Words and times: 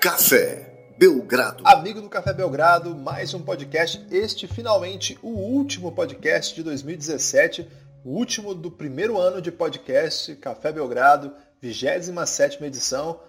Café 0.00 0.94
Belgrado. 0.96 1.64
Amigo 1.66 2.00
do 2.00 2.08
Café 2.08 2.32
Belgrado, 2.32 2.94
mais 2.94 3.34
um 3.34 3.42
podcast. 3.42 4.06
Este 4.12 4.46
finalmente 4.46 5.18
o 5.24 5.30
último 5.30 5.90
podcast 5.90 6.54
de 6.54 6.62
2017, 6.62 7.68
o 8.04 8.10
último 8.10 8.54
do 8.54 8.70
primeiro 8.70 9.18
ano 9.18 9.42
de 9.42 9.50
podcast 9.50 10.36
Café 10.36 10.70
Belgrado, 10.70 11.34
27 11.60 12.62
edição. 12.62 13.20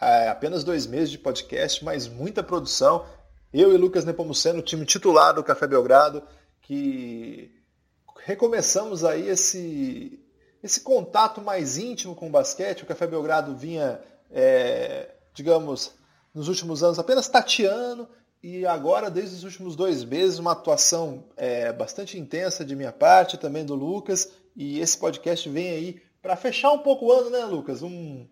É, 0.00 0.28
apenas 0.28 0.62
dois 0.62 0.86
meses 0.86 1.10
de 1.10 1.18
podcast, 1.18 1.84
mas 1.84 2.06
muita 2.06 2.44
produção. 2.44 3.04
Eu 3.52 3.74
e 3.74 3.76
Lucas 3.76 4.04
Nepomuceno, 4.04 4.62
time 4.62 4.86
titular 4.86 5.34
do 5.34 5.42
Café 5.42 5.66
Belgrado, 5.66 6.22
que 6.62 7.50
recomeçamos 8.24 9.04
aí 9.04 9.28
esse, 9.28 10.24
esse 10.62 10.80
contato 10.80 11.40
mais 11.40 11.76
íntimo 11.76 12.14
com 12.14 12.28
o 12.28 12.30
basquete. 12.30 12.84
O 12.84 12.86
Café 12.86 13.04
Belgrado 13.04 13.56
vinha, 13.56 14.00
é, 14.30 15.10
digamos, 15.34 16.03
nos 16.34 16.48
últimos 16.48 16.82
anos 16.82 16.98
apenas 16.98 17.28
tateando 17.28 18.08
e 18.46 18.66
agora, 18.66 19.10
desde 19.10 19.36
os 19.36 19.44
últimos 19.44 19.74
dois 19.74 20.04
meses, 20.04 20.38
uma 20.38 20.52
atuação 20.52 21.24
é, 21.34 21.72
bastante 21.72 22.18
intensa 22.18 22.62
de 22.62 22.76
minha 22.76 22.92
parte, 22.92 23.38
também 23.38 23.64
do 23.64 23.74
Lucas. 23.74 24.28
E 24.54 24.80
esse 24.80 24.98
podcast 24.98 25.48
vem 25.48 25.70
aí 25.70 26.02
para 26.20 26.36
fechar 26.36 26.70
um 26.70 26.80
pouco 26.80 27.06
o 27.06 27.12
ano, 27.12 27.30
né, 27.30 27.42
Lucas? 27.46 27.82
Um, 27.82 28.26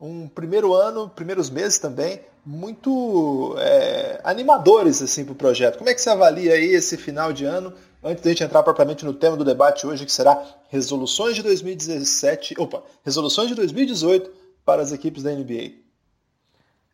um 0.00 0.26
primeiro 0.26 0.74
ano, 0.74 1.08
primeiros 1.08 1.48
meses 1.48 1.78
também, 1.78 2.20
muito 2.44 3.54
é, 3.56 4.20
animadores 4.24 5.00
assim, 5.00 5.24
para 5.24 5.32
o 5.32 5.36
projeto. 5.36 5.78
Como 5.78 5.88
é 5.88 5.94
que 5.94 6.00
você 6.00 6.10
avalia 6.10 6.54
aí 6.54 6.74
esse 6.74 6.96
final 6.96 7.32
de 7.32 7.44
ano, 7.44 7.72
antes 8.02 8.20
de 8.20 8.30
a 8.30 8.32
gente 8.32 8.42
entrar 8.42 8.64
propriamente 8.64 9.04
no 9.04 9.14
tema 9.14 9.36
do 9.36 9.44
debate 9.44 9.86
hoje, 9.86 10.04
que 10.04 10.10
será 10.10 10.44
resoluções 10.70 11.36
de 11.36 11.42
2017, 11.44 12.56
opa, 12.58 12.82
resoluções 13.04 13.46
de 13.46 13.54
2018 13.54 14.28
para 14.64 14.82
as 14.82 14.90
equipes 14.90 15.22
da 15.22 15.30
NBA? 15.30 15.81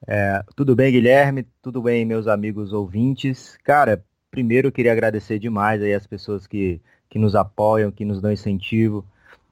É, 0.07 0.43
tudo 0.55 0.77
bem, 0.77 0.93
Guilherme? 0.93 1.47
Tudo 1.61 1.83
bem, 1.83 2.05
meus 2.05 2.27
amigos 2.27 2.73
ouvintes? 2.73 3.57
Cara, 3.65 4.05
primeiro 4.31 4.69
eu 4.69 4.73
queria 4.73 4.93
agradecer 4.93 5.39
demais 5.39 5.83
aí 5.83 5.95
as 5.95 6.07
pessoas 6.07 6.47
que, 6.47 6.81
que 7.09 7.19
nos 7.19 7.35
apoiam, 7.35 7.91
que 7.91 8.05
nos 8.05 8.21
dão 8.21 8.33
incentivo. 8.33 9.05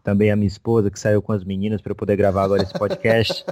Também 0.05 0.31
a 0.31 0.37
minha 0.37 0.47
esposa, 0.47 0.91
que 0.91 1.01
saiu 1.01 1.21
com 1.21 1.33
as 1.33 1.43
meninas 1.43 1.81
para 1.81 1.91
eu 1.91 1.97
poder 1.97 2.17
gravar 2.17 2.45
agora 2.45 2.63
esse 2.63 2.73
podcast. 2.73 3.45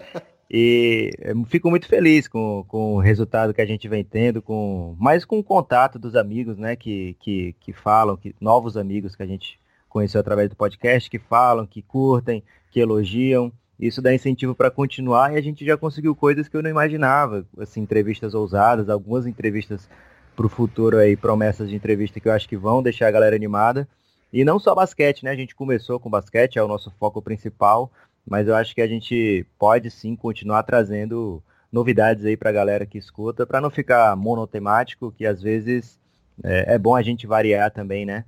e 0.49 1.11
fico 1.49 1.69
muito 1.69 1.89
feliz 1.89 2.29
com, 2.29 2.65
com 2.69 2.95
o 2.95 3.01
resultado 3.01 3.53
que 3.53 3.61
a 3.61 3.67
gente 3.67 3.89
vem 3.89 4.05
tendo, 4.05 4.41
com 4.41 4.95
mais 4.99 5.25
com 5.25 5.41
o 5.41 5.45
contato 5.45 5.99
dos 5.99 6.15
amigos, 6.15 6.57
né, 6.57 6.77
que, 6.77 7.17
que, 7.19 7.57
que 7.59 7.73
falam, 7.73 8.17
que 8.17 8.35
novos 8.41 8.77
amigos 8.77 9.17
que 9.17 9.23
a 9.23 9.27
gente 9.27 9.59
conheceu 9.89 10.21
através 10.21 10.49
do 10.49 10.57
podcast, 10.57 11.11
que 11.11 11.19
falam, 11.19 11.67
que 11.67 11.83
curtem, 11.83 12.43
que 12.71 12.79
elogiam. 12.79 13.53
Isso 13.79 14.01
dá 14.01 14.15
incentivo 14.15 14.55
para 14.55 14.71
continuar 14.71 15.35
e 15.35 15.37
a 15.37 15.41
gente 15.41 15.65
já 15.65 15.77
conseguiu 15.77 16.15
coisas 16.15 16.49
que 16.49 16.57
eu 16.57 16.63
não 16.63 16.71
imaginava, 16.71 17.45
assim, 17.59 17.81
entrevistas 17.81 18.35
ousadas, 18.35 18.89
algumas 18.89 19.27
entrevistas 19.27 19.89
para 20.37 20.47
o 20.47 20.49
futuro 20.49 20.99
aí, 20.99 21.17
promessas 21.17 21.69
de 21.69 21.77
entrevista 21.77 22.21
que 22.21 22.29
eu 22.29 22.33
acho 22.33 22.49
que 22.49 22.57
vão 22.57 22.83
deixar 22.83 23.09
a 23.09 23.11
galera 23.11 23.37
animada. 23.37 23.89
E 24.33 24.45
não 24.45 24.59
só 24.59 24.75
basquete, 24.75 25.25
né? 25.25 25.31
A 25.31 25.37
gente 25.37 25.55
começou 25.55 26.01
com 26.01 26.11
basquete, 26.11 26.59
é 26.59 26.63
o 26.63 26.69
nosso 26.69 26.91
foco 26.99 27.23
principal, 27.23 27.91
mas 28.27 28.49
eu 28.49 28.55
acho 28.55 28.75
que 28.75 28.81
a 28.81 28.87
gente 28.87 29.47
pode 29.59 29.91
sim 29.91 30.17
continuar 30.17 30.63
trazendo 30.65 31.43
novidades 31.71 32.25
aí 32.25 32.37
para 32.37 32.51
a 32.51 32.53
galera 32.53 32.87
que 32.87 32.99
escuta, 32.99 33.47
para 33.47 33.61
não 33.61 33.71
ficar 33.71 34.17
monotemático, 34.17 35.13
que 35.13 35.27
às 35.27 35.43
vezes 35.43 35.99
é, 36.43 36.75
é 36.75 36.79
bom 36.79 36.95
a 36.95 37.03
gente 37.03 37.27
variar 37.27 37.71
também, 37.71 38.07
né? 38.07 38.25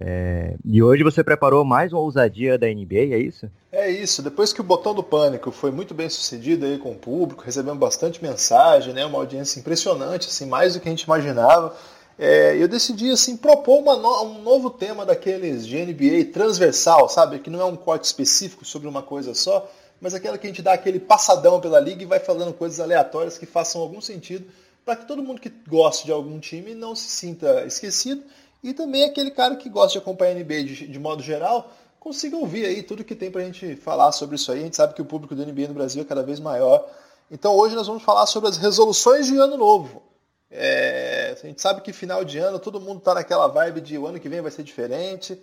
É, 0.00 0.54
e 0.64 0.82
hoje 0.82 1.02
você 1.02 1.22
preparou 1.22 1.64
mais 1.64 1.92
uma 1.92 2.00
ousadia 2.00 2.56
da 2.56 2.66
NBA, 2.66 3.14
é 3.14 3.18
isso? 3.18 3.50
É 3.70 3.90
isso. 3.90 4.22
Depois 4.22 4.52
que 4.52 4.60
o 4.60 4.64
Botão 4.64 4.94
do 4.94 5.02
Pânico 5.02 5.50
foi 5.50 5.70
muito 5.70 5.92
bem 5.92 6.08
sucedido 6.08 6.64
aí 6.64 6.78
com 6.78 6.92
o 6.92 6.98
público, 6.98 7.44
recebemos 7.44 7.78
bastante 7.78 8.22
mensagem, 8.22 8.94
né, 8.94 9.04
uma 9.04 9.18
audiência 9.18 9.60
impressionante, 9.60 10.28
assim, 10.28 10.46
mais 10.46 10.74
do 10.74 10.80
que 10.80 10.88
a 10.88 10.90
gente 10.90 11.02
imaginava. 11.02 11.76
É, 12.18 12.56
eu 12.56 12.68
decidi 12.68 13.10
assim 13.10 13.36
propor 13.36 13.82
no, 13.82 14.22
um 14.24 14.42
novo 14.42 14.70
tema 14.70 15.04
daqueles 15.04 15.66
de 15.66 15.76
NBA 15.76 16.32
transversal, 16.32 17.08
sabe? 17.08 17.38
Que 17.38 17.50
não 17.50 17.60
é 17.60 17.64
um 17.64 17.76
corte 17.76 18.04
específico 18.04 18.64
sobre 18.64 18.88
uma 18.88 19.02
coisa 19.02 19.34
só, 19.34 19.68
mas 20.00 20.14
aquela 20.14 20.38
que 20.38 20.46
a 20.46 20.50
gente 20.50 20.62
dá 20.62 20.72
aquele 20.72 21.00
passadão 21.00 21.60
pela 21.60 21.80
liga 21.80 22.02
e 22.02 22.06
vai 22.06 22.20
falando 22.20 22.52
coisas 22.52 22.80
aleatórias 22.80 23.38
que 23.38 23.46
façam 23.46 23.80
algum 23.80 24.00
sentido 24.00 24.46
para 24.84 24.96
que 24.96 25.06
todo 25.06 25.22
mundo 25.22 25.40
que 25.40 25.52
goste 25.68 26.04
de 26.04 26.12
algum 26.12 26.38
time 26.38 26.74
não 26.74 26.94
se 26.94 27.08
sinta 27.08 27.64
esquecido 27.64 28.22
e 28.62 28.72
também 28.72 29.04
aquele 29.04 29.30
cara 29.30 29.56
que 29.56 29.68
gosta 29.68 29.92
de 29.92 29.98
acompanhar 29.98 30.36
a 30.36 30.38
NBA 30.40 30.64
de, 30.64 30.86
de 30.86 30.98
modo 30.98 31.22
geral 31.22 31.70
consiga 32.02 32.36
ouvir 32.36 32.66
aí 32.66 32.82
tudo 32.82 33.04
que 33.04 33.14
tem 33.14 33.30
para 33.30 33.42
a 33.42 33.44
gente 33.44 33.76
falar 33.76 34.10
sobre 34.10 34.34
isso 34.34 34.50
aí. 34.50 34.58
A 34.58 34.62
gente 34.64 34.76
sabe 34.76 34.92
que 34.92 35.00
o 35.00 35.04
público 35.04 35.36
do 35.36 35.46
NBA 35.46 35.68
no 35.68 35.74
Brasil 35.74 36.02
é 36.02 36.04
cada 36.04 36.22
vez 36.22 36.40
maior. 36.40 36.84
Então 37.30 37.54
hoje 37.54 37.76
nós 37.76 37.86
vamos 37.86 38.02
falar 38.02 38.26
sobre 38.26 38.48
as 38.48 38.56
resoluções 38.56 39.26
de 39.26 39.36
ano 39.36 39.56
novo. 39.56 40.02
É, 40.50 41.36
a 41.40 41.46
gente 41.46 41.62
sabe 41.62 41.80
que 41.80 41.92
final 41.92 42.24
de 42.24 42.38
ano 42.38 42.58
todo 42.58 42.80
mundo 42.80 42.98
está 42.98 43.14
naquela 43.14 43.46
vibe 43.46 43.80
de 43.80 43.96
o 43.96 44.06
ano 44.06 44.18
que 44.18 44.28
vem 44.28 44.40
vai 44.40 44.50
ser 44.50 44.64
diferente. 44.64 45.40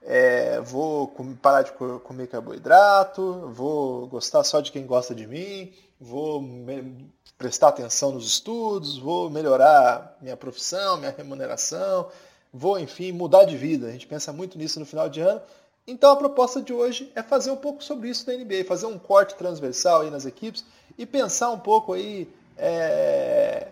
É, 0.00 0.60
vou 0.60 1.12
parar 1.42 1.62
de 1.62 1.72
comer 1.72 2.26
carboidrato, 2.28 3.50
vou 3.52 4.06
gostar 4.06 4.42
só 4.44 4.60
de 4.60 4.72
quem 4.72 4.86
gosta 4.86 5.14
de 5.14 5.26
mim, 5.26 5.74
vou 6.00 6.42
prestar 7.36 7.68
atenção 7.68 8.12
nos 8.12 8.26
estudos, 8.26 8.98
vou 8.98 9.28
melhorar 9.28 10.16
minha 10.22 10.36
profissão, 10.36 10.96
minha 10.96 11.14
remuneração, 11.16 12.08
vou, 12.52 12.78
enfim, 12.78 13.12
mudar 13.12 13.44
de 13.44 13.56
vida. 13.56 13.86
A 13.86 13.92
gente 13.92 14.06
pensa 14.06 14.32
muito 14.32 14.58
nisso 14.58 14.80
no 14.80 14.86
final 14.86 15.08
de 15.08 15.20
ano. 15.20 15.40
Então 15.86 16.10
a 16.10 16.16
proposta 16.16 16.60
de 16.60 16.72
hoje 16.72 17.10
é 17.14 17.22
fazer 17.22 17.50
um 17.50 17.56
pouco 17.56 17.82
sobre 17.82 18.10
isso 18.10 18.26
na 18.26 18.36
NBA, 18.36 18.64
fazer 18.66 18.86
um 18.86 18.98
corte 18.98 19.34
transversal 19.36 20.02
aí 20.02 20.10
nas 20.10 20.26
equipes 20.26 20.64
e 20.98 21.06
pensar 21.06 21.50
um 21.50 21.58
pouco 21.58 21.94
aí 21.94 22.28
é, 22.58 23.68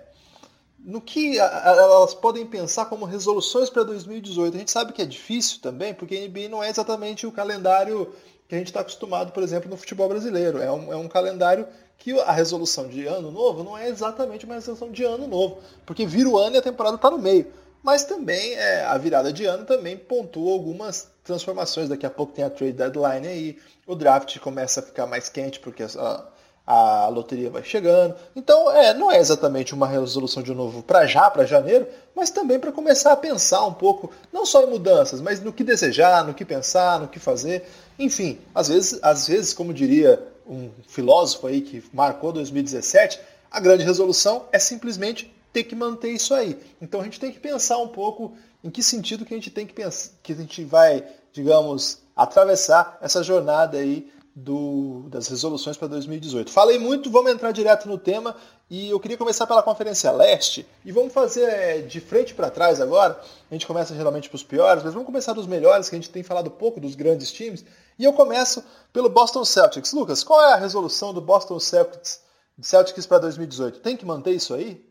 no 0.79 1.01
que 1.01 1.39
elas 1.39 2.15
podem 2.15 2.47
pensar 2.47 2.87
como 2.87 3.05
resoluções 3.05 3.69
para 3.69 3.83
2018. 3.83 4.55
A 4.55 4.59
gente 4.59 4.71
sabe 4.71 4.95
que 4.95 5.03
é 5.03 5.05
difícil 5.05 5.61
também, 5.61 5.93
porque 5.93 6.17
a 6.17 6.27
NBA 6.27 6.49
não 6.49 6.63
é 6.63 6.71
exatamente 6.71 7.27
o 7.27 7.33
calendário 7.33 8.11
que 8.49 8.55
a 8.55 8.59
gente 8.59 8.69
está 8.69 8.81
acostumado, 8.81 9.33
por 9.33 9.43
exemplo, 9.43 9.69
no 9.69 9.77
futebol 9.77 10.09
brasileiro. 10.09 10.63
É 10.63 10.73
um, 10.73 10.93
é 10.93 10.97
um 10.97 11.09
calendário 11.09 11.67
que 11.99 12.19
a 12.21 12.33
resolução 12.33 12.89
de 12.89 13.05
ano 13.05 13.31
novo 13.31 13.63
não 13.63 13.77
é 13.77 13.89
exatamente 13.89 14.47
uma 14.47 14.55
resolução 14.55 14.91
de 14.91 15.03
ano 15.03 15.27
novo, 15.27 15.59
porque 15.85 16.07
vira 16.07 16.29
o 16.29 16.39
ano 16.39 16.57
e 16.57 16.59
a 16.59 16.63
temporada 16.63 16.97
está 16.97 17.11
no 17.11 17.19
meio 17.19 17.47
mas 17.87 18.03
também 18.03 18.55
é, 18.55 18.85
a 18.85 18.99
virada 18.99 19.33
de 19.33 19.45
ano 19.45 19.65
também 19.65 19.97
pontua 19.97 20.53
algumas 20.53 21.07
transformações. 21.23 21.89
Daqui 21.89 22.05
a 22.05 22.11
pouco 22.11 22.33
tem 22.33 22.45
a 22.45 22.51
trade 22.51 22.73
deadline 22.73 23.29
aí, 23.29 23.59
o 23.87 23.95
draft 23.95 24.37
começa 24.41 24.81
a 24.81 24.83
ficar 24.83 25.07
mais 25.07 25.29
quente 25.29 25.61
porque 25.61 25.85
a, 25.85 26.25
a 26.67 27.07
loteria 27.07 27.49
vai 27.49 27.63
chegando. 27.63 28.17
Então, 28.35 28.73
é, 28.73 28.93
não 28.93 29.09
é 29.13 29.19
exatamente 29.21 29.73
uma 29.73 29.87
resolução 29.87 30.43
de 30.43 30.53
novo 30.53 30.83
para 30.83 31.07
já, 31.07 31.31
para 31.31 31.47
janeiro, 31.47 31.87
mas 32.13 32.29
também 32.29 32.59
para 32.59 32.73
começar 32.73 33.13
a 33.13 33.17
pensar 33.17 33.65
um 33.65 33.73
pouco, 33.73 34.11
não 34.33 34.45
só 34.45 34.65
em 34.65 34.67
mudanças, 34.67 35.21
mas 35.21 35.41
no 35.41 35.53
que 35.53 35.63
desejar, 35.63 36.27
no 36.27 36.35
que 36.35 36.45
pensar, 36.45 36.99
no 36.99 37.07
que 37.07 37.21
fazer. 37.21 37.69
Enfim, 37.97 38.41
às 38.53 38.67
vezes, 38.67 38.99
às 39.01 39.29
vezes, 39.29 39.55
como 39.55 39.73
diria 39.73 40.21
um 40.45 40.71
filósofo 40.89 41.47
aí 41.47 41.61
que 41.61 41.85
marcou 41.93 42.33
2017, 42.33 43.21
a 43.49 43.61
grande 43.61 43.85
resolução 43.85 44.47
é 44.51 44.59
simplesmente 44.59 45.36
ter 45.57 45.65
que 45.65 45.75
manter 45.75 46.11
isso 46.11 46.35
aí. 46.35 46.59
Então 46.83 47.01
a 47.01 47.05
gente 47.05 47.19
tem 47.19 47.33
que 47.33 47.41
pensar 47.41 47.79
um 47.79 47.89
pouco 47.89 48.37
em 48.63 48.69
que 48.69 48.83
sentido 48.83 49.25
que 49.25 49.33
a 49.33 49.37
gente 49.37 49.51
tem 49.51 49.67
que 49.67 49.73
pensar, 49.73 50.11
que 50.23 50.35
a 50.35 50.37
gente 50.37 50.63
vai, 50.65 51.03
digamos, 51.33 52.03
atravessar 52.15 52.99
essa 53.01 53.23
jornada 53.23 53.79
aí 53.79 54.13
do, 54.35 55.07
das 55.09 55.29
resoluções 55.29 55.79
para 55.79 55.89
2018. 55.89 56.53
Falei 56.53 56.79
muito, 56.79 57.11
vamos 57.11 57.33
entrar 57.33 57.53
direto 57.53 57.89
no 57.89 57.97
tema 57.97 58.37
e 58.69 58.91
eu 58.91 59.01
queria 59.01 59.17
começar 59.17 59.47
pela 59.47 59.63
Conferência 59.63 60.11
Leste 60.11 60.67
e 60.85 60.93
vamos 60.93 61.15
fazer 61.15 61.45
é, 61.45 61.81
de 61.81 62.01
frente 62.01 62.35
para 62.35 62.51
trás 62.51 62.79
agora. 62.79 63.19
A 63.51 63.55
gente 63.55 63.67
começa 63.67 63.95
geralmente 63.95 64.29
para 64.29 64.37
os 64.37 64.43
piores, 64.43 64.85
mas 64.85 64.93
vamos 64.93 65.07
começar 65.07 65.33
dos 65.33 65.47
melhores, 65.47 65.89
que 65.89 65.97
a 65.97 65.99
gente 65.99 66.11
tem 66.11 66.23
falado 66.23 66.51
pouco 66.51 66.79
dos 66.79 66.95
grandes 66.95 67.33
times. 67.33 67.65
E 67.99 68.05
eu 68.05 68.13
começo 68.13 68.63
pelo 68.93 69.09
Boston 69.09 69.43
Celtics. 69.43 69.95
Lucas, 69.95 70.23
qual 70.23 70.39
é 70.43 70.53
a 70.53 70.57
resolução 70.57 71.15
do 71.15 71.21
Boston 71.23 71.59
Celtics, 71.59 72.21
Celtics 72.61 73.07
para 73.07 73.21
2018? 73.21 73.81
Tem 73.81 73.97
que 73.97 74.05
manter 74.05 74.33
isso 74.33 74.53
aí? 74.53 74.86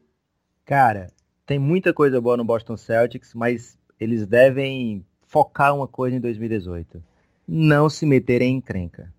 Cara, 0.66 1.12
tem 1.46 1.60
muita 1.60 1.94
coisa 1.94 2.20
boa 2.20 2.36
no 2.36 2.44
Boston 2.44 2.76
Celtics, 2.76 3.36
mas 3.36 3.78
eles 4.00 4.26
devem 4.26 5.06
focar 5.28 5.76
uma 5.76 5.88
coisa 5.88 6.18
em 6.18 6.20
2018. 6.20 7.04
Não 7.48 7.88
se 7.88 8.04
meterem 8.04 8.54
em 8.54 8.58
encrenca. 8.58 9.14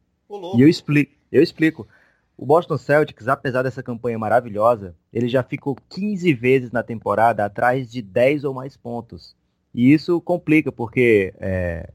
E 0.56 0.60
eu 0.60 0.69
explico, 0.69 1.12
eu 1.31 1.40
explico. 1.40 1.87
O 2.37 2.44
Boston 2.44 2.76
Celtics, 2.76 3.28
apesar 3.28 3.62
dessa 3.62 3.81
campanha 3.81 4.19
maravilhosa, 4.19 4.94
ele 5.12 5.28
já 5.28 5.43
ficou 5.43 5.76
15 5.88 6.34
vezes 6.34 6.72
na 6.72 6.82
temporada 6.82 7.44
atrás 7.44 7.88
de 7.88 8.02
10 8.02 8.42
ou 8.42 8.52
mais 8.52 8.76
pontos. 8.76 9.37
E 9.72 9.92
isso 9.92 10.20
complica, 10.20 10.72
porque 10.72 11.32
é, 11.38 11.90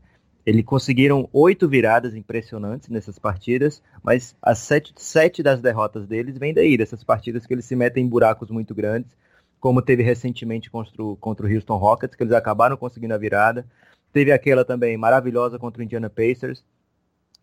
eles 0.46 0.64
conseguiram 0.64 1.28
oito 1.34 1.68
viradas 1.68 2.16
impressionantes 2.16 2.88
nessas 2.88 3.20
partidas, 3.20 3.84
mas 4.02 4.34
as 4.42 4.60
sete, 4.60 4.94
sete 4.96 5.44
das 5.44 5.60
derrotas 5.60 6.08
deles 6.08 6.38
vêm 6.38 6.54
daí, 6.54 6.78
dessas 6.78 7.04
partidas 7.04 7.46
que 7.46 7.54
eles 7.54 7.66
se 7.66 7.76
metem 7.76 8.06
em 8.06 8.08
buracos 8.08 8.50
muito 8.50 8.74
grandes 8.74 9.12
como 9.62 9.80
teve 9.80 10.02
recentemente 10.02 10.72
contra 10.72 11.02
o, 11.02 11.16
contra 11.16 11.46
o 11.46 11.50
Houston 11.50 11.78
Rockets, 11.78 12.16
que 12.16 12.24
eles 12.24 12.34
acabaram 12.34 12.76
conseguindo 12.76 13.14
a 13.14 13.18
virada. 13.18 13.66
Teve 14.12 14.32
aquela 14.32 14.66
também 14.66 14.98
maravilhosa 14.98 15.60
contra 15.60 15.82
o 15.82 15.86
Indiana 15.86 16.10
Pacers, 16.10 16.64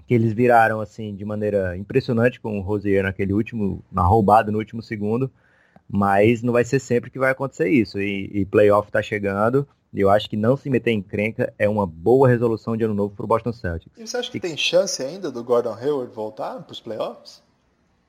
que 0.04 0.14
eles 0.14 0.32
viraram 0.32 0.80
assim 0.80 1.14
de 1.14 1.24
maneira 1.24 1.76
impressionante 1.76 2.40
com 2.40 2.58
o 2.58 2.60
Rosier 2.60 3.04
naquele 3.04 3.32
último, 3.32 3.84
na 3.90 4.02
roubada 4.02 4.50
no 4.50 4.58
último 4.58 4.82
segundo, 4.82 5.30
mas 5.88 6.42
não 6.42 6.52
vai 6.52 6.64
ser 6.64 6.80
sempre 6.80 7.08
que 7.08 7.20
vai 7.20 7.30
acontecer 7.30 7.68
isso. 7.68 8.00
E, 8.00 8.28
e 8.34 8.44
playoff 8.44 8.88
está 8.88 9.00
chegando, 9.00 9.66
e 9.94 10.00
eu 10.00 10.10
acho 10.10 10.28
que 10.28 10.36
não 10.36 10.56
se 10.56 10.68
meter 10.68 10.90
em 10.90 11.00
crenca 11.00 11.54
é 11.56 11.68
uma 11.68 11.86
boa 11.86 12.28
resolução 12.28 12.76
de 12.76 12.82
ano 12.82 12.94
novo 12.94 13.14
para 13.14 13.24
o 13.24 13.28
Boston 13.28 13.52
Celtics. 13.52 13.96
E 13.96 14.06
você 14.06 14.16
acha 14.16 14.30
que 14.30 14.40
tem 14.40 14.56
chance 14.56 15.00
ainda 15.00 15.30
do 15.30 15.44
Gordon 15.44 15.74
Hayward 15.74 16.12
voltar 16.12 16.60
para 16.62 16.72
os 16.72 16.80
playoffs? 16.80 17.46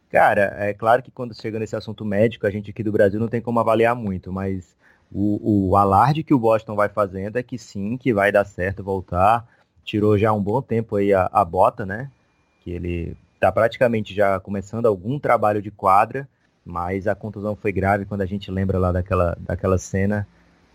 Cara, 0.09 0.55
é 0.57 0.73
claro 0.73 1.03
que 1.03 1.11
quando 1.11 1.39
chega 1.39 1.59
nesse 1.59 1.75
assunto 1.75 2.03
médico, 2.03 2.47
a 2.47 2.49
gente 2.49 2.71
aqui 2.71 2.81
do 2.81 2.91
Brasil 2.91 3.19
não 3.19 3.27
tem 3.27 3.41
como 3.41 3.59
avaliar 3.59 3.95
muito, 3.95 4.31
mas 4.33 4.75
o, 5.11 5.69
o 5.69 5.75
alarde 5.77 6.23
que 6.23 6.33
o 6.33 6.39
Boston 6.39 6.75
vai 6.75 6.89
fazendo 6.89 7.37
é 7.37 7.43
que 7.43 7.57
sim, 7.59 7.95
que 7.95 8.11
vai 8.11 8.31
dar 8.31 8.45
certo 8.45 8.83
voltar. 8.83 9.47
Tirou 9.83 10.17
já 10.17 10.33
um 10.33 10.41
bom 10.41 10.61
tempo 10.61 10.95
aí 10.95 11.13
a, 11.13 11.29
a 11.31 11.45
bota, 11.45 11.85
né? 11.85 12.09
Que 12.61 12.71
ele 12.71 13.15
tá 13.39 13.51
praticamente 13.51 14.13
já 14.13 14.39
começando 14.39 14.87
algum 14.87 15.19
trabalho 15.19 15.61
de 15.61 15.69
quadra, 15.69 16.27
mas 16.65 17.07
a 17.07 17.13
contusão 17.13 17.55
foi 17.55 17.71
grave 17.71 18.05
quando 18.05 18.21
a 18.21 18.25
gente 18.25 18.49
lembra 18.49 18.79
lá 18.79 18.91
daquela, 18.91 19.37
daquela 19.39 19.77
cena. 19.77 20.27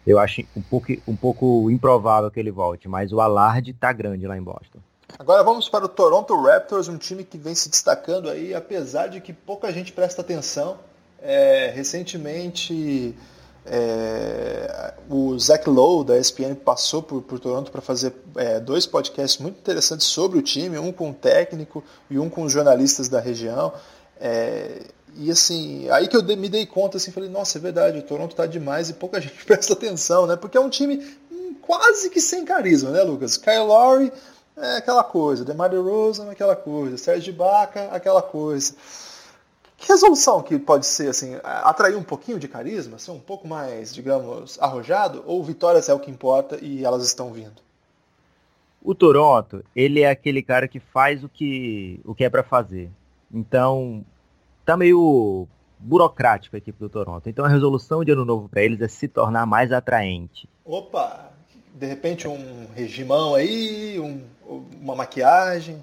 Eu 0.07 0.19
acho 0.19 0.43
um 0.57 0.63
pouco, 0.63 0.93
um 1.09 1.17
pouco 1.17 1.71
improvável 1.71 2.31
que 2.31 2.39
ele 2.39 2.53
volte, 2.53 2.89
mas 2.89 3.13
o 3.13 3.21
alarde 3.21 3.73
tá 3.73 3.93
grande 3.93 4.27
lá 4.27 4.37
em 4.37 4.43
Boston. 4.43 4.79
Agora 5.19 5.43
vamos 5.43 5.69
para 5.69 5.85
o 5.85 5.89
Toronto 5.89 6.35
Raptors, 6.43 6.89
um 6.89 6.97
time 6.97 7.25
que 7.25 7.37
vem 7.37 7.55
se 7.55 7.69
destacando 7.69 8.29
aí, 8.29 8.55
apesar 8.55 9.09
de 9.09 9.21
que 9.21 9.33
pouca 9.33 9.73
gente 9.73 9.93
presta 9.93 10.23
atenção. 10.23 10.79
É, 11.23 11.73
recentemente 11.75 13.15
é, 13.67 14.95
o 15.09 15.39
Zach 15.39 15.69
Lowe, 15.69 16.05
da 16.05 16.19
ESPN, 16.19 16.55
passou 16.55 17.03
por, 17.03 17.23
por 17.23 17.39
Toronto 17.39 17.71
para 17.71 17.81
fazer 17.81 18.13
é, 18.37 18.61
dois 18.61 18.87
podcasts 18.87 19.41
muito 19.41 19.59
interessantes 19.59 20.07
sobre 20.07 20.39
o 20.39 20.43
time, 20.43 20.79
um 20.79 20.93
com 20.93 21.11
o 21.11 21.15
técnico 21.15 21.83
e 22.11 22.19
um 22.19 22.29
com 22.29 22.43
os 22.43 22.53
jornalistas 22.53 23.09
da 23.09 23.21
região. 23.21 23.73
É, 24.21 24.83
e 25.17 25.31
assim, 25.31 25.89
aí 25.91 26.09
que 26.09 26.17
eu 26.17 26.23
me 26.23 26.49
dei 26.49 26.67
conta, 26.67 26.97
assim, 26.97 27.13
falei, 27.13 27.29
nossa, 27.29 27.59
é 27.59 27.61
verdade, 27.61 27.99
o 27.99 28.03
Toronto 28.03 28.33
está 28.33 28.47
demais 28.47 28.91
e 28.91 28.95
pouca 28.95 29.21
gente 29.23 29.45
presta 29.45 29.73
atenção, 29.73 30.27
né? 30.27 30.37
Porque 30.37 30.59
é 30.59 30.61
um 30.61 30.69
time 30.69 30.97
hum, 31.31 31.55
quase 31.63 32.11
que 32.11 32.21
sem 32.21 32.45
carisma, 32.45 32.91
né, 32.91 33.03
Lucas? 33.03 33.37
Kyle 33.37 33.67
Lowry 33.67 34.13
é 34.57 34.77
aquela 34.77 35.05
coisa, 35.05 35.45
DeMar 35.45 35.71
DeRozan 35.71 36.27
é 36.29 36.31
aquela 36.31 36.57
coisa, 36.57 36.97
Sérgio 36.97 37.33
Ibaka 37.33 37.89
aquela 37.91 38.23
coisa. 38.23 38.75
Que 39.77 39.89
resolução 39.89 40.43
que 40.43 40.59
pode 40.59 40.87
ser, 40.87 41.09
assim, 41.09 41.37
atrair 41.43 41.97
um 41.97 42.03
pouquinho 42.03 42.39
de 42.39 42.49
carisma, 42.49 42.99
ser 42.99 43.11
um 43.11 43.19
pouco 43.19 43.47
mais, 43.47 43.93
digamos, 43.93 44.59
arrojado, 44.61 45.23
ou 45.27 45.43
vitórias 45.43 45.89
é 45.89 45.95
o 45.95 45.99
que 45.99 46.11
importa 46.11 46.59
e 46.63 46.85
elas 46.85 47.05
estão 47.05 47.33
vindo? 47.33 47.63
O 48.83 48.95
Toronto, 48.95 49.65
ele 49.75 50.01
é 50.01 50.11
aquele 50.11 50.43
cara 50.43 50.69
que 50.69 50.79
faz 50.79 51.25
o 51.25 51.29
que, 51.29 52.01
o 52.05 52.15
que 52.15 52.25
é 52.25 52.31
para 52.31 52.43
fazer. 52.43 52.91
Então, 53.33 54.05
tá 54.65 54.77
meio 54.77 55.47
burocrático 55.79 56.57
a 56.57 56.59
equipe 56.59 56.79
do 56.79 56.89
Toronto. 56.89 57.29
Então 57.29 57.45
a 57.45 57.49
resolução 57.49 58.05
de 58.05 58.13
ano 58.13 58.25
novo 58.25 58.49
para 58.49 58.63
eles 58.63 58.81
é 58.81 58.89
se 58.89 59.07
tornar 59.07 59.47
mais 59.47 59.71
atraente. 59.73 60.49
Opa, 60.65 61.31
de 61.75 61.87
repente 61.87 62.29
um 62.29 62.67
regimão 62.75 63.35
aí, 63.35 63.99
um, 63.99 64.23
uma 64.81 64.95
maquiagem. 64.95 65.83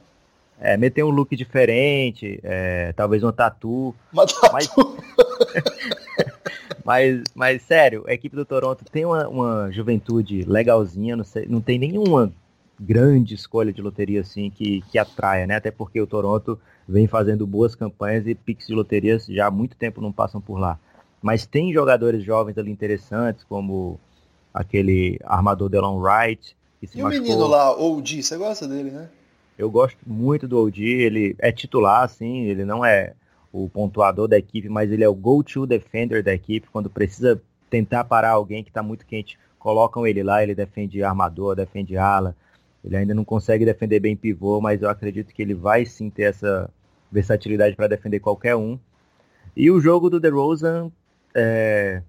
É, 0.59 0.77
meter 0.77 1.03
um 1.03 1.09
look 1.09 1.35
diferente, 1.35 2.39
é, 2.43 2.93
talvez 2.93 3.23
um 3.23 3.31
tatu. 3.31 3.93
Uma 4.13 4.25
tatu. 4.25 4.53
Mas, 4.53 4.69
mas, 6.85 7.23
mas, 7.35 7.61
sério, 7.63 8.05
a 8.07 8.13
equipe 8.13 8.35
do 8.35 8.45
Toronto 8.45 8.85
tem 8.85 9.03
uma, 9.03 9.27
uma 9.27 9.71
juventude 9.71 10.43
legalzinha, 10.43 11.15
não, 11.15 11.23
sei, 11.23 11.45
não 11.47 11.59
tem 11.59 11.77
nenhuma 11.77 12.31
grande 12.79 13.33
escolha 13.33 13.73
de 13.73 13.81
loteria 13.81 14.21
assim 14.21 14.49
que, 14.49 14.81
que 14.89 14.97
atraia, 14.97 15.45
né? 15.45 15.55
Até 15.55 15.71
porque 15.71 15.99
o 15.99 16.07
Toronto 16.07 16.59
vem 16.87 17.07
fazendo 17.07 17.45
boas 17.45 17.75
campanhas 17.75 18.25
e 18.27 18.33
piques 18.33 18.67
de 18.67 18.73
loterias 18.73 19.25
já 19.25 19.47
há 19.47 19.51
muito 19.51 19.75
tempo 19.75 19.99
não 19.99 20.11
passam 20.11 20.39
por 20.39 20.59
lá. 20.59 20.79
Mas 21.21 21.45
tem 21.45 21.73
jogadores 21.73 22.23
jovens 22.23 22.57
ali 22.57 22.71
interessantes, 22.71 23.43
como 23.43 23.99
aquele 24.53 25.19
armador 25.23 25.69
Delon 25.69 25.99
Wright. 25.99 26.55
Que 26.79 26.87
se 26.87 26.99
e 26.99 27.03
machucou. 27.03 27.25
o 27.25 27.29
menino 27.29 27.47
lá, 27.47 27.71
OG, 27.71 28.23
você 28.23 28.37
gosta 28.37 28.67
dele, 28.67 28.91
né? 28.91 29.09
Eu 29.57 29.69
gosto 29.69 29.97
muito 30.05 30.47
do 30.47 30.59
OG, 30.59 30.83
ele 30.83 31.35
é 31.37 31.51
titular, 31.51 32.03
assim, 32.03 32.45
ele 32.45 32.65
não 32.65 32.83
é 32.83 33.13
o 33.53 33.69
pontuador 33.69 34.27
da 34.27 34.37
equipe, 34.37 34.69
mas 34.69 34.91
ele 34.91 35.03
é 35.03 35.09
o 35.09 35.13
go-to 35.13 35.67
defender 35.67 36.23
da 36.23 36.33
equipe. 36.33 36.69
Quando 36.71 36.89
precisa 36.89 37.41
tentar 37.69 38.03
parar 38.05 38.31
alguém 38.31 38.63
que 38.63 38.69
está 38.69 38.81
muito 38.81 39.05
quente, 39.05 39.37
colocam 39.59 40.07
ele 40.07 40.23
lá, 40.23 40.41
ele 40.41 40.55
defende 40.55 41.03
armador, 41.03 41.55
defende 41.55 41.97
ala. 41.97 42.35
Ele 42.83 42.97
ainda 42.97 43.13
não 43.13 43.23
consegue 43.23 43.63
defender 43.63 43.99
bem 43.99 44.15
pivô, 44.15 44.59
mas 44.59 44.81
eu 44.81 44.89
acredito 44.89 45.33
que 45.33 45.41
ele 45.41 45.53
vai 45.53 45.85
sim 45.85 46.09
ter 46.09 46.23
essa 46.23 46.69
versatilidade 47.11 47.75
para 47.75 47.87
defender 47.87 48.19
qualquer 48.19 48.55
um. 48.55 48.79
E 49.55 49.69
o 49.69 49.79
jogo 49.79 50.09
do 50.09 50.19
DeRozan 50.19 50.91
é, 51.35 52.01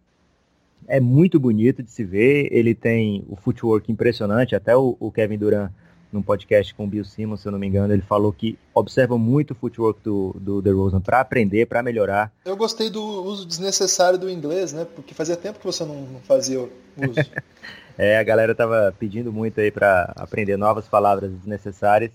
é 0.87 1.01
muito 1.01 1.39
bonito 1.39 1.83
de 1.83 1.91
se 1.91 2.05
ver. 2.05 2.49
Ele 2.51 2.75
tem 2.75 3.25
o 3.29 3.37
footwork 3.37 3.91
impressionante, 3.91 4.55
até 4.55 4.77
o, 4.77 4.97
o 4.99 5.11
Kevin 5.11 5.39
Durant 5.39 5.71
num 6.13 6.23
podcast 6.23 6.75
com 6.75 6.85
o 6.85 6.87
Bill 6.87 7.05
Simmons, 7.05 7.41
se 7.41 7.49
eu 7.49 7.53
não 7.53 7.59
me 7.59 7.67
engano, 7.67 7.93
ele 7.93 8.03
falou 8.03 8.33
que 8.33 8.59
observa 8.75 9.17
muito 9.17 9.53
o 9.53 9.55
footwork 9.55 10.01
do, 10.05 10.37
do 10.39 10.61
DeRozan 10.61 11.01
para 11.01 11.21
aprender, 11.21 11.67
para 11.67 11.83
melhorar. 11.83 12.31
Eu 12.45 12.55
gostei 12.55 12.91
do 12.91 13.03
uso 13.03 13.47
desnecessário 13.47 14.19
do 14.19 14.29
inglês, 14.29 14.73
né? 14.73 14.87
Porque 14.95 15.15
fazia 15.15 15.37
tempo 15.37 15.59
que 15.59 15.65
você 15.65 15.85
não, 15.85 16.03
não 16.03 16.21
fazia 16.21 16.61
uso. 16.61 16.71
é, 17.97 18.19
a 18.19 18.23
galera 18.23 18.55
tava 18.55 18.95
pedindo 18.99 19.33
muito 19.33 19.59
aí 19.59 19.71
para 19.71 20.13
aprender 20.15 20.59
novas 20.59 20.87
palavras 20.87 21.33
desnecessárias. 21.33 22.13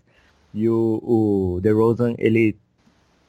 E 0.53 0.69
o, 0.69 1.01
o 1.03 1.59
DeRozan, 1.61 2.13
ele 2.19 2.55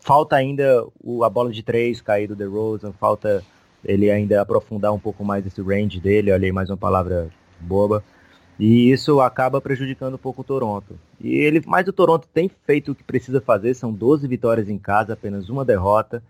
falta 0.01 0.37
ainda 0.37 0.87
o, 1.03 1.25
a 1.25 1.31
bola 1.31 1.51
de 1.51 1.63
três 1.63 2.01
cair 2.03 2.27
do 2.27 2.37
DeRozan, 2.37 2.93
falta 2.93 3.43
ele 3.85 4.11
ainda 4.11 4.41
aprofundar 4.41 4.93
um 4.93 4.99
pouco 4.99 5.25
mais 5.25 5.47
esse 5.47 5.61
range 5.63 6.01
dele, 6.01 6.33
olha 6.33 6.45
aí 6.45 6.53
mais 6.53 6.71
uma 6.71 6.77
palavra 6.77 7.29
boba. 7.61 8.03
E 8.59 8.91
isso 8.91 9.21
acaba 9.21 9.61
prejudicando 9.61 10.15
um 10.15 10.19
pouco 10.19 10.41
o 10.41 10.45
Toronto. 10.45 10.99
E 11.21 11.37
ele, 11.37 11.63
mas 11.65 11.87
o 11.87 11.93
Toronto 11.93 12.27
tem 12.33 12.51
feito 12.67 12.91
o 12.91 12.95
que 12.95 13.05
precisa 13.05 13.41
fazer, 13.41 13.75
são 13.75 13.93
12 13.93 14.27
vitórias 14.27 14.69
em 14.69 14.79
casa, 14.79 15.13
apenas 15.13 15.49
uma 15.49 15.65
derrota. 15.65 16.23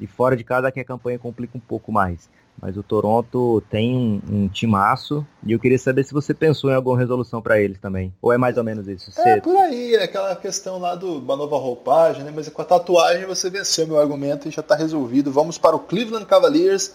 E 0.00 0.06
fora 0.06 0.36
de 0.36 0.42
casa 0.42 0.72
que 0.72 0.80
a 0.80 0.84
campanha 0.84 1.18
complica 1.18 1.56
um 1.56 1.60
pouco 1.60 1.92
mais. 1.92 2.28
Mas 2.64 2.78
o 2.78 2.82
Toronto 2.82 3.62
tem 3.68 3.94
um, 3.94 4.22
um 4.26 4.48
timaço 4.48 5.26
e 5.46 5.52
eu 5.52 5.60
queria 5.60 5.78
saber 5.78 6.02
se 6.02 6.14
você 6.14 6.32
pensou 6.32 6.70
em 6.70 6.74
alguma 6.74 6.98
resolução 6.98 7.42
para 7.42 7.60
eles 7.60 7.78
também. 7.78 8.14
Ou 8.22 8.32
é 8.32 8.38
mais 8.38 8.56
ou 8.56 8.64
menos 8.64 8.88
isso? 8.88 9.12
É, 9.20 9.38
por 9.38 9.54
aí, 9.54 9.94
é 9.94 10.04
aquela 10.04 10.34
questão 10.34 10.78
lá 10.78 10.94
do 10.94 11.18
uma 11.18 11.36
nova 11.36 11.58
roupagem, 11.58 12.24
né? 12.24 12.32
Mas 12.34 12.48
com 12.48 12.62
a 12.62 12.64
tatuagem 12.64 13.26
você 13.26 13.50
venceu 13.50 13.86
meu 13.86 14.00
argumento 14.00 14.48
e 14.48 14.50
já 14.50 14.62
está 14.62 14.74
resolvido. 14.74 15.30
Vamos 15.30 15.58
para 15.58 15.76
o 15.76 15.78
Cleveland 15.78 16.24
Cavaliers 16.24 16.94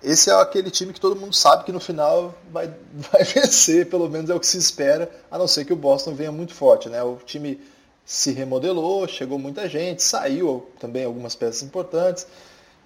esse 0.00 0.30
é 0.30 0.34
aquele 0.34 0.70
time 0.70 0.92
que 0.92 1.00
todo 1.00 1.18
mundo 1.18 1.34
sabe 1.34 1.64
que 1.64 1.72
no 1.72 1.80
final 1.80 2.32
vai, 2.52 2.72
vai 2.94 3.24
vencer, 3.24 3.90
pelo 3.90 4.08
menos 4.08 4.30
é 4.30 4.34
o 4.34 4.38
que 4.38 4.46
se 4.46 4.58
espera, 4.58 5.10
a 5.28 5.36
não 5.36 5.48
ser 5.48 5.64
que 5.64 5.72
o 5.72 5.76
Boston 5.76 6.14
venha 6.14 6.30
muito 6.30 6.54
forte. 6.54 6.88
Né? 6.88 7.02
O 7.02 7.16
time 7.16 7.60
se 8.04 8.32
remodelou, 8.32 9.06
chegou 9.06 9.38
muita 9.38 9.68
gente, 9.68 10.02
saiu 10.04 10.70
também 10.78 11.04
algumas 11.04 11.34
peças 11.34 11.62
importantes. 11.62 12.26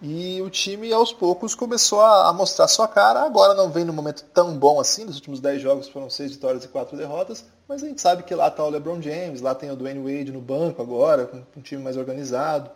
E 0.03 0.43
o 0.43 0.51
time 0.51 0.93
aos 0.93 1.13
poucos 1.13 1.55
começou 1.55 2.01
a, 2.01 2.29
a 2.29 2.33
mostrar 2.33 2.69
sua 2.69 2.87
cara. 2.87 3.23
Agora 3.23 3.55
não 3.55 3.71
vem 3.71 3.85
no 3.85 3.93
momento 3.93 4.25
tão 4.35 4.57
bom 4.57 4.81
assim. 4.81 5.05
Nos 5.05 5.17
últimos 5.17 5.41
10 5.41 5.63
jogos 5.63 5.89
foram 5.89 6.11
6 6.11 6.33
vitórias 6.33 6.65
e 6.65 6.69
4 6.69 6.97
derrotas. 6.97 7.45
Mas 7.67 7.83
a 7.83 7.87
gente 7.87 8.01
sabe 8.01 8.23
que 8.23 8.35
lá 8.35 8.49
está 8.49 8.63
o 8.63 8.69
LeBron 8.69 9.01
James, 9.01 9.41
lá 9.41 9.55
tem 9.55 9.71
o 9.71 9.77
Dwayne 9.77 10.01
Wade 10.01 10.33
no 10.33 10.41
banco 10.41 10.83
agora, 10.83 11.27
com 11.27 11.43
um 11.57 11.63
time 11.63 11.83
mais 11.83 11.97
organizado. 11.97 12.71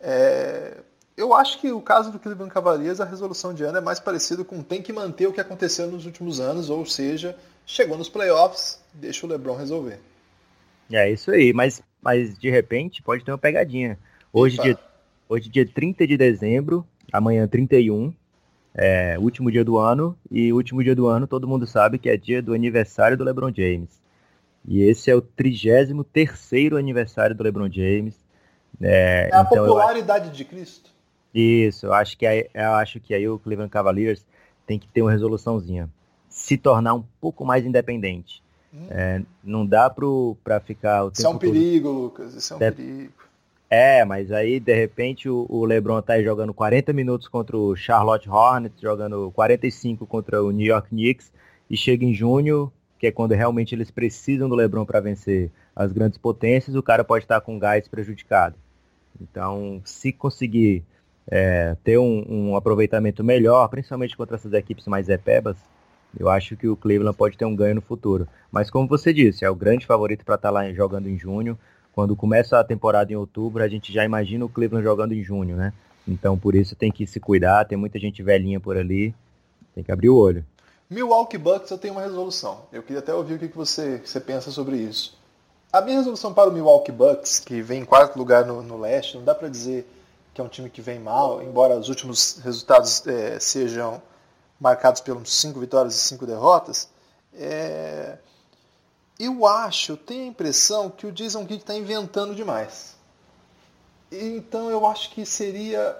É, 0.00 0.76
eu 1.16 1.34
acho 1.34 1.58
que 1.60 1.70
o 1.72 1.80
caso 1.80 2.10
do 2.10 2.18
Cleveland 2.18 2.52
Cavaliers, 2.52 3.00
a 3.00 3.04
resolução 3.04 3.52
de 3.52 3.62
ano 3.62 3.78
é 3.78 3.80
mais 3.80 4.00
parecido 4.00 4.44
com 4.44 4.62
tem 4.62 4.80
que 4.80 4.92
manter 4.92 5.26
o 5.26 5.32
que 5.32 5.40
aconteceu 5.40 5.90
nos 5.90 6.06
últimos 6.06 6.40
anos, 6.40 6.70
ou 6.70 6.86
seja, 6.86 7.36
chegou 7.66 7.98
nos 7.98 8.08
playoffs, 8.08 8.80
deixa 8.94 9.26
o 9.26 9.28
LeBron 9.28 9.56
resolver. 9.56 10.00
É 10.90 11.10
isso 11.10 11.30
aí, 11.30 11.52
mas, 11.52 11.82
mas 12.00 12.38
de 12.38 12.50
repente 12.50 13.02
pode 13.02 13.24
ter 13.24 13.30
uma 13.30 13.38
pegadinha. 13.38 13.98
Hoje, 14.32 14.58
dia, 14.58 14.78
hoje 15.28 15.48
dia 15.48 15.66
30 15.66 16.06
de 16.06 16.16
dezembro, 16.16 16.86
amanhã 17.12 17.46
31, 17.46 18.12
é 18.74 19.18
último 19.18 19.50
dia 19.50 19.64
do 19.64 19.78
ano, 19.78 20.16
e 20.30 20.52
último 20.52 20.82
dia 20.82 20.94
do 20.94 21.06
ano 21.06 21.26
todo 21.26 21.46
mundo 21.48 21.66
sabe 21.66 21.98
que 21.98 22.08
é 22.08 22.16
dia 22.16 22.42
do 22.42 22.54
aniversário 22.54 23.16
do 23.16 23.24
LeBron 23.24 23.52
James. 23.54 24.00
E 24.66 24.82
esse 24.82 25.10
é 25.10 25.16
o 25.16 25.20
33º 25.20 26.78
aniversário 26.78 27.34
do 27.34 27.42
LeBron 27.42 27.70
James. 27.70 28.14
É, 28.80 29.28
é 29.30 29.34
a 29.34 29.42
então 29.42 29.66
popularidade 29.66 30.28
eu... 30.28 30.32
de 30.32 30.44
Cristo. 30.44 30.90
Isso, 31.34 31.86
eu 31.86 31.94
acho 31.94 32.16
que 32.16 32.26
aí, 32.26 32.48
eu 32.52 32.72
acho 32.74 33.00
que 33.00 33.14
aí 33.14 33.28
o 33.28 33.38
Cleveland 33.38 33.70
Cavaliers 33.70 34.24
tem 34.66 34.78
que 34.78 34.86
ter 34.86 35.02
uma 35.02 35.10
resoluçãozinha. 35.10 35.88
Se 36.28 36.56
tornar 36.56 36.94
um 36.94 37.04
pouco 37.20 37.44
mais 37.44 37.64
independente. 37.64 38.42
Hum. 38.72 38.86
É, 38.90 39.22
não 39.44 39.66
dá 39.66 39.90
para 39.90 40.60
ficar 40.60 41.04
o 41.04 41.10
tempo 41.10 41.18
Isso 41.18 41.26
é 41.26 41.30
um 41.30 41.38
perigo, 41.38 41.88
todo... 41.88 42.02
Lucas. 42.02 42.34
Isso 42.34 42.54
é 42.54 42.56
um 42.56 42.58
de... 42.58 42.72
perigo. 42.72 43.12
É, 43.74 44.04
mas 44.04 44.30
aí 44.30 44.60
de 44.60 44.74
repente 44.74 45.30
o, 45.30 45.46
o, 45.48 45.64
LeBron 45.64 46.02
tá 46.02 46.12
aí 46.12 46.22
jogando 46.22 46.52
40 46.52 46.92
minutos 46.92 47.26
contra 47.26 47.56
o 47.56 47.74
Charlotte 47.74 48.28
Hornets, 48.28 48.78
jogando 48.78 49.30
45 49.30 50.06
contra 50.06 50.44
o 50.44 50.50
New 50.50 50.66
York 50.66 50.90
Knicks 50.90 51.32
e 51.70 51.74
chega 51.74 52.04
em 52.04 52.12
junho, 52.12 52.70
que 52.98 53.06
é 53.06 53.10
quando 53.10 53.32
realmente 53.32 53.74
eles 53.74 53.90
precisam 53.90 54.46
do 54.46 54.54
LeBron 54.54 54.84
para 54.84 55.00
vencer 55.00 55.50
as 55.74 55.90
grandes 55.90 56.18
potências, 56.18 56.76
o 56.76 56.82
cara 56.82 57.02
pode 57.02 57.24
estar 57.24 57.40
com 57.40 57.58
gás 57.58 57.88
prejudicado. 57.88 58.56
Então, 59.18 59.80
se 59.86 60.12
conseguir 60.12 60.84
é, 61.26 61.74
ter 61.82 61.96
um, 61.96 62.26
um, 62.28 62.56
aproveitamento 62.56 63.24
melhor, 63.24 63.66
principalmente 63.68 64.14
contra 64.18 64.36
essas 64.36 64.52
equipes 64.52 64.86
mais 64.86 65.08
epebas, 65.08 65.56
eu 66.20 66.28
acho 66.28 66.58
que 66.58 66.68
o 66.68 66.76
Cleveland 66.76 67.16
pode 67.16 67.38
ter 67.38 67.46
um 67.46 67.56
ganho 67.56 67.76
no 67.76 67.80
futuro. 67.80 68.28
Mas 68.50 68.68
como 68.68 68.86
você 68.86 69.14
disse, 69.14 69.46
é 69.46 69.50
o 69.50 69.54
grande 69.54 69.86
favorito 69.86 70.26
para 70.26 70.34
estar 70.34 70.48
tá 70.48 70.52
lá 70.52 70.70
jogando 70.74 71.08
em 71.08 71.18
junho. 71.18 71.58
Quando 71.92 72.16
começa 72.16 72.58
a 72.58 72.64
temporada 72.64 73.12
em 73.12 73.16
outubro, 73.16 73.62
a 73.62 73.68
gente 73.68 73.92
já 73.92 74.04
imagina 74.04 74.44
o 74.44 74.48
Cleveland 74.48 74.84
jogando 74.84 75.12
em 75.12 75.22
junho, 75.22 75.56
né? 75.56 75.72
Então 76.06 76.38
por 76.38 76.54
isso 76.54 76.74
tem 76.74 76.90
que 76.90 77.06
se 77.06 77.20
cuidar, 77.20 77.64
tem 77.66 77.76
muita 77.76 77.98
gente 77.98 78.22
velhinha 78.22 78.58
por 78.58 78.76
ali, 78.76 79.14
tem 79.74 79.84
que 79.84 79.92
abrir 79.92 80.08
o 80.08 80.16
olho. 80.16 80.44
Milwaukee 80.88 81.38
Bucks 81.38 81.70
eu 81.70 81.78
tenho 81.78 81.94
uma 81.94 82.02
resolução. 82.02 82.62
Eu 82.72 82.82
queria 82.82 82.98
até 82.98 83.14
ouvir 83.14 83.34
o 83.34 83.38
que 83.38 83.56
você, 83.56 83.98
você 84.04 84.20
pensa 84.20 84.50
sobre 84.50 84.76
isso. 84.76 85.16
A 85.72 85.80
minha 85.80 85.96
resolução 85.96 86.34
para 86.34 86.50
o 86.50 86.52
Milwaukee 86.52 86.92
Bucks, 86.92 87.40
que 87.40 87.62
vem 87.62 87.80
em 87.80 87.84
quarto 87.84 88.18
lugar 88.18 88.44
no, 88.44 88.62
no 88.62 88.78
leste, 88.78 89.16
não 89.16 89.24
dá 89.24 89.34
para 89.34 89.48
dizer 89.48 89.86
que 90.34 90.40
é 90.40 90.44
um 90.44 90.48
time 90.48 90.68
que 90.68 90.82
vem 90.82 90.98
mal, 90.98 91.42
embora 91.42 91.78
os 91.78 91.88
últimos 91.88 92.38
resultados 92.42 93.06
é, 93.06 93.38
sejam 93.38 94.02
marcados 94.60 95.00
pelos 95.00 95.32
cinco 95.32 95.60
vitórias 95.60 95.94
e 95.94 95.98
cinco 95.98 96.26
derrotas. 96.26 96.88
É... 97.34 98.18
Eu 99.18 99.46
acho, 99.46 99.92
eu 99.92 99.96
tenho 99.96 100.24
a 100.24 100.26
impressão 100.26 100.90
que 100.90 101.06
o 101.06 101.12
Jason 101.12 101.46
Kidd 101.46 101.62
está 101.62 101.74
inventando 101.74 102.34
demais. 102.34 102.96
Então 104.10 104.70
eu 104.70 104.86
acho 104.86 105.10
que 105.10 105.24
seria. 105.24 105.96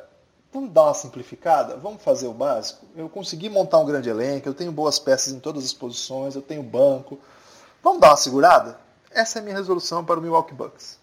Vamos 0.53 0.71
dar 0.71 0.85
uma 0.85 0.95
simplificada? 0.95 1.77
Vamos 1.77 2.03
fazer 2.03 2.27
o 2.27 2.35
básico? 2.35 2.85
Eu 2.95 3.09
consegui 3.09 3.49
montar 3.49 3.79
um 3.79 3.87
grande 3.87 4.11
elenco, 4.11 4.49
eu 4.49 4.55
tenho 4.55 4.71
boas 4.71 4.99
peças 4.99 5.33
em 5.33 5.41
todas 5.41 5.65
as 5.65 5.73
posições, 5.73 6.35
eu 6.35 6.43
tenho 6.43 6.63
banco. 6.63 7.19
Vamos 7.83 8.01
dar 8.01 8.11
uma 8.11 8.17
segurada? 8.17 8.79
Essa 9.11 9.39
é 9.39 9.41
a 9.41 9.43
minha 9.43 9.57
resolução 9.57 10.05
para 10.05 10.19
o 10.19 10.23
Milwaukee 10.23 10.55
Bucks. 10.55 10.99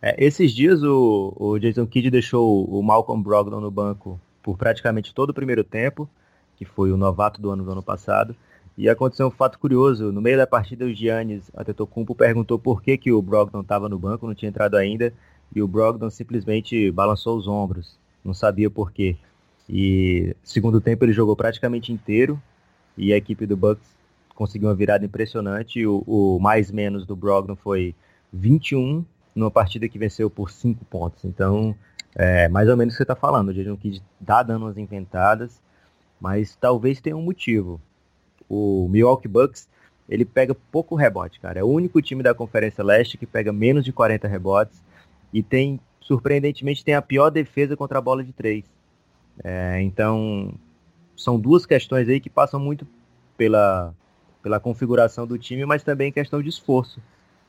É, 0.00 0.16
esses 0.24 0.52
dias 0.52 0.82
o, 0.82 1.32
o 1.36 1.58
Jason 1.58 1.86
Kidd 1.86 2.10
deixou 2.10 2.64
o 2.64 2.82
Malcolm 2.82 3.22
Brogdon 3.22 3.60
no 3.60 3.70
banco 3.70 4.20
por 4.42 4.56
praticamente 4.56 5.14
todo 5.14 5.30
o 5.30 5.34
primeiro 5.34 5.62
tempo, 5.62 6.08
que 6.56 6.64
foi 6.64 6.90
o 6.92 6.96
novato 6.96 7.40
do 7.40 7.50
ano 7.50 7.64
do 7.64 7.70
ano 7.70 7.82
passado. 7.82 8.34
E 8.76 8.88
aconteceu 8.88 9.26
um 9.26 9.30
fato 9.30 9.58
curioso. 9.58 10.10
No 10.10 10.20
meio 10.20 10.36
da 10.36 10.46
partida, 10.46 10.84
o 10.84 10.92
Giannis 10.92 11.50
Antetokounmpo 11.56 12.14
perguntou 12.14 12.58
por 12.58 12.82
que, 12.82 12.96
que 12.96 13.12
o 13.12 13.20
Brogdon 13.20 13.60
estava 13.60 13.88
no 13.88 13.98
banco, 13.98 14.26
não 14.26 14.34
tinha 14.34 14.48
entrado 14.48 14.76
ainda. 14.76 15.12
E 15.54 15.62
o 15.62 15.68
Brogdon 15.68 16.10
simplesmente 16.10 16.90
balançou 16.90 17.36
os 17.36 17.46
ombros. 17.46 17.98
Não 18.24 18.32
sabia 18.32 18.70
por 18.70 18.90
quê. 18.90 19.16
E 19.68 20.34
segundo 20.42 20.80
tempo 20.80 21.04
ele 21.04 21.12
jogou 21.12 21.36
praticamente 21.36 21.92
inteiro. 21.92 22.40
E 22.96 23.12
a 23.12 23.16
equipe 23.16 23.46
do 23.46 23.56
Bucks 23.56 23.88
conseguiu 24.34 24.68
uma 24.68 24.74
virada 24.74 25.04
impressionante. 25.04 25.86
O, 25.86 26.02
o 26.06 26.38
mais 26.40 26.70
menos 26.70 27.04
do 27.06 27.14
Brogdon 27.14 27.56
foi 27.56 27.94
21 28.32 29.04
numa 29.34 29.50
partida 29.50 29.88
que 29.88 29.98
venceu 29.98 30.30
por 30.30 30.50
5 30.50 30.84
pontos. 30.86 31.24
Então, 31.24 31.74
é 32.14 32.48
mais 32.48 32.68
ou 32.68 32.76
menos 32.76 32.94
o 32.94 32.96
que 32.96 32.98
você 32.98 33.04
está 33.04 33.16
falando. 33.16 33.48
O 33.48 33.54
Jason 33.54 33.76
Kidd 33.76 34.02
está 34.20 34.42
dando 34.42 34.64
umas 34.64 34.78
inventadas, 34.78 35.60
mas 36.20 36.56
talvez 36.56 37.00
tenha 37.00 37.16
um 37.16 37.22
motivo. 37.22 37.80
O 38.48 38.88
Milwaukee 38.88 39.28
Bucks, 39.28 39.68
ele 40.08 40.24
pega 40.24 40.54
pouco 40.70 40.94
rebote, 40.94 41.40
cara. 41.40 41.60
É 41.60 41.64
o 41.64 41.68
único 41.68 42.00
time 42.02 42.22
da 42.22 42.34
Conferência 42.34 42.84
Leste 42.84 43.16
que 43.16 43.26
pega 43.26 43.52
menos 43.52 43.84
de 43.84 43.92
40 43.92 44.28
rebotes 44.28 44.82
e 45.32 45.42
tem, 45.42 45.80
surpreendentemente, 46.00 46.84
tem 46.84 46.94
a 46.94 47.02
pior 47.02 47.30
defesa 47.30 47.76
contra 47.76 47.98
a 47.98 48.02
bola 48.02 48.22
de 48.22 48.32
3. 48.32 48.64
É, 49.42 49.80
então, 49.80 50.52
são 51.16 51.38
duas 51.38 51.64
questões 51.64 52.08
aí 52.08 52.20
que 52.20 52.28
passam 52.28 52.60
muito 52.60 52.86
pela, 53.36 53.94
pela 54.42 54.60
configuração 54.60 55.26
do 55.26 55.38
time, 55.38 55.64
mas 55.64 55.82
também 55.82 56.12
questão 56.12 56.42
de 56.42 56.48
esforço. 56.48 57.00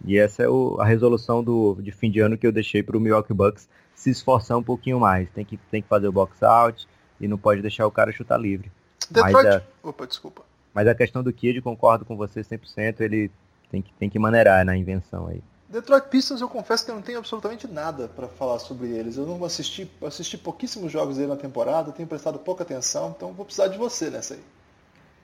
E 0.06 0.18
essa 0.18 0.44
é 0.44 0.50
o, 0.50 0.78
a 0.80 0.86
resolução 0.86 1.44
do, 1.44 1.78
de 1.82 1.92
fim 1.92 2.12
de 2.12 2.20
ano 2.20 2.38
que 2.38 2.46
eu 2.46 2.52
deixei 2.52 2.84
para 2.84 2.98
o 2.98 3.00
Milwaukee 3.00 3.34
Bucks 3.34 3.68
se 3.96 4.10
esforçar 4.10 4.58
um 4.58 4.64
pouquinho 4.64 5.00
mais. 5.00 5.30
Tem 5.32 5.46
que, 5.46 5.58
tem 5.72 5.82
que 5.82 5.88
fazer 5.88 6.08
o 6.08 6.12
box 6.12 6.44
out 6.44 6.88
e 7.20 7.28
não 7.28 7.38
pode 7.38 7.62
deixar 7.62 7.88
o 7.88 7.92
cara 7.92 8.12
chutar 8.12 8.38
livre. 8.38 8.72
Detroit... 9.10 9.48
A, 9.48 9.62
Opa, 9.82 10.06
desculpa. 10.06 10.44
Mas 10.74 10.88
a 10.88 10.96
questão 10.96 11.22
do 11.24 11.32
Kid, 11.32 11.62
concordo 11.62 12.04
com 12.04 12.16
você 12.16 12.42
100%, 12.42 13.02
ele 13.02 13.30
tem 13.70 13.82
que, 13.82 13.94
tem 13.94 14.10
que 14.10 14.20
maneirar 14.20 14.66
na 14.66 14.76
invenção 14.76 15.28
aí. 15.28 15.42
Detroit 15.70 16.08
Pistons, 16.08 16.40
eu 16.40 16.48
confesso 16.48 16.86
que 16.86 16.92
eu 16.92 16.96
não 16.96 17.02
tenho 17.02 17.18
absolutamente 17.18 17.68
nada 17.68 18.08
para 18.08 18.28
falar 18.28 18.60
sobre 18.60 18.90
eles. 18.90 19.18
Eu 19.18 19.26
não 19.26 19.44
assisti, 19.44 19.90
assisti 20.06 20.38
pouquíssimos 20.38 20.92
jogos 20.92 21.18
dele 21.18 21.30
na 21.30 21.36
temporada, 21.36 21.92
tenho 21.92 22.08
prestado 22.08 22.38
pouca 22.38 22.64
atenção, 22.64 23.14
então 23.16 23.34
vou 23.34 23.44
precisar 23.44 23.68
de 23.70 23.78
você 23.78 24.10
nessa 24.10 24.36
aí. 24.36 24.40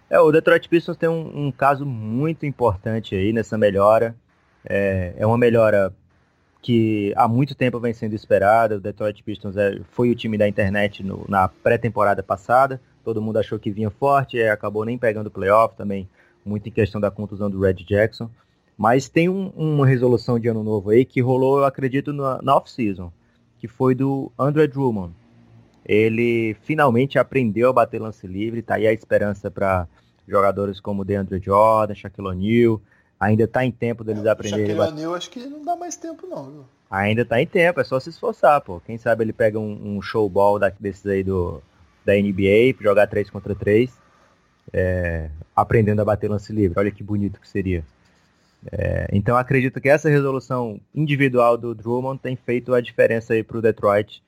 É, 0.10 0.20
o 0.20 0.32
Detroit 0.32 0.68
Pistons 0.68 0.98
tem 0.98 1.08
um, 1.08 1.48
um 1.48 1.52
caso 1.52 1.86
muito 1.86 2.48
importante 2.48 3.14
aí 3.16 3.32
nessa 3.32 3.58
melhora. 3.58 4.16
É, 4.66 5.14
é 5.18 5.26
uma 5.26 5.38
melhora 5.38 5.94
que 6.62 7.14
há 7.16 7.28
muito 7.28 7.56
tempo 7.56 7.80
vem 7.80 7.94
sendo 7.94 8.14
esperada. 8.14 8.78
O 8.78 8.80
Detroit 8.80 9.24
Pistons 9.24 9.56
é, 9.56 9.80
foi 9.92 10.10
o 10.10 10.16
time 10.16 10.38
da 10.38 10.48
internet 10.48 11.04
no, 11.04 11.26
na 11.28 11.48
pré-temporada 11.48 12.22
passada. 12.22 12.82
Todo 13.04 13.22
mundo 13.22 13.38
achou 13.38 13.58
que 13.58 13.72
vinha 13.72 13.90
forte, 13.90 14.40
é, 14.40 14.52
acabou 14.52 14.86
nem 14.86 14.98
pegando 14.98 15.28
o 15.28 15.32
playoff 15.32 15.76
também, 15.76 16.08
muito 16.46 16.68
em 16.68 16.72
questão 16.72 17.00
da 17.00 17.10
contusão 17.10 17.50
do 17.50 17.60
Red 17.60 17.76
Jackson. 17.86 18.30
Mas 18.78 19.10
tem 19.10 19.28
um, 19.30 19.50
uma 19.50 19.86
resolução 19.86 20.40
de 20.40 20.48
ano 20.48 20.64
novo 20.64 20.90
aí 20.90 21.06
que 21.06 21.22
rolou, 21.22 21.60
eu 21.60 21.66
acredito, 21.66 22.14
na, 22.14 22.42
na 22.42 22.56
off-season, 22.56 23.12
que 23.58 23.68
foi 23.68 23.96
do 23.96 24.32
André 24.38 24.68
Drummond. 24.68 25.14
Ele 25.86 26.56
finalmente 26.62 27.18
aprendeu 27.18 27.70
a 27.70 27.74
bater 27.74 28.00
lance 28.00 28.28
livre, 28.28 28.62
tá 28.62 28.76
aí 28.76 28.86
a 28.86 28.94
esperança 28.94 29.50
para 29.50 29.88
jogadores 30.28 30.80
como 30.80 31.04
DeAndre 31.04 31.40
Jordan, 31.40 31.96
Shaquille 31.96 32.28
O'Neal, 32.28 32.82
Ainda 33.20 33.44
está 33.44 33.66
em 33.66 33.72
tempo 33.72 34.04
deles 34.04 34.26
é, 34.26 34.30
aprenderem. 34.30 34.76
Shaquille 34.76 35.04
eu 35.04 35.14
acho 35.14 35.30
que 35.30 35.46
não 35.46 35.64
dá 35.64 35.76
mais 35.76 35.98
tempo 35.98 36.26
não, 36.26 36.50
viu? 36.50 36.66
Ainda 36.90 37.22
está 37.22 37.42
em 37.42 37.46
tempo, 37.46 37.80
é 37.80 37.84
só 37.84 38.00
se 38.00 38.10
esforçar, 38.10 38.62
pô. 38.62 38.80
Quem 38.80 38.98
sabe 38.98 39.24
ele 39.24 39.34
pega 39.34 39.60
um, 39.60 39.98
um 39.98 40.02
showball 40.02 40.58
da, 40.58 40.70
desses 40.80 41.06
aí 41.06 41.24
do, 41.24 41.62
da 42.06 42.14
NBA, 42.14 42.82
jogar 42.82 43.08
3 43.08 43.30
contra 43.30 43.54
3, 43.54 43.92
é, 44.74 45.30
aprendendo 45.56 46.02
a 46.02 46.06
bater 46.06 46.30
lance 46.30 46.52
livre. 46.54 46.80
Olha 46.80 46.92
que 46.92 47.04
bonito 47.04 47.40
que 47.40 47.48
seria. 47.48 47.84
É, 48.72 49.08
então 49.12 49.38
acredito 49.38 49.80
que 49.80 49.88
essa 49.88 50.10
resolução 50.10 50.80
individual 50.94 51.58
do 51.58 51.76
Drummond 51.76 52.20
tem 52.20 52.36
feito 52.36 52.74
a 52.74 52.82
diferença 52.82 53.34
aí 53.34 53.44
para 53.44 53.58
o 53.58 53.62
Detroit. 53.62 54.24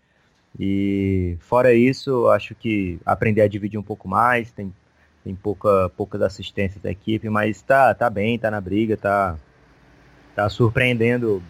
E 0.60 1.38
fora 1.40 1.74
isso, 1.74 2.28
acho 2.28 2.54
que 2.54 3.00
aprender 3.06 3.42
a 3.42 3.48
dividir 3.48 3.80
um 3.80 3.84
pouco 3.84 4.08
mais, 4.08 4.52
tem 4.52 4.74
tem 5.24 5.36
pouca, 5.36 5.90
poucas 5.96 6.22
assistências 6.22 6.82
da 6.82 6.92
equipe, 6.92 7.30
mas 7.30 7.62
tá, 7.62 7.94
tá 7.94 8.10
bem, 8.10 8.38
tá 8.38 8.50
na 8.50 8.60
briga, 8.60 8.98
tá, 8.98 9.38
tá 10.36 10.50
surpreendendo 10.50 11.42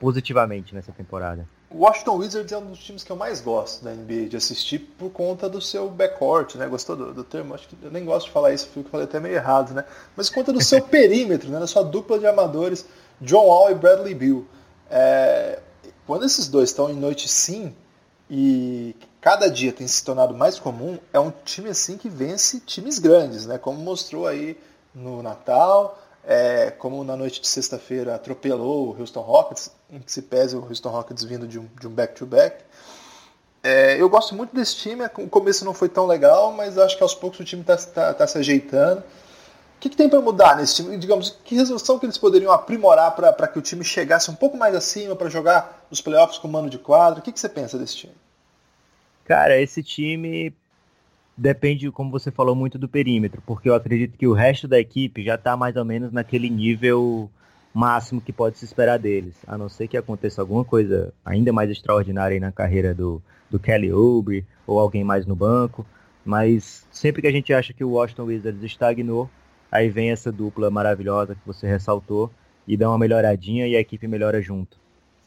positivamente 0.00 0.74
nessa 0.74 0.92
temporada. 0.92 1.46
O 1.70 1.80
Washington 1.80 2.16
Wizards 2.16 2.52
é 2.52 2.56
um 2.56 2.66
dos 2.66 2.78
times 2.78 3.04
que 3.04 3.12
eu 3.12 3.16
mais 3.16 3.42
gosto 3.42 3.84
da 3.84 3.92
NBA 3.92 4.28
de 4.30 4.36
assistir 4.36 4.78
por 4.78 5.10
conta 5.10 5.50
do 5.50 5.60
seu 5.60 5.90
backcourt, 5.90 6.54
né? 6.54 6.66
Gostou 6.66 6.96
do, 6.96 7.12
do 7.12 7.22
termo? 7.22 7.54
Acho 7.54 7.68
que 7.68 7.76
eu 7.82 7.90
nem 7.90 8.06
gosto 8.06 8.26
de 8.26 8.32
falar 8.32 8.54
isso, 8.54 8.68
fui 8.72 8.82
que 8.82 8.88
falei 8.88 9.04
até 9.04 9.20
meio 9.20 9.34
errado, 9.34 9.74
né? 9.74 9.84
Mas 10.16 10.30
por 10.30 10.36
conta 10.36 10.52
do 10.52 10.64
seu 10.64 10.80
perímetro, 10.88 11.50
né? 11.50 11.60
Da 11.60 11.66
sua 11.66 11.82
dupla 11.82 12.18
de 12.18 12.26
amadores, 12.26 12.86
John 13.20 13.46
Wall 13.46 13.70
e 13.72 13.74
Bradley 13.74 14.14
Beal. 14.14 14.44
É... 14.90 15.60
Quando 16.06 16.24
esses 16.24 16.48
dois 16.48 16.70
estão 16.70 16.88
em 16.88 16.94
noite 16.94 17.28
sim 17.28 17.74
e 18.30 18.96
cada 19.20 19.50
dia 19.50 19.72
tem 19.72 19.86
se 19.86 20.04
tornado 20.04 20.34
mais 20.34 20.58
comum, 20.58 20.98
é 21.12 21.18
um 21.18 21.32
time 21.44 21.70
assim 21.70 21.96
que 21.96 22.08
vence 22.08 22.60
times 22.60 22.98
grandes, 22.98 23.46
né? 23.46 23.58
Como 23.58 23.78
mostrou 23.78 24.26
aí 24.26 24.58
no 24.94 25.22
Natal, 25.22 25.98
é, 26.24 26.70
como 26.70 27.02
na 27.04 27.16
noite 27.16 27.40
de 27.40 27.48
sexta-feira 27.48 28.14
atropelou 28.14 28.88
o 28.88 29.00
Houston 29.00 29.20
Rockets, 29.20 29.70
em 29.90 30.00
que 30.00 30.12
se 30.12 30.22
pese 30.22 30.56
o 30.56 30.64
Houston 30.64 30.90
Rockets 30.90 31.24
vindo 31.24 31.46
de 31.46 31.58
um 31.58 31.90
back-to-back. 31.90 32.56
-back. 32.56 32.68
É, 33.62 34.00
eu 34.00 34.08
gosto 34.08 34.34
muito 34.34 34.54
desse 34.54 34.76
time, 34.76 35.04
o 35.18 35.28
começo 35.28 35.64
não 35.64 35.74
foi 35.74 35.88
tão 35.88 36.06
legal, 36.06 36.52
mas 36.52 36.78
acho 36.78 36.96
que 36.96 37.02
aos 37.02 37.14
poucos 37.14 37.40
o 37.40 37.44
time 37.44 37.62
está 37.62 37.76
tá, 37.76 38.14
tá 38.14 38.26
se 38.26 38.38
ajeitando. 38.38 39.00
O 39.00 39.80
que, 39.80 39.88
que 39.88 39.96
tem 39.96 40.08
para 40.08 40.20
mudar 40.20 40.56
nesse 40.56 40.76
time? 40.76 40.96
Digamos, 40.96 41.36
que 41.44 41.54
resolução 41.54 41.98
que 41.98 42.06
eles 42.06 42.18
poderiam 42.18 42.52
aprimorar 42.52 43.14
para 43.14 43.46
que 43.46 43.58
o 43.58 43.62
time 43.62 43.84
chegasse 43.84 44.30
um 44.30 44.34
pouco 44.34 44.56
mais 44.56 44.74
acima, 44.74 45.14
para 45.14 45.28
jogar 45.28 45.86
os 45.90 46.00
playoffs 46.00 46.38
com 46.38 46.48
mano 46.48 46.68
de 46.68 46.78
quadro? 46.78 47.20
O 47.20 47.22
que, 47.22 47.32
que 47.32 47.38
você 47.38 47.48
pensa 47.48 47.78
desse 47.78 47.96
time? 47.96 48.14
Cara, 49.28 49.60
esse 49.60 49.82
time 49.82 50.54
depende, 51.36 51.90
como 51.90 52.10
você 52.10 52.30
falou, 52.30 52.54
muito 52.54 52.78
do 52.78 52.88
perímetro, 52.88 53.42
porque 53.44 53.68
eu 53.68 53.74
acredito 53.74 54.16
que 54.16 54.26
o 54.26 54.32
resto 54.32 54.66
da 54.66 54.80
equipe 54.80 55.22
já 55.22 55.34
está 55.34 55.54
mais 55.54 55.76
ou 55.76 55.84
menos 55.84 56.10
naquele 56.10 56.48
nível 56.48 57.30
máximo 57.74 58.22
que 58.22 58.32
pode 58.32 58.56
se 58.56 58.64
esperar 58.64 58.98
deles, 58.98 59.34
a 59.46 59.58
não 59.58 59.68
ser 59.68 59.86
que 59.86 59.98
aconteça 59.98 60.40
alguma 60.40 60.64
coisa 60.64 61.12
ainda 61.22 61.52
mais 61.52 61.70
extraordinária 61.70 62.36
aí 62.36 62.40
na 62.40 62.50
carreira 62.50 62.94
do, 62.94 63.20
do 63.50 63.58
Kelly 63.58 63.92
Oubre 63.92 64.46
ou 64.66 64.78
alguém 64.78 65.04
mais 65.04 65.26
no 65.26 65.36
banco, 65.36 65.84
mas 66.24 66.86
sempre 66.90 67.20
que 67.20 67.28
a 67.28 67.32
gente 67.32 67.52
acha 67.52 67.74
que 67.74 67.84
o 67.84 67.90
Washington 67.90 68.24
Wizards 68.24 68.62
estagnou, 68.62 69.28
aí 69.70 69.90
vem 69.90 70.10
essa 70.10 70.32
dupla 70.32 70.70
maravilhosa 70.70 71.34
que 71.34 71.46
você 71.46 71.66
ressaltou 71.66 72.30
e 72.66 72.78
dá 72.78 72.88
uma 72.88 72.98
melhoradinha 72.98 73.68
e 73.68 73.76
a 73.76 73.80
equipe 73.80 74.08
melhora 74.08 74.40
junto. 74.40 74.78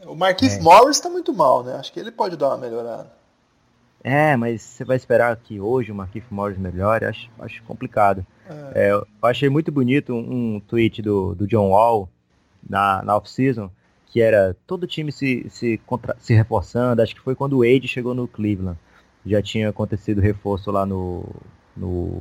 O 0.08 0.16
Marquis 0.16 0.58
é. 0.58 0.60
Morris 0.60 0.98
está 0.98 1.08
muito 1.08 1.32
mal, 1.32 1.64
né? 1.64 1.76
Acho 1.76 1.94
que 1.94 2.00
ele 2.00 2.12
pode 2.12 2.36
dar 2.36 2.48
uma 2.48 2.58
melhorada. 2.58 3.21
É, 4.04 4.36
mas 4.36 4.62
você 4.62 4.84
vai 4.84 4.98
esperar 4.98 5.36
que 5.36 5.60
hoje 5.60 5.92
o 5.92 5.96
Marquinhos 5.96 6.28
Morris 6.30 6.58
melhore? 6.58 7.06
Acho, 7.06 7.30
acho 7.40 7.64
complicado. 7.64 8.26
É. 8.74 8.88
É, 8.88 8.92
eu 8.92 9.06
achei 9.22 9.50
muito 9.50 9.72
bonito 9.72 10.14
um, 10.14 10.56
um 10.56 10.60
tweet 10.60 11.02
do, 11.02 11.36
do 11.36 11.48
John 11.48 11.70
Wall, 11.70 12.10
na, 12.68 13.04
na 13.04 13.16
off-season, 13.16 13.70
que 14.08 14.22
era 14.22 14.56
todo 14.66 14.88
time 14.88 15.12
se, 15.12 15.46
se, 15.50 15.78
contra, 15.86 16.16
se 16.20 16.34
reforçando. 16.34 17.02
Acho 17.02 17.16
que 17.16 17.22
foi 17.22 17.36
quando 17.36 17.54
o 17.54 17.60
Wade 17.60 17.88
chegou 17.88 18.14
no 18.14 18.28
Cleveland. 18.28 18.78
Já 19.26 19.42
tinha 19.42 19.70
acontecido 19.70 20.20
reforço 20.20 20.72
lá 20.72 20.86
no, 20.86 21.24
no 21.78 22.20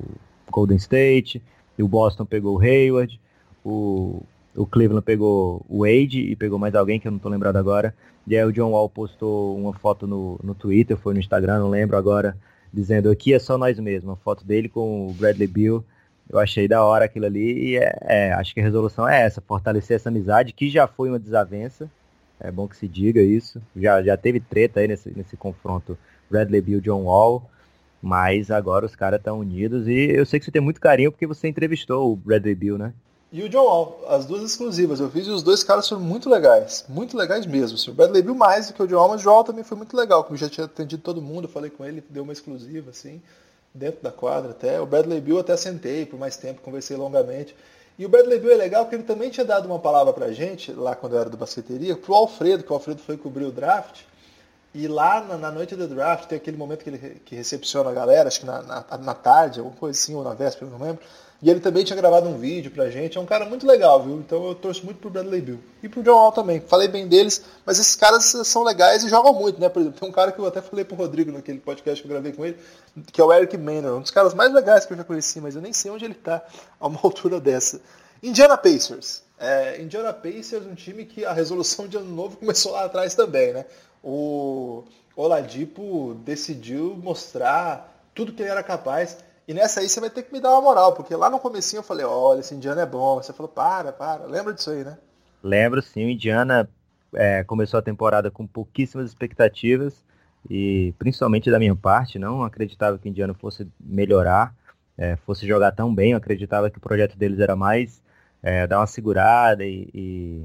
Golden 0.50 0.76
State, 0.76 1.42
o 1.78 1.88
Boston 1.88 2.26
pegou 2.26 2.56
o 2.56 2.60
Hayward, 2.60 3.18
o, 3.64 4.22
o 4.54 4.66
Cleveland 4.66 5.04
pegou 5.04 5.64
o 5.68 5.80
Wade 5.80 6.20
e 6.20 6.36
pegou 6.36 6.58
mais 6.58 6.74
alguém 6.74 6.98
que 6.98 7.06
eu 7.06 7.12
não 7.12 7.16
estou 7.16 7.30
lembrado 7.30 7.56
agora. 7.56 7.94
E 8.26 8.36
aí 8.36 8.44
o 8.44 8.52
John 8.52 8.70
Wall 8.70 8.88
postou 8.88 9.56
uma 9.56 9.72
foto 9.72 10.06
no, 10.06 10.38
no 10.42 10.54
Twitter, 10.54 10.96
foi 10.96 11.14
no 11.14 11.20
Instagram, 11.20 11.60
não 11.60 11.70
lembro 11.70 11.96
agora, 11.96 12.36
dizendo 12.72 13.10
aqui 13.10 13.32
é 13.32 13.38
só 13.38 13.56
nós 13.56 13.78
mesmos, 13.78 14.10
uma 14.10 14.16
foto 14.16 14.44
dele 14.44 14.68
com 14.68 15.08
o 15.08 15.12
Bradley 15.14 15.48
Bill. 15.48 15.84
Eu 16.28 16.38
achei 16.38 16.68
da 16.68 16.84
hora 16.84 17.06
aquilo 17.06 17.26
ali 17.26 17.70
e 17.70 17.76
é, 17.76 17.98
é, 18.02 18.32
acho 18.34 18.54
que 18.54 18.60
a 18.60 18.62
resolução 18.62 19.08
é 19.08 19.22
essa, 19.22 19.40
fortalecer 19.40 19.96
essa 19.96 20.08
amizade, 20.10 20.52
que 20.52 20.70
já 20.70 20.86
foi 20.86 21.08
uma 21.08 21.18
desavença. 21.18 21.90
É 22.38 22.50
bom 22.50 22.68
que 22.68 22.76
se 22.76 22.86
diga 22.86 23.20
isso. 23.20 23.60
Já, 23.76 24.02
já 24.02 24.16
teve 24.16 24.40
treta 24.40 24.80
aí 24.80 24.88
nesse, 24.88 25.10
nesse 25.16 25.36
confronto 25.36 25.98
Bradley 26.30 26.60
Bill 26.60 26.80
John 26.80 27.02
Wall. 27.02 27.42
Mas 28.02 28.50
agora 28.50 28.86
os 28.86 28.96
caras 28.96 29.18
estão 29.18 29.40
unidos 29.40 29.86
e 29.86 30.10
eu 30.10 30.24
sei 30.24 30.38
que 30.38 30.46
você 30.46 30.50
tem 30.50 30.62
muito 30.62 30.80
carinho 30.80 31.12
porque 31.12 31.26
você 31.26 31.48
entrevistou 31.48 32.10
o 32.10 32.16
Bradley 32.16 32.54
Bill, 32.54 32.78
né? 32.78 32.94
E 33.32 33.44
o 33.44 33.48
John 33.48 33.62
Wall, 33.62 34.04
as 34.08 34.26
duas 34.26 34.42
exclusivas. 34.42 34.98
Eu 34.98 35.08
fiz 35.08 35.26
e 35.26 35.30
os 35.30 35.42
dois 35.42 35.62
caras 35.62 35.88
foram 35.88 36.02
muito 36.02 36.28
legais. 36.28 36.84
Muito 36.88 37.16
legais 37.16 37.46
mesmo. 37.46 37.76
Assim, 37.76 37.90
o 37.90 37.94
Bradley 37.94 38.22
Bill 38.22 38.34
mais 38.34 38.66
do 38.66 38.74
que 38.74 38.82
o 38.82 38.88
John 38.88 38.96
Wall, 38.96 39.08
mas 39.10 39.20
o 39.20 39.24
John 39.24 39.30
Wall 39.30 39.44
também 39.44 39.62
foi 39.62 39.76
muito 39.76 39.96
legal. 39.96 40.24
Como 40.24 40.36
já 40.36 40.48
tinha 40.48 40.64
atendido 40.64 41.00
todo 41.00 41.22
mundo, 41.22 41.46
falei 41.46 41.70
com 41.70 41.84
ele, 41.84 42.02
deu 42.10 42.24
uma 42.24 42.32
exclusiva, 42.32 42.90
assim, 42.90 43.22
dentro 43.72 44.02
da 44.02 44.10
quadra 44.10 44.50
até. 44.50 44.80
O 44.80 44.86
Bradley 44.86 45.20
Bill 45.20 45.38
até 45.38 45.56
sentei 45.56 46.04
por 46.04 46.18
mais 46.18 46.36
tempo, 46.36 46.60
conversei 46.60 46.96
longamente. 46.96 47.54
E 47.96 48.04
o 48.04 48.08
Bradley 48.08 48.40
Bill 48.40 48.50
é 48.50 48.56
legal 48.56 48.84
porque 48.84 48.96
ele 48.96 49.04
também 49.04 49.30
tinha 49.30 49.44
dado 49.44 49.66
uma 49.66 49.78
palavra 49.78 50.12
pra 50.12 50.32
gente, 50.32 50.72
lá 50.72 50.96
quando 50.96 51.12
eu 51.12 51.20
era 51.20 51.30
do 51.30 51.36
basqueteria, 51.36 51.96
pro 51.96 52.14
Alfredo, 52.14 52.64
que 52.64 52.72
o 52.72 52.74
Alfredo 52.74 53.00
foi 53.00 53.16
cobrir 53.16 53.44
o 53.44 53.52
draft. 53.52 54.00
E 54.74 54.88
lá 54.88 55.20
na, 55.20 55.36
na, 55.36 55.50
noite 55.50 55.76
do 55.76 55.86
draft 55.86 56.26
tem 56.26 56.36
aquele 56.36 56.56
momento 56.56 56.82
que 56.82 56.90
ele 56.90 57.20
que 57.24 57.34
recepciona 57.34 57.90
a 57.90 57.92
galera, 57.92 58.28
acho 58.28 58.40
que 58.40 58.46
na, 58.46 58.62
na, 58.62 58.84
na 58.98 59.14
tarde, 59.14 59.60
alguma 59.60 59.76
coisa 59.76 59.98
assim, 59.98 60.14
ou 60.14 60.24
na 60.24 60.34
véspera, 60.34 60.70
não 60.70 60.78
lembro. 60.78 61.02
E 61.42 61.48
ele 61.48 61.60
também 61.60 61.82
tinha 61.84 61.96
gravado 61.96 62.28
um 62.28 62.36
vídeo 62.36 62.70
pra 62.70 62.90
gente. 62.90 63.16
É 63.16 63.20
um 63.20 63.24
cara 63.24 63.46
muito 63.46 63.66
legal, 63.66 64.02
viu? 64.02 64.16
Então 64.16 64.46
eu 64.48 64.54
torço 64.54 64.84
muito 64.84 64.98
pro 64.98 65.08
Bradley 65.08 65.40
Bill. 65.40 65.58
E 65.82 65.88
pro 65.88 66.02
John 66.02 66.12
Wall 66.12 66.32
também. 66.32 66.60
Falei 66.60 66.86
bem 66.86 67.08
deles, 67.08 67.42
mas 67.64 67.78
esses 67.78 67.96
caras 67.96 68.24
são 68.44 68.62
legais 68.62 69.02
e 69.02 69.08
jogam 69.08 69.32
muito, 69.32 69.58
né? 69.58 69.70
Por 69.70 69.80
exemplo, 69.80 69.98
tem 69.98 70.08
um 70.08 70.12
cara 70.12 70.32
que 70.32 70.38
eu 70.38 70.46
até 70.46 70.60
falei 70.60 70.84
pro 70.84 70.96
Rodrigo 70.96 71.32
naquele 71.32 71.58
podcast 71.58 72.02
que 72.02 72.06
eu 72.06 72.12
gravei 72.12 72.32
com 72.32 72.44
ele, 72.44 72.58
que 73.10 73.20
é 73.20 73.24
o 73.24 73.32
Eric 73.32 73.56
Maynor, 73.56 73.96
um 73.96 74.02
dos 74.02 74.10
caras 74.10 74.34
mais 74.34 74.52
legais 74.52 74.84
que 74.84 74.92
eu 74.92 74.98
já 74.98 75.04
conheci, 75.04 75.40
mas 75.40 75.56
eu 75.56 75.62
nem 75.62 75.72
sei 75.72 75.90
onde 75.90 76.04
ele 76.04 76.14
tá 76.14 76.42
a 76.78 76.86
uma 76.86 77.00
altura 77.04 77.40
dessa. 77.40 77.80
Indiana 78.22 78.58
Pacers. 78.58 79.22
É, 79.38 79.80
Indiana 79.80 80.12
Pacers, 80.12 80.66
um 80.66 80.74
time 80.74 81.06
que 81.06 81.24
a 81.24 81.32
resolução 81.32 81.88
de 81.88 81.96
ano 81.96 82.14
novo 82.14 82.36
começou 82.36 82.72
lá 82.72 82.84
atrás 82.84 83.14
também, 83.14 83.54
né? 83.54 83.64
O 84.04 84.84
Oladipo 85.16 86.14
decidiu 86.22 86.98
mostrar 87.02 88.04
tudo 88.14 88.32
que 88.32 88.42
ele 88.42 88.50
era 88.50 88.62
capaz 88.62 89.16
e 89.48 89.54
nessa 89.54 89.80
aí 89.80 89.88
você 89.88 90.00
vai 90.00 90.10
ter 90.10 90.22
que 90.22 90.32
me 90.32 90.40
dar 90.40 90.52
uma 90.52 90.60
moral, 90.60 90.94
porque 90.94 91.14
lá 91.14 91.28
no 91.28 91.38
comecinho 91.38 91.80
eu 91.80 91.84
falei, 91.84 92.04
olha, 92.04 92.40
esse 92.40 92.54
Indiana 92.54 92.82
é 92.82 92.86
bom. 92.86 93.16
Você 93.16 93.32
falou, 93.32 93.50
para, 93.50 93.92
para. 93.92 94.24
Lembra 94.26 94.52
disso 94.52 94.70
aí, 94.70 94.84
né? 94.84 94.96
Lembro 95.42 95.82
sim, 95.82 96.04
o 96.04 96.10
Indiana 96.10 96.68
é, 97.14 97.42
começou 97.44 97.78
a 97.78 97.82
temporada 97.82 98.30
com 98.30 98.46
pouquíssimas 98.46 99.08
expectativas 99.08 100.04
e 100.48 100.94
principalmente 100.98 101.50
da 101.50 101.58
minha 101.58 101.74
parte, 101.74 102.18
não 102.18 102.42
acreditava 102.42 102.98
que 102.98 103.08
o 103.08 103.10
Indiana 103.10 103.34
fosse 103.34 103.66
melhorar, 103.78 104.54
é, 104.96 105.16
fosse 105.16 105.46
jogar 105.46 105.72
tão 105.72 105.94
bem, 105.94 106.12
eu 106.12 106.18
acreditava 106.18 106.70
que 106.70 106.78
o 106.78 106.80
projeto 106.80 107.16
deles 107.16 107.40
era 107.40 107.56
mais 107.56 108.02
é, 108.42 108.66
dar 108.66 108.78
uma 108.78 108.86
segurada 108.86 109.64
e, 109.64 109.88
e 109.94 110.44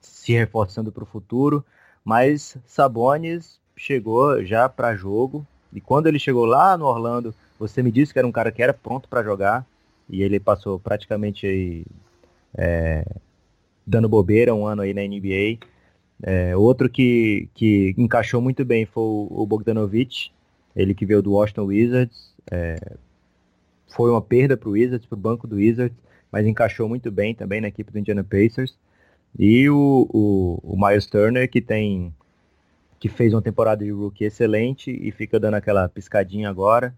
se 0.00 0.32
reforçando 0.32 0.92
para 0.92 1.02
o 1.02 1.06
futuro, 1.06 1.64
mas 2.04 2.56
Sabonis 2.66 3.60
chegou 3.76 4.44
já 4.44 4.68
para 4.68 4.96
jogo 4.96 5.46
e 5.72 5.80
quando 5.80 6.06
ele 6.06 6.18
chegou 6.18 6.44
lá 6.44 6.76
no 6.76 6.84
Orlando 6.84 7.34
você 7.62 7.80
me 7.80 7.92
disse 7.92 8.12
que 8.12 8.18
era 8.18 8.26
um 8.26 8.32
cara 8.32 8.50
que 8.50 8.60
era 8.60 8.74
pronto 8.74 9.08
para 9.08 9.22
jogar 9.22 9.64
e 10.10 10.20
ele 10.20 10.40
passou 10.40 10.80
praticamente 10.80 11.86
é, 12.56 13.04
dando 13.86 14.08
bobeira 14.08 14.52
um 14.52 14.66
ano 14.66 14.82
aí 14.82 14.92
na 14.92 15.02
NBA. 15.02 15.64
É, 16.24 16.56
outro 16.56 16.88
que, 16.88 17.48
que 17.54 17.94
encaixou 17.96 18.40
muito 18.40 18.64
bem 18.64 18.84
foi 18.84 19.02
o 19.02 19.46
Bogdanovich, 19.46 20.32
ele 20.74 20.92
que 20.92 21.06
veio 21.06 21.22
do 21.22 21.32
Washington 21.34 21.66
Wizards. 21.66 22.34
É, 22.50 22.96
foi 23.94 24.10
uma 24.10 24.20
perda 24.20 24.56
para 24.56 24.68
o 24.68 24.72
Wizards, 24.72 25.06
para 25.06 25.16
o 25.16 25.20
banco 25.20 25.46
do 25.46 25.56
Wizards, 25.56 25.96
mas 26.32 26.44
encaixou 26.44 26.88
muito 26.88 27.12
bem 27.12 27.32
também 27.32 27.60
na 27.60 27.68
equipe 27.68 27.92
do 27.92 27.98
Indiana 27.98 28.24
Pacers. 28.24 28.76
E 29.38 29.70
o, 29.70 30.08
o, 30.12 30.58
o 30.64 30.76
Miles 30.76 31.06
Turner, 31.06 31.48
que 31.48 31.60
tem 31.60 32.12
que 32.98 33.08
fez 33.08 33.32
uma 33.32 33.42
temporada 33.42 33.84
de 33.84 33.90
rookie 33.90 34.24
excelente 34.24 34.90
e 34.90 35.10
fica 35.12 35.38
dando 35.38 35.54
aquela 35.54 35.88
piscadinha 35.88 36.48
agora 36.48 36.94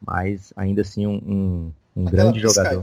mas 0.00 0.52
ainda 0.56 0.82
assim 0.82 1.06
um, 1.06 1.14
um, 1.14 1.72
um 1.96 2.04
grande 2.04 2.40
jogador. 2.40 2.82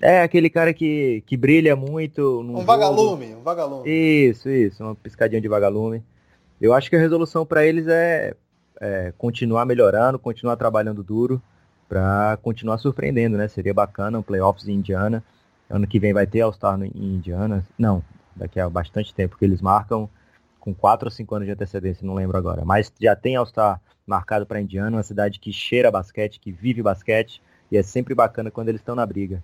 É, 0.00 0.22
aquele 0.22 0.50
cara 0.50 0.74
que, 0.74 1.22
que 1.26 1.36
brilha 1.36 1.74
muito. 1.74 2.40
um 2.40 2.64
vagalume, 2.64 3.34
um 3.34 3.42
vagalume. 3.42 3.88
Isso, 3.88 4.48
isso, 4.48 4.82
uma 4.82 4.94
piscadinha 4.94 5.40
de 5.40 5.48
vagalume. 5.48 6.02
Eu 6.60 6.74
acho 6.74 6.90
que 6.90 6.96
a 6.96 6.98
resolução 6.98 7.46
para 7.46 7.64
eles 7.64 7.86
é, 7.86 8.34
é, 8.80 9.12
continuar 9.16 9.64
melhorando, 9.64 10.18
continuar 10.18 10.56
trabalhando 10.56 11.02
duro 11.02 11.40
para 11.88 12.38
continuar 12.42 12.78
surpreendendo, 12.78 13.36
né? 13.36 13.48
Seria 13.48 13.72
bacana 13.72 14.18
um 14.18 14.22
playoffs 14.22 14.68
em 14.68 14.74
Indiana. 14.74 15.24
Ano 15.68 15.86
que 15.86 15.98
vem 15.98 16.12
vai 16.12 16.26
ter 16.26 16.40
All-Star 16.40 16.80
em 16.82 17.14
Indiana. 17.14 17.66
Não, 17.78 18.02
daqui 18.34 18.60
a 18.60 18.68
bastante 18.68 19.14
tempo 19.14 19.36
que 19.38 19.44
eles 19.44 19.60
marcam 19.60 20.08
com 20.60 20.74
4 20.74 21.06
ou 21.06 21.10
5 21.10 21.34
anos 21.34 21.46
de 21.46 21.52
antecedência, 21.52 22.06
não 22.06 22.14
lembro 22.14 22.36
agora. 22.36 22.64
Mas 22.64 22.92
já 23.00 23.14
tem 23.16 23.36
All-Star 23.36 23.80
marcado 24.06 24.46
para 24.46 24.60
Indiana, 24.60 24.96
uma 24.96 25.02
cidade 25.02 25.40
que 25.40 25.52
cheira 25.52 25.90
basquete, 25.90 26.38
que 26.38 26.52
vive 26.52 26.82
basquete, 26.82 27.42
e 27.70 27.76
é 27.76 27.82
sempre 27.82 28.14
bacana 28.14 28.50
quando 28.50 28.68
eles 28.68 28.80
estão 28.80 28.94
na 28.94 29.04
briga. 29.04 29.42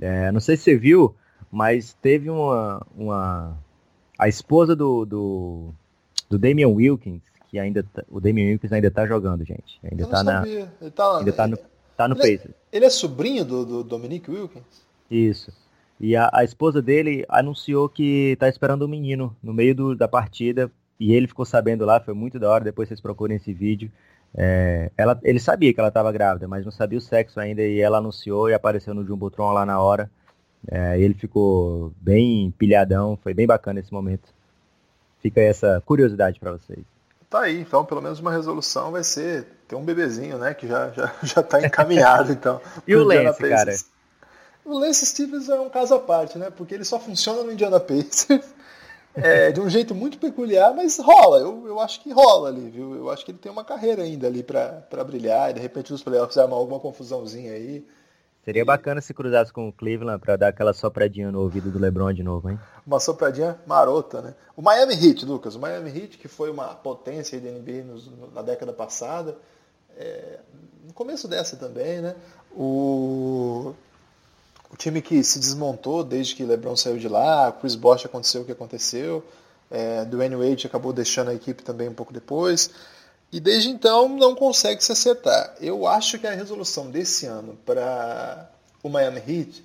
É, 0.00 0.30
não 0.30 0.40
sei 0.40 0.56
se 0.56 0.64
você 0.64 0.76
viu, 0.76 1.14
mas 1.50 1.94
teve 1.94 2.28
uma. 2.28 2.86
uma 2.96 3.56
a 4.18 4.28
esposa 4.28 4.76
do, 4.76 5.04
do, 5.04 5.74
do 6.28 6.38
Damian 6.38 6.68
Wilkins, 6.68 7.22
que 7.48 7.58
ainda. 7.58 7.82
Tá, 7.82 8.04
o 8.10 8.20
Damian 8.20 8.50
Wilkins 8.50 8.72
ainda 8.72 8.90
tá 8.90 9.06
jogando, 9.06 9.44
gente. 9.44 9.80
Ainda 9.82 10.06
tá 10.06 10.22
na. 10.22 10.46
Ele 10.46 10.90
tá, 10.90 11.18
ainda 11.18 11.32
tá 11.32 11.46
no, 11.46 11.58
tá 11.96 12.08
no 12.08 12.16
ele, 12.22 12.36
é, 12.36 12.76
ele 12.76 12.84
é 12.84 12.90
sobrinho 12.90 13.44
do, 13.44 13.64
do 13.64 13.84
Dominic 13.84 14.30
Wilkins? 14.30 14.82
Isso. 15.10 15.52
E 16.00 16.16
a, 16.16 16.28
a, 16.32 16.42
esposa 16.42 16.82
dele 16.82 17.24
anunciou 17.28 17.88
que 17.88 18.36
tá 18.40 18.48
esperando 18.48 18.84
um 18.84 18.88
menino 18.88 19.36
no 19.42 19.54
meio 19.54 19.74
do, 19.74 19.94
da 19.94 20.08
partida 20.08 20.70
e 20.98 21.12
ele 21.12 21.26
ficou 21.26 21.44
sabendo 21.44 21.84
lá, 21.84 22.00
foi 22.00 22.14
muito 22.14 22.38
da 22.38 22.50
hora, 22.50 22.64
depois 22.64 22.88
vocês 22.88 23.00
procurem 23.00 23.36
esse 23.36 23.52
vídeo. 23.52 23.90
É, 24.34 24.90
ela, 24.96 25.18
ele 25.22 25.38
sabia 25.38 25.72
que 25.74 25.80
ela 25.80 25.88
estava 25.88 26.10
grávida, 26.12 26.48
mas 26.48 26.64
não 26.64 26.72
sabia 26.72 26.98
o 26.98 27.02
sexo 27.02 27.38
ainda, 27.38 27.62
e 27.62 27.80
ela 27.80 27.98
anunciou 27.98 28.48
e 28.48 28.54
apareceu 28.54 28.94
no 28.94 29.04
Jumbotron 29.04 29.52
lá 29.52 29.66
na 29.66 29.80
hora. 29.80 30.10
É, 30.70 30.98
ele 30.98 31.14
ficou 31.14 31.92
bem 32.00 32.52
pilhadão, 32.56 33.18
foi 33.22 33.34
bem 33.34 33.46
bacana 33.46 33.80
esse 33.80 33.92
momento. 33.92 34.28
Fica 35.20 35.40
aí 35.40 35.46
essa 35.46 35.82
curiosidade 35.84 36.38
para 36.38 36.52
vocês. 36.52 36.84
Tá 37.28 37.42
aí, 37.42 37.60
então 37.60 37.84
pelo 37.84 38.02
menos 38.02 38.20
uma 38.20 38.30
resolução 38.30 38.92
vai 38.92 39.02
ser 39.02 39.46
ter 39.66 39.74
um 39.74 39.82
bebezinho, 39.82 40.36
né, 40.36 40.52
que 40.52 40.68
já 40.68 40.90
já 40.90 41.12
já 41.22 41.42
tá 41.42 41.64
encaminhado, 41.64 42.30
então. 42.30 42.60
e 42.86 42.94
o 42.94 43.02
Lance, 43.02 43.48
cara? 43.48 43.74
O 44.64 44.78
Lance 44.78 45.06
Stevens 45.06 45.48
é 45.48 45.58
um 45.58 45.70
caso 45.70 45.94
à 45.94 45.98
parte, 45.98 46.38
né, 46.38 46.50
porque 46.50 46.74
ele 46.74 46.84
só 46.84 47.00
funciona 47.00 47.42
no 47.42 47.50
Indiana 47.50 47.80
Pacers 47.80 48.44
é, 49.14 49.52
de 49.52 49.60
um 49.60 49.68
jeito 49.68 49.94
muito 49.94 50.18
peculiar, 50.18 50.74
mas 50.74 50.98
rola. 50.98 51.38
Eu, 51.38 51.66
eu 51.66 51.80
acho 51.80 52.00
que 52.00 52.12
rola 52.12 52.48
ali, 52.48 52.70
viu? 52.70 52.94
Eu 52.94 53.10
acho 53.10 53.24
que 53.24 53.30
ele 53.30 53.38
tem 53.38 53.50
uma 53.52 53.64
carreira 53.64 54.02
ainda 54.02 54.26
ali 54.26 54.42
para 54.42 55.04
brilhar 55.04 55.50
e 55.50 55.54
de 55.54 55.60
repente 55.60 55.92
nos 55.92 56.02
playoffs 56.02 56.38
armar 56.38 56.58
alguma 56.58 56.80
confusãozinha 56.80 57.52
aí. 57.52 57.86
Seria 58.44 58.64
bacana 58.64 59.00
se 59.00 59.14
cruzasse 59.14 59.52
com 59.52 59.68
o 59.68 59.72
Cleveland 59.72 60.18
para 60.18 60.36
dar 60.36 60.48
aquela 60.48 60.72
sopradinha 60.72 61.30
no 61.30 61.40
ouvido 61.40 61.70
do 61.70 61.78
LeBron 61.78 62.12
de 62.12 62.24
novo, 62.24 62.50
hein? 62.50 62.58
Uma 62.84 62.98
sopradinha 62.98 63.56
marota, 63.66 64.20
né? 64.20 64.34
O 64.56 64.62
Miami 64.62 64.94
Heat, 64.94 65.24
Lucas, 65.24 65.54
o 65.54 65.60
Miami 65.60 65.90
Heat, 65.96 66.18
que 66.18 66.26
foi 66.26 66.50
uma 66.50 66.74
potência 66.74 67.40
da 67.40 67.50
NBA 67.50 67.84
nos, 67.84 68.10
na 68.34 68.42
década 68.42 68.72
passada, 68.72 69.36
é, 69.96 70.40
no 70.84 70.92
começo 70.92 71.28
dessa 71.28 71.56
também, 71.56 72.00
né? 72.00 72.16
O 72.50 73.74
o 74.72 74.76
time 74.76 75.02
que 75.02 75.22
se 75.22 75.38
desmontou 75.38 76.02
desde 76.02 76.34
que 76.34 76.44
LeBron 76.44 76.74
saiu 76.74 76.96
de 76.96 77.08
lá, 77.08 77.52
Chris 77.52 77.74
Bosh 77.74 78.06
aconteceu 78.06 78.42
o 78.42 78.44
que 78.44 78.52
aconteceu, 78.52 79.22
é, 79.70 80.04
Dwayne 80.04 80.36
Wade 80.36 80.66
acabou 80.66 80.92
deixando 80.92 81.30
a 81.30 81.34
equipe 81.34 81.62
também 81.62 81.88
um 81.88 81.94
pouco 81.94 82.12
depois, 82.12 82.70
e 83.30 83.38
desde 83.38 83.68
então 83.68 84.08
não 84.08 84.34
consegue 84.34 84.82
se 84.82 84.92
acertar. 84.92 85.54
Eu 85.60 85.86
acho 85.86 86.18
que 86.18 86.26
a 86.26 86.32
resolução 86.32 86.90
desse 86.90 87.26
ano 87.26 87.58
para 87.64 88.50
o 88.82 88.88
Miami 88.88 89.22
Heat 89.26 89.64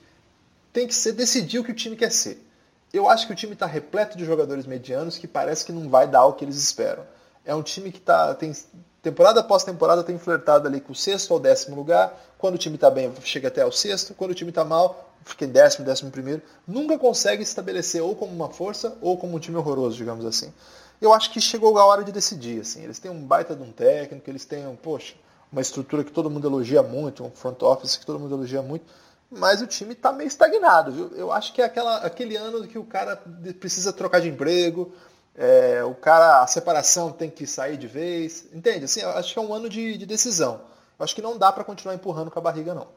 tem 0.71 0.87
que 0.87 0.95
ser 0.95 1.13
decidir 1.13 1.59
o 1.59 1.63
que 1.63 1.71
o 1.71 1.75
time 1.75 1.95
quer 1.95 2.11
ser. 2.11 2.45
Eu 2.93 3.09
acho 3.09 3.27
que 3.27 3.33
o 3.33 3.35
time 3.35 3.53
está 3.53 3.65
repleto 3.65 4.17
de 4.17 4.25
jogadores 4.25 4.65
medianos 4.65 5.17
que 5.17 5.27
parece 5.27 5.65
que 5.65 5.71
não 5.71 5.89
vai 5.89 6.07
dar 6.07 6.25
o 6.25 6.33
que 6.33 6.45
eles 6.45 6.55
esperam. 6.57 7.03
É 7.47 7.55
um 7.55 7.63
time 7.63 7.93
que 7.93 8.01
tá, 8.01 8.35
tem 8.35 8.53
temporada 9.01 9.39
após 9.39 9.63
temporada 9.63 10.03
tem 10.03 10.19
flertado 10.19 10.67
ali 10.67 10.81
com 10.81 10.91
o 10.91 10.95
sexto 10.95 11.31
ou 11.31 11.39
décimo 11.39 11.77
lugar. 11.77 12.13
Quando 12.37 12.55
o 12.55 12.57
time 12.57 12.75
está 12.75 12.91
bem, 12.91 13.09
chega 13.23 13.47
até 13.47 13.65
o 13.65 13.71
sexto. 13.71 14.13
Quando 14.13 14.31
o 14.31 14.35
time 14.35 14.49
está 14.49 14.65
mal, 14.65 15.09
fica 15.23 15.45
em 15.45 15.47
décimo, 15.47 15.85
décimo 15.85 16.11
primeiro. 16.11 16.41
Nunca 16.67 16.99
consegue 16.99 17.45
se 17.45 17.51
estabelecer 17.51 18.03
ou 18.03 18.13
como 18.17 18.33
uma 18.33 18.49
força 18.49 18.97
ou 19.01 19.17
como 19.17 19.37
um 19.37 19.39
time 19.39 19.55
horroroso, 19.55 19.95
digamos 19.95 20.25
assim. 20.25 20.53
Eu 20.99 21.13
acho 21.13 21.31
que 21.31 21.39
chegou 21.39 21.77
a 21.77 21.85
hora 21.85 22.03
de 22.03 22.11
decidir. 22.11 22.59
Assim. 22.59 22.83
Eles 22.83 22.99
têm 22.99 23.09
um 23.09 23.23
baita 23.23 23.55
de 23.55 23.63
um 23.63 23.71
técnico, 23.71 24.29
eles 24.29 24.43
têm, 24.43 24.67
um, 24.67 24.75
poxa, 24.75 25.15
uma 25.49 25.61
estrutura 25.61 26.03
que 26.03 26.11
todo 26.11 26.29
mundo 26.29 26.45
elogia 26.45 26.83
muito, 26.83 27.23
um 27.23 27.31
front 27.31 27.63
office 27.63 27.95
que 27.95 28.05
todo 28.05 28.19
mundo 28.19 28.35
elogia 28.35 28.61
muito 28.61 28.85
mas 29.29 29.61
o 29.61 29.67
time 29.67 29.91
está 29.91 30.11
meio 30.11 30.27
estagnado, 30.27 30.91
viu? 30.91 31.11
Eu 31.15 31.31
acho 31.31 31.53
que 31.53 31.61
é 31.61 31.65
aquela, 31.65 31.97
aquele 31.97 32.35
ano 32.35 32.65
que 32.65 32.77
o 32.77 32.85
cara 32.85 33.21
precisa 33.59 33.91
trocar 33.91 34.21
de 34.21 34.29
emprego, 34.29 34.93
é, 35.37 35.83
o 35.83 35.93
cara, 35.93 36.41
a 36.41 36.47
separação 36.47 37.11
tem 37.11 37.29
que 37.29 37.45
sair 37.45 37.77
de 37.77 37.87
vez, 37.87 38.47
entende? 38.51 38.85
Assim, 38.85 39.03
acho 39.03 39.33
que 39.33 39.39
é 39.39 39.41
um 39.41 39.53
ano 39.53 39.69
de, 39.69 39.95
de 39.95 40.05
decisão. 40.05 40.61
Eu 40.97 41.03
acho 41.03 41.13
que 41.13 41.21
não 41.21 41.37
dá 41.37 41.51
para 41.51 41.63
continuar 41.63 41.93
empurrando 41.93 42.31
com 42.31 42.39
a 42.39 42.41
barriga, 42.41 42.73
não. 42.73 42.87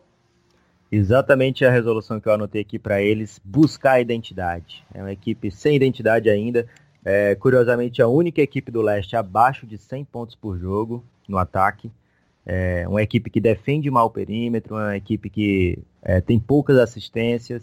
Exatamente 0.90 1.64
a 1.64 1.70
resolução 1.70 2.18
que 2.18 2.26
eu 2.26 2.32
anotei 2.32 2.62
aqui 2.62 2.78
para 2.78 3.00
eles, 3.00 3.38
buscar 3.44 3.92
a 3.92 4.00
identidade. 4.00 4.84
É 4.92 5.00
uma 5.00 5.12
equipe 5.12 5.50
sem 5.50 5.76
identidade 5.76 6.30
ainda. 6.30 6.66
É, 7.04 7.34
curiosamente, 7.34 8.00
a 8.00 8.08
única 8.08 8.40
equipe 8.40 8.72
do 8.72 8.80
leste 8.80 9.14
abaixo 9.14 9.66
de 9.66 9.76
100 9.76 10.04
pontos 10.06 10.34
por 10.34 10.58
jogo 10.58 11.04
no 11.28 11.36
ataque. 11.36 11.92
É 12.44 12.88
uma 12.88 13.02
equipe 13.02 13.28
que 13.28 13.40
defende 13.40 13.90
mal 13.90 14.06
o 14.06 14.10
perímetro, 14.10 14.74
uma 14.74 14.96
equipe 14.96 15.28
que 15.28 15.78
é, 16.02 16.20
tem 16.20 16.40
poucas 16.40 16.78
assistências, 16.78 17.62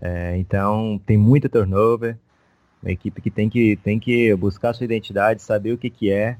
é, 0.00 0.36
então 0.36 1.00
tem 1.04 1.16
muita 1.16 1.48
turnover. 1.48 2.16
Uma 2.82 2.90
equipe 2.90 3.20
que 3.20 3.30
tem 3.30 3.48
que, 3.48 3.76
tem 3.76 3.98
que 3.98 4.34
buscar 4.34 4.74
sua 4.74 4.84
identidade, 4.84 5.40
saber 5.40 5.72
o 5.72 5.78
que, 5.78 5.88
que 5.88 6.10
é, 6.10 6.36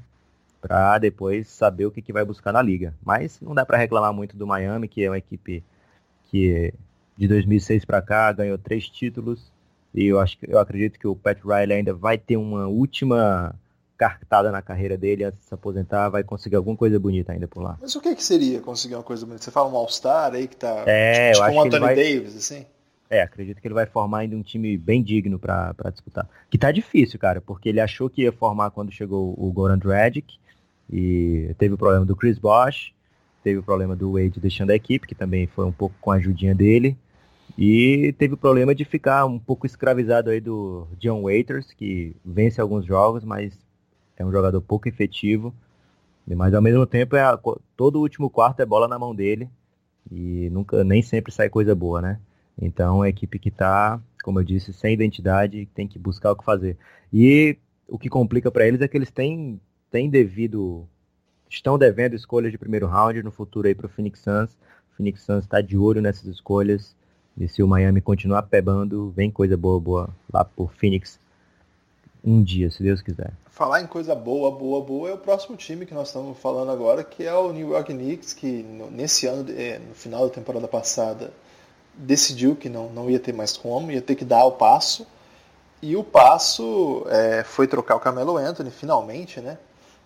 para 0.59 0.97
depois 0.97 1.47
saber 1.47 1.85
o 1.85 1.91
que, 1.91 2.01
que 2.01 2.13
vai 2.13 2.25
buscar 2.25 2.51
na 2.51 2.61
liga. 2.61 2.93
Mas 3.03 3.39
não 3.41 3.53
dá 3.53 3.65
para 3.65 3.77
reclamar 3.77 4.13
muito 4.13 4.35
do 4.35 4.47
Miami, 4.47 4.87
que 4.87 5.03
é 5.03 5.09
uma 5.09 5.17
equipe 5.17 5.63
que 6.29 6.73
de 7.17 7.27
2006 7.27 7.85
para 7.85 8.01
cá 8.01 8.31
ganhou 8.31 8.57
três 8.57 8.89
títulos. 8.89 9.51
E 9.93 10.05
eu, 10.05 10.19
acho, 10.19 10.37
eu 10.41 10.57
acredito 10.59 10.99
que 10.99 11.07
o 11.07 11.15
Pat 11.15 11.39
Riley 11.43 11.77
ainda 11.77 11.93
vai 11.93 12.17
ter 12.17 12.37
uma 12.37 12.67
última 12.67 13.55
cartada 13.97 14.51
na 14.51 14.61
carreira 14.61 14.97
dele 14.97 15.23
antes 15.23 15.39
de 15.39 15.45
se 15.45 15.53
aposentar, 15.53 16.09
vai 16.09 16.23
conseguir 16.23 16.55
alguma 16.55 16.75
coisa 16.75 16.99
bonita 16.99 17.31
ainda 17.31 17.47
por 17.47 17.61
lá. 17.61 17.77
Mas 17.79 17.95
o 17.95 18.01
que, 18.01 18.15
que 18.15 18.23
seria 18.23 18.59
conseguir 18.59 18.95
uma 18.95 19.03
coisa 19.03 19.25
bonita? 19.25 19.43
Você 19.43 19.51
fala 19.51 19.69
um 19.69 19.77
All-Star 19.77 20.33
aí 20.33 20.47
que 20.47 20.57
tá 20.57 20.83
é, 20.85 21.31
tipo, 21.31 21.43
eu 21.43 21.43
acho 21.45 21.57
um 21.57 21.61
Anthony 21.61 21.85
vai... 21.85 21.95
Davis, 21.95 22.35
assim? 22.35 22.65
É, 23.13 23.21
acredito 23.21 23.61
que 23.61 23.67
ele 23.67 23.75
vai 23.75 23.85
formar 23.85 24.19
ainda 24.19 24.35
um 24.35 24.41
time 24.41 24.75
bem 24.75 25.03
digno 25.03 25.37
para 25.37 25.75
disputar. 25.91 26.27
Que 26.49 26.57
tá 26.57 26.71
difícil, 26.71 27.19
cara, 27.19 27.39
porque 27.39 27.69
ele 27.69 27.79
achou 27.79 28.09
que 28.09 28.23
ia 28.23 28.31
formar 28.31 28.71
quando 28.71 28.91
chegou 28.91 29.35
o 29.37 29.51
Goran 29.51 29.77
Dragic 29.77 30.39
e 30.91 31.53
teve 31.59 31.75
o 31.75 31.77
problema 31.77 32.07
do 32.07 32.15
Chris 32.15 32.39
Bosh, 32.39 32.91
teve 33.43 33.59
o 33.59 33.63
problema 33.63 33.95
do 33.95 34.13
Wade 34.13 34.39
deixando 34.39 34.71
a 34.71 34.75
equipe, 34.75 35.05
que 35.05 35.13
também 35.13 35.45
foi 35.45 35.63
um 35.63 35.71
pouco 35.71 35.93
com 36.01 36.09
a 36.09 36.15
ajudinha 36.15 36.55
dele. 36.55 36.97
E 37.55 38.15
teve 38.17 38.33
o 38.33 38.37
problema 38.37 38.73
de 38.73 38.83
ficar 38.83 39.27
um 39.27 39.37
pouco 39.37 39.67
escravizado 39.67 40.31
aí 40.31 40.41
do 40.41 40.87
John 40.97 41.21
Waiters, 41.21 41.71
que 41.71 42.15
vence 42.25 42.59
alguns 42.59 42.83
jogos, 42.83 43.23
mas 43.23 43.53
é 44.17 44.25
um 44.25 44.31
jogador 44.31 44.59
pouco 44.59 44.89
efetivo, 44.89 45.53
mas 46.25 46.51
ao 46.51 46.63
mesmo 46.63 46.87
tempo 46.87 47.15
é 47.15 47.21
a, 47.21 47.39
todo 47.77 47.97
o 47.97 48.01
último 48.01 48.27
quarto 48.27 48.59
é 48.61 48.65
bola 48.65 48.87
na 48.87 48.97
mão 48.97 49.13
dele 49.13 49.47
e 50.11 50.49
nunca 50.49 50.83
nem 50.83 51.03
sempre 51.03 51.31
sai 51.31 51.47
coisa 51.47 51.75
boa, 51.75 52.01
né? 52.01 52.19
Então 52.61 53.03
é 53.03 53.07
a 53.07 53.09
equipe 53.09 53.39
que 53.39 53.49
está, 53.49 53.99
como 54.23 54.39
eu 54.39 54.43
disse, 54.43 54.73
sem 54.73 54.93
identidade, 54.93 55.67
tem 55.73 55.87
que 55.87 55.99
buscar 55.99 56.31
o 56.31 56.35
que 56.35 56.45
fazer. 56.45 56.77
E 57.11 57.57
o 57.87 57.97
que 57.97 58.09
complica 58.09 58.51
para 58.51 58.67
eles 58.67 58.81
é 58.81 58.87
que 58.87 58.97
eles 58.97 59.11
têm, 59.11 59.59
têm 59.91 60.09
devido, 60.09 60.87
estão 61.49 61.77
devendo 61.77 62.15
escolhas 62.15 62.51
de 62.51 62.57
primeiro 62.57 62.87
round 62.87 63.21
no 63.23 63.31
futuro 63.31 63.67
aí 63.67 63.75
para 63.75 63.87
o 63.87 63.89
Phoenix 63.89 64.19
Suns. 64.19 64.53
O 64.91 64.97
Phoenix 64.97 65.21
Suns 65.21 65.43
está 65.43 65.61
de 65.61 65.77
olho 65.77 66.01
nessas 66.01 66.25
escolhas 66.25 66.95
e 67.37 67.47
se 67.47 67.63
o 67.63 67.67
Miami 67.67 68.01
continuar 68.01 68.43
pebando, 68.43 69.11
vem 69.15 69.31
coisa 69.31 69.57
boa, 69.57 69.79
boa 69.79 70.09
lá 70.31 70.45
por 70.45 70.71
Phoenix 70.73 71.19
um 72.23 72.41
dia, 72.41 72.71
se 72.71 72.81
Deus 72.81 73.01
quiser. 73.01 73.33
Falar 73.47 73.81
em 73.81 73.87
coisa 73.87 74.15
boa, 74.15 74.49
boa, 74.49 74.81
boa 74.81 75.09
é 75.09 75.13
o 75.13 75.17
próximo 75.17 75.57
time 75.57 75.85
que 75.85 75.93
nós 75.93 76.07
estamos 76.07 76.37
falando 76.39 76.71
agora, 76.71 77.03
que 77.03 77.23
é 77.23 77.33
o 77.33 77.51
New 77.51 77.71
York 77.71 77.93
Knicks, 77.93 78.33
que 78.33 78.63
nesse 78.91 79.27
ano, 79.27 79.45
é, 79.51 79.77
no 79.79 79.93
final 79.93 80.27
da 80.27 80.33
temporada 80.33 80.67
passada, 80.67 81.33
decidiu 81.93 82.55
que 82.55 82.69
não, 82.69 82.89
não 82.89 83.09
ia 83.09 83.19
ter 83.19 83.33
mais 83.33 83.55
como, 83.55 83.91
ia 83.91 84.01
ter 84.01 84.15
que 84.15 84.25
dar 84.25 84.45
o 84.45 84.53
passo. 84.53 85.05
E 85.81 85.95
o 85.95 86.03
passo 86.03 87.05
é, 87.09 87.43
foi 87.43 87.67
trocar 87.67 87.95
o 87.95 87.99
Carmelo 87.99 88.37
Anthony, 88.37 88.71
finalmente, 88.71 89.41
né? 89.41 89.57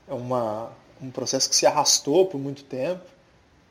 É 0.08 0.14
uma, 0.14 0.72
um 1.02 1.12
processo 1.12 1.50
que 1.50 1.56
se 1.56 1.66
arrastou 1.66 2.26
por 2.26 2.40
muito 2.40 2.64
tempo. 2.64 3.04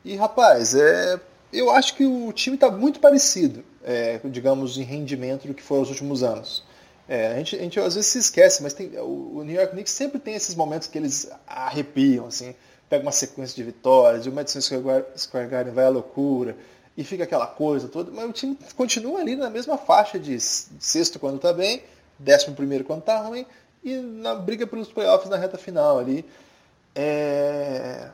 E, 0.05 0.15
rapaz, 0.15 0.73
é, 0.73 1.19
eu 1.51 1.69
acho 1.69 1.95
que 1.95 2.05
o 2.05 2.31
time 2.31 2.55
está 2.55 2.71
muito 2.71 2.99
parecido, 2.99 3.63
é, 3.83 4.19
digamos, 4.25 4.77
em 4.77 4.83
rendimento 4.83 5.47
do 5.47 5.53
que 5.53 5.61
foi 5.61 5.81
os 5.81 5.89
últimos 5.89 6.23
anos. 6.23 6.63
É, 7.07 7.27
a, 7.27 7.35
gente, 7.37 7.55
a 7.55 7.59
gente 7.59 7.79
às 7.79 7.95
vezes 7.95 8.09
se 8.09 8.19
esquece, 8.19 8.61
mas 8.61 8.73
tem, 8.73 8.97
o, 8.97 9.37
o, 9.37 9.43
New 9.43 9.55
York 9.55 9.71
Knicks 9.71 9.93
sempre 9.93 10.19
tem 10.19 10.35
esses 10.35 10.55
momentos 10.55 10.87
que 10.87 10.97
eles 10.97 11.29
arrepiam, 11.47 12.27
assim, 12.27 12.53
pega 12.89 13.01
uma 13.01 13.13
sequência 13.13 13.55
de 13.55 13.63
vitórias, 13.63 14.25
e 14.25 14.29
o 14.29 14.31
Madison 14.33 14.59
Square 14.61 15.47
Garden 15.47 15.73
vai 15.73 15.85
à 15.85 15.89
loucura, 15.89 16.55
e 16.97 17.03
fica 17.03 17.25
aquela 17.25 17.45
coisa 17.45 17.87
toda, 17.87 18.11
mas 18.11 18.27
o 18.27 18.33
time 18.33 18.57
continua 18.75 19.19
ali 19.19 19.35
na 19.35 19.51
mesma 19.51 19.77
faixa 19.77 20.17
de 20.17 20.39
sexto 20.39 21.19
quando 21.19 21.35
está 21.35 21.53
bem, 21.53 21.83
décimo 22.17 22.55
primeiro 22.55 22.83
quando 22.83 23.01
está 23.01 23.21
ruim, 23.21 23.45
e 23.83 23.95
na 23.97 24.33
briga 24.33 24.65
pelos 24.65 24.91
playoffs 24.91 25.29
na 25.29 25.37
reta 25.37 25.59
final 25.59 25.99
ali. 25.99 26.25
É... 26.95 28.09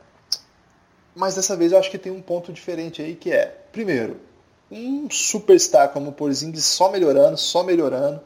Mas 1.16 1.34
dessa 1.34 1.56
vez 1.56 1.72
eu 1.72 1.78
acho 1.78 1.90
que 1.90 1.96
tem 1.96 2.12
um 2.12 2.20
ponto 2.20 2.52
diferente 2.52 3.00
aí, 3.00 3.14
que 3.14 3.32
é, 3.32 3.46
primeiro, 3.72 4.20
um 4.70 5.08
superstar 5.10 5.88
como 5.88 6.10
o 6.10 6.12
Porzingis 6.12 6.64
só 6.64 6.90
melhorando, 6.90 7.38
só 7.38 7.62
melhorando, 7.62 8.20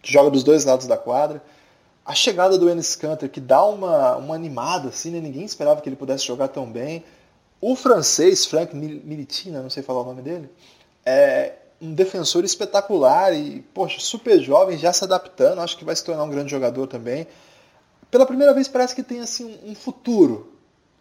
que 0.00 0.12
joga 0.12 0.30
dos 0.30 0.44
dois 0.44 0.64
lados 0.64 0.86
da 0.86 0.96
quadra. 0.96 1.42
A 2.04 2.14
chegada 2.14 2.56
do 2.56 2.70
Enes 2.70 2.94
Kanter, 2.94 3.28
que 3.28 3.40
dá 3.40 3.64
uma, 3.64 4.16
uma 4.16 4.34
animada, 4.36 4.90
assim, 4.90 5.10
né? 5.10 5.18
ninguém 5.18 5.44
esperava 5.44 5.80
que 5.80 5.88
ele 5.88 5.96
pudesse 5.96 6.24
jogar 6.24 6.46
tão 6.46 6.70
bem. 6.70 7.02
O 7.60 7.74
francês, 7.74 8.44
Frank 8.44 8.74
Militina, 8.74 9.62
não 9.62 9.70
sei 9.70 9.82
falar 9.82 10.02
o 10.02 10.04
nome 10.04 10.22
dele, 10.22 10.48
é 11.04 11.54
um 11.80 11.92
defensor 11.92 12.44
espetacular 12.44 13.34
e, 13.34 13.60
poxa, 13.74 14.00
super 14.00 14.40
jovem, 14.40 14.78
já 14.78 14.92
se 14.92 15.04
adaptando, 15.04 15.60
acho 15.60 15.76
que 15.76 15.84
vai 15.84 15.94
se 15.94 16.04
tornar 16.04 16.24
um 16.24 16.30
grande 16.30 16.50
jogador 16.50 16.86
também. 16.86 17.26
Pela 18.10 18.26
primeira 18.26 18.54
vez 18.54 18.68
parece 18.68 18.94
que 18.94 19.02
tem 19.02 19.20
assim 19.20 19.58
um 19.64 19.74
futuro, 19.74 20.52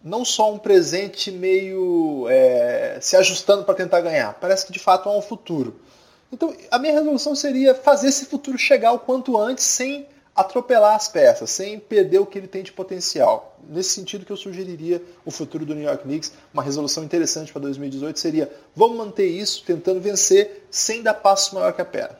não 0.04 0.24
só 0.24 0.54
um 0.54 0.58
presente 0.58 1.32
meio 1.32 2.28
é, 2.30 3.00
se 3.02 3.16
ajustando 3.16 3.64
para 3.64 3.76
tentar 3.76 4.02
ganhar, 4.02 4.34
parece 4.36 4.66
que 4.66 4.72
de 4.72 4.80
fato 4.80 5.10
há 5.10 5.18
um 5.18 5.22
futuro. 5.22 5.80
Então, 6.32 6.54
a 6.72 6.80
minha 6.80 6.94
resolução 6.94 7.36
seria 7.36 7.74
fazer 7.74 8.08
esse 8.08 8.26
futuro 8.26 8.58
chegar 8.58 8.92
o 8.92 9.00
quanto 9.00 9.38
antes 9.38 9.64
sem 9.64 10.08
atropelar 10.36 10.96
as 10.96 11.08
peças, 11.08 11.50
sem 11.50 11.80
perder 11.80 12.20
o 12.20 12.26
que 12.26 12.38
ele 12.38 12.48
tem 12.48 12.62
de 12.62 12.72
potencial. 12.72 13.58
Nesse 13.70 13.92
sentido 13.92 14.26
que 14.26 14.32
eu 14.32 14.38
sugeriria 14.38 15.02
o 15.24 15.32
futuro 15.32 15.66
do 15.66 15.74
New 15.74 15.86
York 15.86 16.04
Knicks, 16.04 16.34
uma 16.54 16.62
resolução 16.62 17.04
interessante 17.04 17.54
para 17.54 17.62
2018 17.62 18.20
seria 18.20 18.52
vamos 18.76 18.98
manter 18.98 19.28
isso, 19.28 19.64
tentando 19.66 20.02
vencer 20.02 20.66
sem 20.70 21.02
dar 21.02 21.14
passo 21.14 21.56
maior 21.56 21.72
que 21.72 21.82
a 21.82 21.86
perna. 21.86 22.20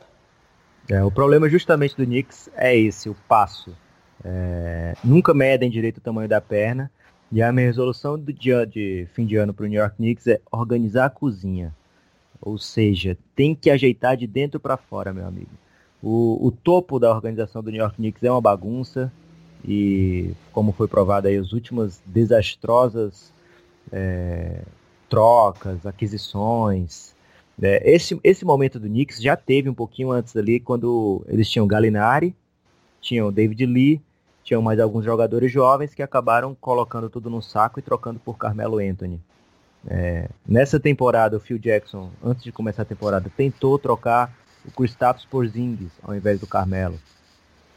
É, 0.88 1.02
o 1.04 1.10
problema 1.10 1.48
justamente 1.48 1.96
do 1.96 2.04
Knicks 2.04 2.48
é 2.56 2.76
esse, 2.76 3.08
o 3.08 3.16
passo. 3.28 3.76
É, 4.24 4.94
nunca 5.04 5.34
medem 5.34 5.70
direito 5.70 5.98
o 5.98 6.00
tamanho 6.00 6.28
da 6.28 6.40
perna. 6.40 6.90
E 7.30 7.42
a 7.42 7.52
minha 7.52 7.66
resolução 7.66 8.16
do 8.16 8.32
dia 8.32 8.64
de 8.64 9.06
fim 9.12 9.26
de 9.26 9.36
ano 9.36 9.52
para 9.52 9.64
o 9.64 9.68
New 9.68 9.80
York 9.80 9.96
Knicks 9.96 10.26
é 10.28 10.40
organizar 10.50 11.06
a 11.06 11.10
cozinha. 11.10 11.74
Ou 12.40 12.56
seja, 12.56 13.18
tem 13.34 13.54
que 13.54 13.68
ajeitar 13.68 14.16
de 14.16 14.26
dentro 14.26 14.60
para 14.60 14.76
fora, 14.76 15.12
meu 15.12 15.26
amigo. 15.26 15.50
O, 16.02 16.46
o, 16.46 16.50
topo 16.50 16.98
da 16.98 17.10
organização 17.10 17.62
do 17.62 17.70
New 17.70 17.80
York 17.80 17.96
Knicks 17.96 18.22
é 18.22 18.30
uma 18.30 18.40
bagunça 18.40 19.12
e, 19.66 20.32
como 20.52 20.72
foi 20.72 20.86
provado 20.86 21.26
aí, 21.26 21.36
as 21.36 21.52
últimas 21.52 22.00
desastrosas 22.06 23.32
é, 23.92 24.62
trocas, 25.08 25.86
aquisições. 25.86 27.14
É, 27.60 27.90
esse, 27.90 28.18
esse 28.22 28.44
momento 28.44 28.78
do 28.78 28.86
Knicks 28.86 29.20
já 29.20 29.36
teve 29.36 29.68
um 29.68 29.74
pouquinho 29.74 30.10
antes 30.10 30.36
ali, 30.36 30.60
quando 30.60 31.24
eles 31.28 31.48
tinham 31.48 31.66
Galinari, 31.66 32.34
tinham 33.00 33.32
David 33.32 33.64
Lee, 33.64 34.02
tinham 34.44 34.62
mais 34.62 34.78
alguns 34.78 35.04
jogadores 35.04 35.50
jovens 35.50 35.94
que 35.94 36.02
acabaram 36.02 36.54
colocando 36.54 37.10
tudo 37.10 37.30
no 37.30 37.42
saco 37.42 37.78
e 37.78 37.82
trocando 37.82 38.20
por 38.20 38.36
Carmelo 38.36 38.78
Anthony. 38.78 39.20
É, 39.88 40.28
nessa 40.46 40.78
temporada, 40.78 41.36
o 41.36 41.40
Phil 41.40 41.58
Jackson, 41.58 42.10
antes 42.22 42.42
de 42.42 42.52
começar 42.52 42.82
a 42.82 42.84
temporada, 42.86 43.30
tentou 43.36 43.78
trocar 43.78 44.32
o 44.66 44.70
Kristaps 44.72 45.24
por 45.24 45.46
Zingis 45.46 45.92
ao 46.02 46.14
invés 46.14 46.40
do 46.40 46.46
Carmelo. 46.46 46.98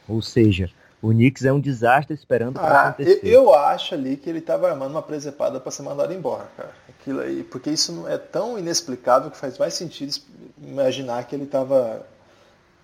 Ou 0.07 0.21
seja, 0.21 0.69
o 1.01 1.09
Knicks 1.09 1.45
é 1.45 1.53
um 1.53 1.59
desastre 1.59 2.13
esperando 2.13 2.57
ah, 2.57 2.61
para 2.61 2.87
acontecer. 2.89 3.19
Eu 3.23 3.53
acho 3.53 3.93
ali 3.93 4.17
que 4.17 4.29
ele 4.29 4.39
estava 4.39 4.69
armando 4.69 4.91
uma 4.91 5.01
presepada 5.01 5.59
para 5.59 5.71
ser 5.71 5.83
mandado 5.83 6.13
embora, 6.13 6.45
cara. 6.57 6.71
Aquilo 6.89 7.21
aí, 7.21 7.43
porque 7.43 7.69
isso 7.69 8.05
é 8.07 8.17
tão 8.17 8.59
inexplicável 8.59 9.31
que 9.31 9.37
faz 9.37 9.57
mais 9.57 9.73
sentido 9.73 10.13
imaginar 10.61 11.23
que 11.23 11.33
ele 11.33 11.45
estava 11.45 12.05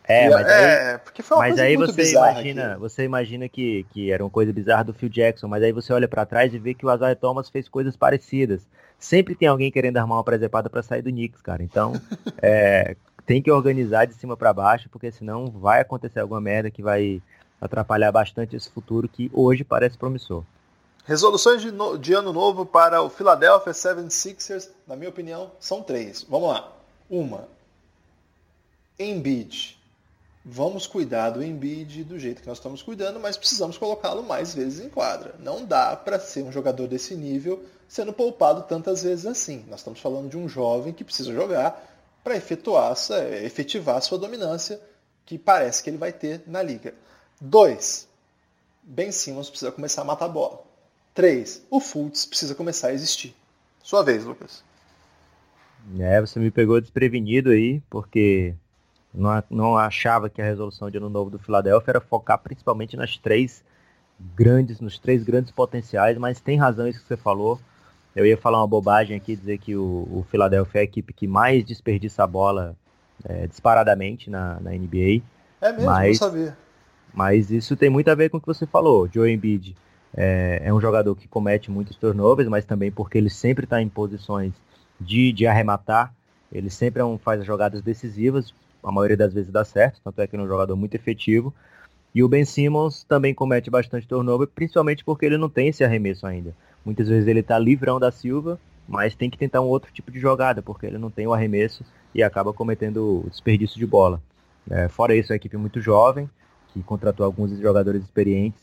É, 0.07 0.29
mas 0.29 0.47
aí, 0.47 0.63
é, 0.63 0.97
porque 0.99 1.21
foi 1.21 1.35
uma 1.35 1.43
mas 1.43 1.49
coisa 1.51 1.63
aí 1.63 1.77
muito 1.77 1.93
você 1.93 2.11
imagina, 2.11 2.71
aqui. 2.71 2.79
você 2.79 3.03
imagina 3.03 3.49
que, 3.49 3.85
que 3.91 4.11
era 4.11 4.23
uma 4.23 4.29
coisa 4.29 4.53
bizarra 4.53 4.85
do 4.85 4.93
Phil 4.93 5.09
Jackson, 5.09 5.49
mas 5.49 5.61
aí 5.61 5.73
você 5.73 5.91
olha 5.91 6.07
para 6.07 6.25
trás 6.25 6.53
e 6.53 6.59
vê 6.59 6.73
que 6.73 6.85
o 6.85 6.93
Isaiah 6.93 7.15
Thomas 7.15 7.49
fez 7.49 7.67
coisas 7.67 7.97
parecidas. 7.97 8.61
Sempre 8.97 9.35
tem 9.35 9.49
alguém 9.49 9.69
querendo 9.69 9.97
armar 9.97 10.19
uma 10.19 10.23
presepada 10.23 10.69
para 10.69 10.81
sair 10.81 11.01
do 11.01 11.09
Knicks, 11.09 11.41
cara. 11.41 11.61
Então, 11.61 11.93
é, 12.41 12.95
tem 13.25 13.41
que 13.41 13.51
organizar 13.51 14.05
de 14.05 14.13
cima 14.13 14.37
para 14.37 14.53
baixo, 14.53 14.89
porque 14.89 15.11
senão 15.11 15.47
vai 15.47 15.81
acontecer 15.81 16.19
alguma 16.19 16.39
merda 16.39 16.69
que 16.69 16.81
vai 16.81 17.21
atrapalhar 17.59 18.11
bastante 18.11 18.55
esse 18.55 18.69
futuro 18.69 19.09
que 19.09 19.29
hoje 19.33 19.63
parece 19.63 19.97
promissor. 19.97 20.43
Resoluções 21.05 21.61
de, 21.61 21.71
no, 21.71 21.97
de 21.97 22.13
ano 22.13 22.33
novo 22.33 22.65
para 22.65 23.01
o 23.01 23.09
Philadelphia 23.09 23.73
76ers, 23.73 24.69
na 24.87 24.95
minha 24.95 25.09
opinião, 25.09 25.51
são 25.59 25.81
três. 25.81 26.25
Vamos 26.27 26.49
lá. 26.49 26.71
Uma, 27.09 27.47
Embiid. 28.97 29.77
Vamos 30.43 30.85
cuidar 30.85 31.31
do 31.31 31.43
Embiid 31.43 32.03
do 32.03 32.19
jeito 32.19 32.41
que 32.41 32.47
nós 32.47 32.57
estamos 32.57 32.83
cuidando, 32.83 33.19
mas 33.19 33.35
precisamos 33.35 33.77
colocá-lo 33.77 34.23
mais 34.23 34.53
vezes 34.53 34.79
em 34.79 34.89
quadra. 34.89 35.35
Não 35.39 35.65
dá 35.65 35.95
para 35.95 36.19
ser 36.19 36.43
um 36.43 36.51
jogador 36.51 36.87
desse 36.87 37.15
nível 37.15 37.63
sendo 37.87 38.13
poupado 38.13 38.63
tantas 38.63 39.03
vezes 39.03 39.25
assim. 39.25 39.65
Nós 39.67 39.79
estamos 39.79 39.99
falando 39.99 40.29
de 40.29 40.37
um 40.37 40.47
jovem 40.47 40.93
que 40.93 41.03
precisa 41.03 41.33
jogar 41.33 41.94
para 42.25 42.35
efetuar, 42.35 42.95
efetivar 43.43 44.01
sua 44.01 44.17
dominância 44.17 44.81
que 45.27 45.37
parece 45.37 45.83
que 45.83 45.91
ele 45.91 45.97
vai 45.97 46.11
ter 46.11 46.41
na 46.47 46.63
liga. 46.63 46.95
Dois, 47.39 48.09
Ben 48.81 49.11
Simmons 49.11 49.47
precisa 49.47 49.71
começar 49.71 50.01
a 50.01 50.05
matar 50.05 50.25
a 50.25 50.29
bola. 50.29 50.63
Três, 51.13 51.63
o 51.69 51.79
Fultz 51.79 52.25
precisa 52.25 52.55
começar 52.55 52.87
a 52.87 52.93
existir. 52.93 53.35
Sua 53.83 54.01
vez, 54.01 54.25
Lucas. 54.25 54.63
É, 55.99 56.19
você 56.19 56.39
me 56.39 56.49
pegou 56.49 56.81
desprevenido 56.81 57.51
aí, 57.51 57.79
porque 57.91 58.55
não, 59.13 59.43
não 59.47 59.77
achava 59.77 60.27
que 60.27 60.41
a 60.41 60.45
resolução 60.45 60.89
de 60.89 60.97
ano 60.97 61.11
novo 61.11 61.29
do 61.29 61.37
Philadelphia 61.37 61.91
era 61.91 62.01
focar 62.01 62.39
principalmente 62.39 62.97
nas 62.97 63.17
três 63.17 63.63
grandes, 64.19 64.79
nos 64.79 64.97
três 64.97 65.23
grandes 65.23 65.51
potenciais, 65.51 66.17
mas 66.17 66.39
tem 66.39 66.57
razão 66.57 66.87
isso 66.87 67.01
que 67.01 67.07
você 67.07 67.17
falou. 67.17 67.59
Eu 68.15 68.25
ia 68.25 68.37
falar 68.37 68.59
uma 68.59 68.67
bobagem 68.67 69.17
aqui, 69.17 69.35
dizer 69.35 69.57
que 69.57 69.75
o, 69.75 70.07
o 70.09 70.25
Philadelphia 70.29 70.79
é 70.79 70.81
a 70.81 70.83
equipe 70.85 71.11
que 71.11 71.27
mais 71.27 71.65
desperdiça 71.65 72.23
a 72.23 72.27
bola 72.27 72.75
é, 73.23 73.45
disparadamente 73.47 74.29
na, 74.29 74.59
na 74.61 74.71
NBA. 74.71 75.21
É 75.61 75.71
mesmo, 75.71 75.85
mas, 75.85 76.19
não 76.19 76.29
sabia. 76.29 76.57
Mas 77.13 77.51
isso 77.51 77.75
tem 77.75 77.89
muito 77.89 78.09
a 78.09 78.15
ver 78.15 78.29
com 78.29 78.37
o 78.37 78.41
que 78.41 78.47
você 78.47 78.65
falou. 78.65 79.09
Joe 79.11 79.31
Embiid 79.31 79.75
é, 80.15 80.61
é 80.63 80.73
um 80.73 80.79
jogador 80.79 81.15
que 81.15 81.27
comete 81.27 81.69
muitos 81.69 81.97
turnovers, 81.97 82.47
mas 82.47 82.63
também 82.63 82.91
porque 82.91 83.17
ele 83.17 83.29
sempre 83.29 83.65
está 83.65 83.81
em 83.81 83.89
posições 83.89 84.53
de, 84.99 85.33
de 85.33 85.45
arrematar. 85.45 86.13
Ele 86.51 86.69
sempre 86.69 87.01
é 87.01 87.05
um, 87.05 87.17
faz 87.17 87.43
jogadas 87.43 87.81
decisivas, 87.81 88.53
a 88.83 88.91
maioria 88.91 89.17
das 89.17 89.33
vezes 89.33 89.51
dá 89.51 89.65
certo, 89.65 89.99
tanto 90.03 90.21
é 90.21 90.27
que 90.27 90.35
ele 90.35 90.43
é 90.43 90.45
um 90.45 90.49
jogador 90.49 90.75
muito 90.75 90.95
efetivo. 90.95 91.53
E 92.13 92.23
o 92.23 92.29
Ben 92.29 92.45
Simmons 92.45 93.03
também 93.03 93.33
comete 93.33 93.69
bastante 93.69 94.07
turnover, 94.07 94.47
principalmente 94.47 95.03
porque 95.03 95.25
ele 95.25 95.37
não 95.37 95.49
tem 95.49 95.67
esse 95.67 95.83
arremesso 95.83 96.25
ainda. 96.25 96.55
Muitas 96.85 97.07
vezes 97.07 97.27
ele 97.27 97.39
está 97.39 97.57
livrão 97.57 97.99
da 97.99 98.11
Silva, 98.11 98.59
mas 98.87 99.15
tem 99.15 99.29
que 99.29 99.37
tentar 99.37 99.61
um 99.61 99.65
outro 99.65 99.91
tipo 99.91 100.11
de 100.11 100.19
jogada, 100.19 100.61
porque 100.61 100.85
ele 100.85 100.99
não 100.99 101.09
tem 101.09 101.25
o 101.25 101.33
arremesso 101.33 101.83
e 102.13 102.21
acaba 102.21 102.53
cometendo 102.53 103.25
o 103.25 103.29
desperdício 103.29 103.77
de 103.77 103.85
bola. 103.85 104.21
É, 104.69 104.87
fora 104.87 105.15
isso, 105.15 105.31
é 105.31 105.33
uma 105.33 105.37
equipe 105.37 105.57
muito 105.57 105.81
jovem, 105.81 106.29
que 106.71 106.81
contratou 106.83 107.25
alguns 107.25 107.57
jogadores 107.59 108.03
experientes. 108.03 108.61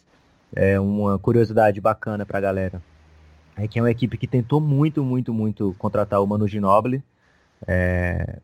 É 0.54 0.78
uma 0.78 1.18
curiosidade 1.18 1.80
bacana 1.80 2.24
para 2.24 2.38
a 2.38 2.40
galera. 2.40 2.82
É 3.56 3.66
que 3.66 3.78
é 3.78 3.82
uma 3.82 3.90
equipe 3.90 4.16
que 4.16 4.26
tentou 4.26 4.61
muito, 4.61 5.02
muito, 5.02 5.32
muito 5.32 5.74
contratar 5.78 6.22
o 6.22 6.26
Manu 6.26 6.46
Ginobili. 6.46 7.02
É, 7.66 8.38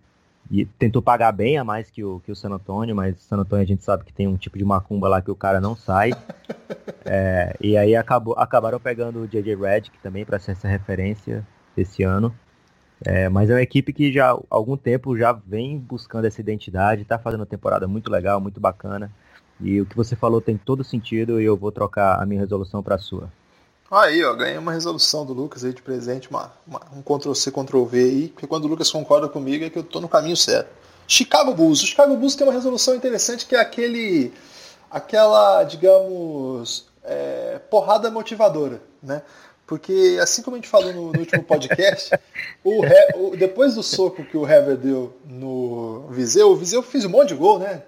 e 0.51 0.65
tentou 0.65 1.03
pagar 1.03 1.31
bem 1.33 1.59
a 1.59 1.65
mais 1.65 1.91
que 1.91 2.03
o, 2.03 2.21
que 2.21 2.33
o 2.33 2.37
San 2.37 2.51
Antônio, 2.51 2.97
mas 2.97 3.17
o 3.17 3.21
San 3.21 3.37
Antônio 3.37 3.63
a 3.63 3.67
gente 3.67 3.85
sabe 3.85 4.05
que 4.05 4.13
tem 4.13 4.27
um 4.27 4.37
tipo 4.37 4.57
de 4.57 4.65
macumba 4.65 5.09
lá 5.09 5.21
que 5.21 5.31
o 5.31 5.37
cara 5.37 5.61
não 5.61 5.77
sai. 5.77 6.13
é, 7.05 7.55
e 7.61 7.77
aí 7.77 7.95
acabou, 7.95 8.35
acabaram 8.35 8.81
pegando 8.81 9.21
o 9.21 9.29
JJ 9.29 9.55
Redick 9.55 9.99
também 9.99 10.25
para 10.25 10.39
ser 10.39 10.53
essa 10.53 10.67
referência 10.67 11.47
esse 11.77 12.03
ano. 12.03 12.35
É, 13.05 13.29
mas 13.29 13.49
é 13.51 13.55
uma 13.55 13.63
equipe 13.63 13.93
que 13.93 14.11
já 14.11 14.33
há 14.33 14.39
algum 14.51 14.77
tempo 14.77 15.17
já 15.17 15.33
vem 15.33 15.79
buscando 15.79 16.25
essa 16.25 16.41
identidade, 16.41 17.03
está 17.03 17.19
fazendo 17.19 17.41
uma 17.41 17.47
temporada 17.47 17.87
muito 17.87 18.11
legal, 18.11 18.41
muito 18.41 18.59
bacana. 18.59 19.11
E 19.61 19.81
o 19.81 19.87
que 19.87 19.97
você 19.97 20.17
falou 20.17 20.41
tem 20.41 20.57
todo 20.57 20.83
sentido 20.83 21.41
e 21.41 21.45
eu 21.45 21.57
vou 21.57 21.71
trocar 21.71 22.21
a 22.21 22.27
minha 22.27 22.41
resolução 22.41 22.83
para 22.83 22.95
a 22.95 22.99
sua. 22.99 23.31
Aí, 23.91 24.23
ó, 24.23 24.35
ganhei 24.35 24.59
uma 24.59 24.73
resolução 24.73 25.25
do 25.25 25.33
Lucas 25.33 25.65
aí 25.65 25.73
de 25.73 25.81
presente, 25.81 26.29
uma, 26.29 26.53
uma, 26.67 26.81
um 26.95 27.01
Ctrl-C, 27.01 27.51
Ctrl-V 27.51 27.99
aí, 27.99 28.29
porque 28.29 28.47
quando 28.47 28.67
o 28.67 28.69
Lucas 28.69 28.91
concorda 28.91 29.29
comigo 29.29 29.65
é 29.65 29.71
que 29.71 29.79
eu 29.79 29.83
tô 29.83 29.99
no 29.99 30.09
caminho 30.09 30.37
certo. 30.37 30.69
Chicago 31.07 31.55
Bulls. 31.55 31.83
O 31.83 31.87
Chicago 31.87 32.15
Bulls 32.15 32.37
tem 32.37 32.47
uma 32.47 32.53
resolução 32.53 32.95
interessante 32.95 33.47
que 33.47 33.57
é 33.57 33.61
aquele, 33.61 34.31
aquela, 34.91 35.65
digamos, 35.65 36.87
é, 37.03 37.59
porrada 37.71 38.11
motivadora, 38.11 38.83
né? 39.03 39.23
Porque, 39.67 40.19
assim 40.21 40.43
como 40.43 40.57
a 40.57 40.59
gente 40.59 40.69
falou 40.69 40.93
no, 40.93 41.13
no 41.13 41.21
último 41.21 41.43
podcast, 41.45 42.11
o, 42.63 42.83
o, 43.17 43.37
depois 43.37 43.75
do 43.75 43.83
soco 43.83 44.23
que 44.23 44.37
o 44.37 44.47
Hever 44.47 44.77
deu 44.77 45.17
no 45.25 46.09
Viseu, 46.11 46.51
o 46.51 46.57
Viseu 46.57 46.83
fez 46.83 47.07
um 47.07 47.11
monte 47.11 47.29
de 47.29 47.37
gol, 47.37 47.59
né? 47.59 47.83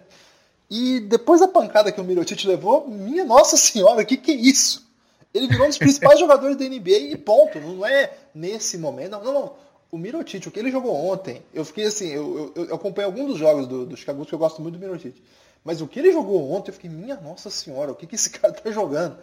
E 0.71 1.01
depois 1.01 1.41
da 1.41 1.49
pancada 1.49 1.93
que 1.93 2.01
o 2.01 2.05
Mirotic 2.05 2.43
levou, 2.47 2.89
minha 2.89 3.25
nossa 3.25 3.57
senhora, 3.59 4.01
o 4.01 4.07
que, 4.07 4.17
que 4.17 4.31
é 4.31 4.35
isso? 4.35 4.90
Ele 5.33 5.47
virou 5.47 5.67
um 5.67 5.69
dos 5.69 5.79
principais 5.79 6.19
jogadores 6.21 6.57
da 6.57 6.65
NBA 6.65 7.13
e 7.13 7.17
ponto. 7.17 7.59
Não 7.61 7.87
é 7.87 8.13
nesse 8.35 8.77
momento. 8.79 9.13
Não, 9.13 9.25
não, 9.25 9.33
não. 9.33 9.53
O 9.91 9.99
Mirotic, 9.99 10.47
o 10.47 10.51
que 10.51 10.61
ele 10.61 10.71
jogou 10.71 10.95
ontem, 10.95 11.43
eu 11.53 11.65
fiquei 11.65 11.85
assim, 11.85 12.09
eu, 12.09 12.53
eu, 12.55 12.67
eu 12.67 12.75
acompanhei 12.75 13.07
alguns 13.07 13.27
dos 13.27 13.39
jogos 13.39 13.67
do, 13.67 13.85
do 13.85 13.97
Chicago 13.97 14.25
que 14.25 14.33
eu 14.33 14.39
gosto 14.39 14.63
muito 14.63 14.79
do 14.79 14.81
Mirotic. 14.81 15.21
Mas 15.65 15.81
o 15.81 15.89
que 15.89 15.99
ele 15.99 16.13
jogou 16.13 16.53
ontem, 16.53 16.71
eu 16.71 16.75
fiquei, 16.75 16.89
minha 16.89 17.17
nossa 17.17 17.51
senhora, 17.51 17.91
o 17.91 17.95
que, 17.95 18.07
que 18.07 18.15
esse 18.15 18.31
cara 18.31 18.53
tá 18.53 18.71
jogando? 18.71 19.19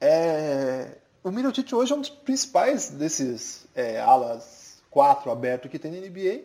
É... 0.00 0.92
O 1.24 1.30
Mirotic 1.32 1.72
hoje 1.74 1.92
é 1.92 1.96
um 1.96 2.00
dos 2.00 2.10
principais 2.10 2.88
desses 2.88 3.66
é, 3.74 4.00
alas 4.00 4.80
4 4.90 5.28
aberto 5.30 5.68
que 5.68 5.78
tem 5.78 5.90
na 5.90 5.98
NBA. 5.98 6.44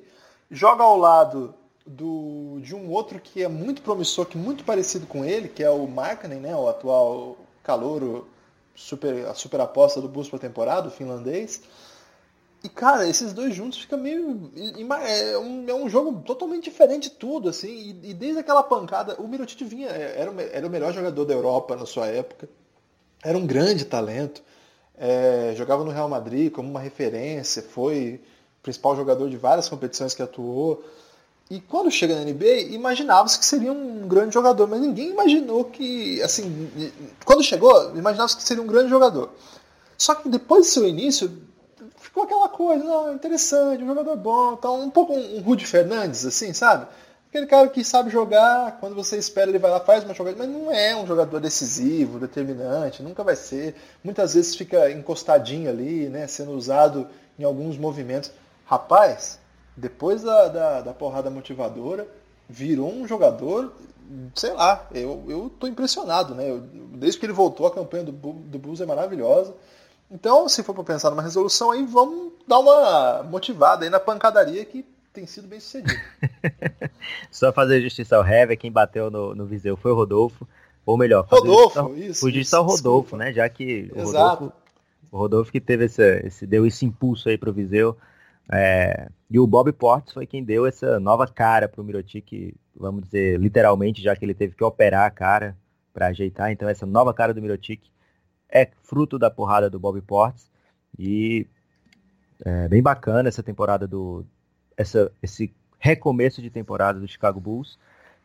Joga 0.50 0.84
ao 0.84 0.98
lado 0.98 1.54
do, 1.86 2.60
de 2.62 2.76
um 2.76 2.90
outro 2.90 3.20
que 3.20 3.44
é 3.44 3.48
muito 3.48 3.82
promissor, 3.82 4.26
que 4.26 4.38
é 4.38 4.42
muito 4.42 4.64
parecido 4.64 5.06
com 5.06 5.24
ele, 5.24 5.48
que 5.48 5.64
é 5.64 5.70
o 5.70 5.88
Markkanen, 5.88 6.40
né, 6.40 6.56
o 6.56 6.68
atual 6.68 7.38
calouro 7.64 8.28
super, 8.76 9.26
a 9.28 9.34
super 9.34 9.60
aposta 9.62 10.02
do 10.02 10.08
Bulls 10.08 10.30
para 10.30 10.40
temporada, 10.40 10.88
o 10.88 10.92
finlandês. 10.92 11.62
E, 12.64 12.70
cara, 12.70 13.08
esses 13.08 13.34
dois 13.34 13.56
juntos 13.56 13.80
fica 13.80 13.98
meio. 13.98 14.52
É 15.08 15.38
um, 15.38 15.68
é 15.68 15.74
um 15.74 15.90
jogo 15.90 16.22
totalmente 16.22 16.66
diferente 16.66 17.10
de 17.10 17.16
tudo, 17.16 17.50
assim. 17.50 17.68
E, 18.04 18.12
e 18.12 18.14
desde 18.14 18.40
aquela 18.40 18.62
pancada, 18.62 19.16
o 19.20 19.28
Mirotic 19.28 19.64
vinha. 19.64 19.90
É, 19.90 20.22
era, 20.22 20.42
era 20.44 20.68
o 20.68 20.70
melhor 20.70 20.94
jogador 20.94 21.26
da 21.26 21.34
Europa 21.34 21.76
na 21.76 21.86
sua 21.86 22.08
época. 22.08 22.48
Era 23.24 23.38
um 23.38 23.48
grande 23.48 23.86
talento. 23.86 24.44
É, 24.96 25.54
jogava 25.56 25.84
no 25.84 25.90
Real 25.90 26.08
Madrid 26.08 26.52
como 26.52 26.70
uma 26.70 26.80
referência. 26.80 27.64
Foi 27.64 28.22
principal 28.62 28.96
jogador 28.96 29.28
de 29.28 29.38
várias 29.38 29.68
competições 29.68 30.14
que 30.14 30.22
atuou. 30.22 30.84
E 31.52 31.60
quando 31.60 31.92
chega 31.92 32.16
na 32.16 32.24
NBA, 32.24 32.72
imaginava-se 32.72 33.38
que 33.38 33.46
seria 33.46 33.74
um 33.74 34.08
grande 34.08 34.34
jogador, 34.34 34.70
mas 34.70 34.80
ninguém 34.80 35.10
imaginou 35.10 35.66
que, 35.66 36.22
assim, 36.22 36.72
quando 37.26 37.44
chegou, 37.44 37.94
imaginava-se 37.94 38.38
que 38.38 38.44
seria 38.44 38.64
um 38.64 38.68
grande 38.68 38.90
jogador. 38.90 39.32
Só 39.98 40.16
que 40.16 40.30
depois 40.30 40.68
do 40.68 40.72
seu 40.72 40.88
início, 40.88 41.30
ficou 41.98 42.24
aquela 42.24 42.48
coisa, 42.48 42.82
não, 42.86 43.14
interessante, 43.14 43.84
um 43.84 43.88
jogador 43.88 44.16
bom, 44.16 44.56
tá 44.56 44.72
um 44.72 44.90
pouco 44.90 45.12
um 45.12 45.42
Rudy 45.42 45.66
Fernandes, 45.66 46.26
assim, 46.26 46.54
sabe? 46.54 46.88
Aquele 47.28 47.48
cara 47.48 47.68
que 47.68 47.84
sabe 47.84 48.10
jogar, 48.10 48.78
quando 48.80 48.96
você 48.96 49.18
espera 49.18 49.52
ele 49.52 49.60
vai 49.60 49.72
lá, 49.72 49.82
faz 49.82 50.06
uma 50.06 50.14
jogada, 50.14 50.38
mas 50.38 50.48
não 50.48 50.72
é 50.72 50.96
um 50.96 51.06
jogador 51.06 51.42
decisivo, 51.42 52.18
determinante, 52.18 53.04
nunca 53.04 53.26
vai 53.26 53.36
ser. 53.36 53.76
Muitas 54.02 54.36
vezes 54.36 54.56
fica 54.56 54.90
encostadinho 54.90 55.70
ali, 55.70 56.08
né, 56.08 56.28
sendo 56.28 56.54
usado 56.54 57.10
em 57.38 57.44
alguns 57.44 57.78
movimentos. 57.78 58.32
Rapaz, 58.66 59.40
depois 59.76 60.24
da, 60.24 60.48
da, 60.48 60.82
da, 60.82 60.94
porrada 60.94 61.30
motivadora, 61.30 62.08
virou 62.50 62.92
um 62.92 63.08
jogador, 63.08 63.72
sei 64.36 64.54
lá, 64.54 64.88
eu, 64.94 65.24
eu 65.28 65.52
tô 65.60 65.68
impressionado, 65.68 66.36
né? 66.36 66.50
Eu, 66.50 66.60
desde 66.94 67.20
que 67.20 67.26
ele 67.26 67.34
voltou, 67.34 67.66
a 67.66 67.74
campanha 67.74 68.04
do, 68.04 68.12
do 68.12 68.60
Bulls 68.60 68.82
é 68.82 68.86
maravilhosa. 68.86 69.54
Então, 70.10 70.50
se 70.50 70.62
for 70.62 70.74
para 70.74 70.84
pensar 70.84 71.10
numa 71.10 71.22
resolução 71.22 71.72
aí, 71.72 71.86
vamos 71.86 72.34
dar 72.46 72.60
uma 72.60 73.24
motivada 73.24 73.86
aí 73.86 73.90
na 73.90 74.00
pancadaria 74.00 74.66
que 74.66 74.86
tem 75.14 75.26
sido 75.26 75.48
bem 75.48 75.60
sucedido. 75.60 76.00
Só 77.32 77.52
fazer 77.52 77.82
justiça 77.82 78.18
ao 78.18 78.26
Hever, 78.26 78.58
quem 78.58 78.72
bateu 78.72 79.10
no, 79.10 79.34
no 79.34 79.46
Viseu 79.46 79.78
foi 79.78 79.92
o 79.92 79.96
Rodolfo. 79.96 80.48
Ou 80.86 80.98
melhor, 80.98 81.26
Rodolfo, 81.30 81.80
justiça, 81.80 82.06
isso. 82.06 82.26
Justiça 82.26 82.58
ao 82.58 82.64
Rodolfo, 82.64 83.02
desculpa. 83.04 83.26
né? 83.26 83.34
Já 83.34 83.48
que 83.48 83.92
o 83.96 84.04
Rodolfo, 84.04 84.54
o 85.12 85.18
Rodolfo 85.18 85.52
que 85.52 85.62
teve 85.62 85.86
esse, 85.86 86.20
esse, 86.26 86.48
deu 86.48 86.66
esse 86.66 86.86
impulso 86.86 87.30
aí 87.30 87.38
pro 87.38 87.54
Viseu. 87.54 87.96
É, 88.49 89.10
e 89.30 89.39
o 89.39 89.47
Bob 89.47 89.71
Portes 89.71 90.13
foi 90.13 90.25
quem 90.25 90.43
deu 90.43 90.65
essa 90.65 90.99
nova 90.99 91.27
cara 91.27 91.67
para 91.67 91.82
o 91.82 91.84
Mirotic, 91.84 92.54
vamos 92.75 93.04
dizer, 93.04 93.39
literalmente, 93.39 94.01
já 94.01 94.15
que 94.15 94.23
ele 94.23 94.34
teve 94.34 94.56
que 94.56 94.63
operar 94.63 95.06
a 95.06 95.12
cara 95.12 95.58
para 95.93 96.08
ajeitar. 96.08 96.51
Então 96.51 96.69
essa 96.69 96.86
nova 96.86 97.13
cara 97.13 97.34
do 97.34 97.41
Mirotic 97.41 97.82
é 98.49 98.69
fruto 98.84 99.17
da 99.17 99.30
porrada 99.30 99.69
do 99.69 99.80
Bob 99.80 100.01
Portes. 100.01 100.49
E 100.97 101.47
é 102.43 102.67
bem 102.67 102.82
bacana 102.82 103.30
essa 103.30 103.43
temporada 103.43 103.88
do. 103.88 104.25
Essa, 104.75 105.12
esse 105.21 105.54
recomeço 105.80 106.41
de 106.41 106.49
temporada 106.49 106.99
do 106.99 107.08
Chicago 107.08 107.39
Bulls. 107.39 107.77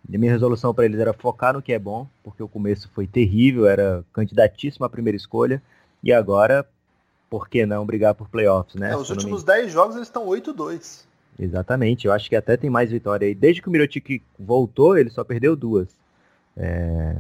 E 0.09 0.19
minha 0.19 0.33
resolução 0.33 0.73
para 0.73 0.85
eles 0.85 1.01
era 1.01 1.13
focar 1.13 1.55
no 1.55 1.63
que 1.63 1.73
é 1.73 1.79
bom, 1.79 2.07
porque 2.23 2.43
o 2.43 2.49
começo 2.49 2.89
foi 2.95 3.07
terrível, 3.07 3.67
era 3.67 4.05
candidatíssimo 4.13 4.85
à 4.87 4.89
primeira 4.89 5.17
escolha, 5.17 5.61
e 6.01 6.13
agora, 6.13 6.65
por 7.29 7.49
que 7.49 7.67
não 7.67 7.85
brigar 7.85 8.15
por 8.15 8.29
playoffs, 8.29 8.75
né? 8.77 8.93
É, 8.93 8.97
os 8.97 9.11
últimos 9.11 9.43
me... 9.43 9.47
10 9.47 9.73
jogos 9.73 9.97
eles 9.97 10.09
estão 10.09 10.27
8-2. 10.27 11.05
Exatamente, 11.39 12.07
eu 12.07 12.13
acho 12.13 12.29
que 12.29 12.37
até 12.37 12.57
tem 12.57 12.71
mais 12.71 12.91
vitória 12.91 13.27
aí. 13.27 13.35
Desde 13.35 13.61
que 13.61 13.69
o 13.69 13.71
Mirotic 13.71 14.23
voltou, 14.39 14.97
ele 14.97 15.11
só 15.11 15.23
perdeu 15.23 15.55
duas. 15.55 15.89
É... 16.57 17.17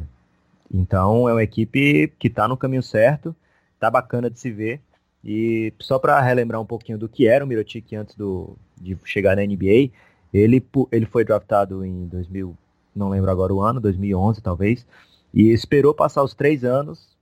Então 0.73 1.29
é 1.29 1.33
uma 1.33 1.43
equipe 1.43 2.13
que 2.19 2.29
está 2.29 2.49
no 2.49 2.57
caminho 2.57 2.83
certo, 2.83 3.37
tá 3.79 3.91
bacana 3.91 4.31
de 4.31 4.39
se 4.41 4.51
ver. 4.51 4.81
E 5.25 5.73
só 5.81 5.99
para 5.99 6.21
relembrar 6.21 6.61
um 6.61 6.67
pouquinho 6.67 6.99
do 6.99 7.09
que 7.09 7.27
era 7.27 7.45
o 7.45 7.49
Mirotic 7.49 7.93
antes 7.95 8.15
do, 8.15 8.57
de 8.81 8.97
chegar 9.05 9.37
na 9.37 9.43
NBA, 9.43 9.91
ele, 10.33 10.65
ele 10.93 11.07
foi 11.07 11.25
draftado 11.25 11.85
em 11.85 12.07
2000, 12.07 12.57
não 12.95 13.09
lembro 13.09 13.31
agora 13.31 13.53
o 13.53 13.61
ano, 13.61 13.81
2011 13.81 14.41
talvez, 14.41 14.87
e 15.35 15.51
esperou 15.53 15.93
passar 15.93 16.23
os 16.23 16.33
três 16.33 16.65
anos 16.65 17.16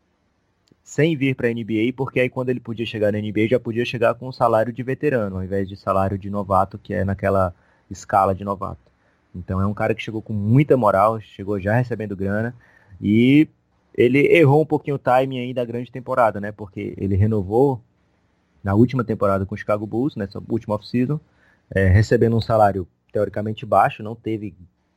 sem 0.84 1.16
vir 1.16 1.34
para 1.34 1.48
a 1.48 1.50
NBA, 1.50 1.94
porque 1.96 2.20
aí 2.20 2.28
quando 2.28 2.50
ele 2.50 2.60
podia 2.60 2.84
chegar 2.84 3.10
na 3.10 3.18
NBA 3.18 3.48
já 3.48 3.58
podia 3.58 3.86
chegar 3.86 4.14
com 4.14 4.28
um 4.28 4.32
salário 4.32 4.70
de 4.70 4.82
veterano, 4.82 5.36
ao 5.36 5.42
invés 5.42 5.66
de 5.66 5.76
salário 5.76 6.18
de 6.18 6.28
novato, 6.28 6.78
que 6.78 6.92
é 6.92 7.04
naquela 7.04 7.54
escala 7.90 8.34
de 8.34 8.44
novato. 8.44 8.92
Então 9.34 9.60
é 9.60 9.66
um 9.66 9.72
cara 9.72 9.94
que 9.94 10.02
chegou 10.02 10.20
com 10.20 10.34
muita 10.34 10.76
moral, 10.76 11.18
chegou 11.20 11.58
já 11.58 11.74
recebendo 11.74 12.14
grana 12.14 12.54
e 13.00 13.48
ele 13.94 14.18
errou 14.36 14.60
um 14.62 14.66
pouquinho 14.66 14.96
o 14.96 14.98
timing 14.98 15.38
aí 15.38 15.54
da 15.54 15.64
grande 15.64 15.90
temporada, 15.90 16.38
né? 16.38 16.52
Porque 16.52 16.94
ele 16.98 17.16
renovou 17.16 17.80
na 18.62 18.74
última 18.74 19.02
temporada 19.02 19.46
com 19.46 19.54
o 19.54 19.58
Chicago 19.58 19.86
Bulls, 19.86 20.16
nessa 20.16 20.42
última 20.48 20.74
off-season, 20.74 21.18
é, 21.74 21.86
recebendo 21.86 22.36
um 22.36 22.40
salário 22.40 22.86
teoricamente 23.10 23.64
baixo, 23.64 24.02
não 24.02 24.14
teve 24.14 24.54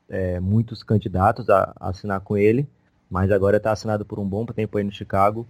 é, 0.09 0.39
muitos 0.39 0.83
candidatos 0.83 1.49
a, 1.49 1.73
a, 1.79 1.89
assinar 1.89 2.19
com 2.21 2.37
ele, 2.37 2.67
mas 3.09 3.31
agora 3.31 3.57
está 3.57 3.71
assinado 3.71 4.03
por 4.05 4.19
um 4.19 4.27
bom 4.27 4.45
tempo 4.45 4.77
aí 4.77 4.83
no 4.83 4.91
Chicago. 4.91 5.47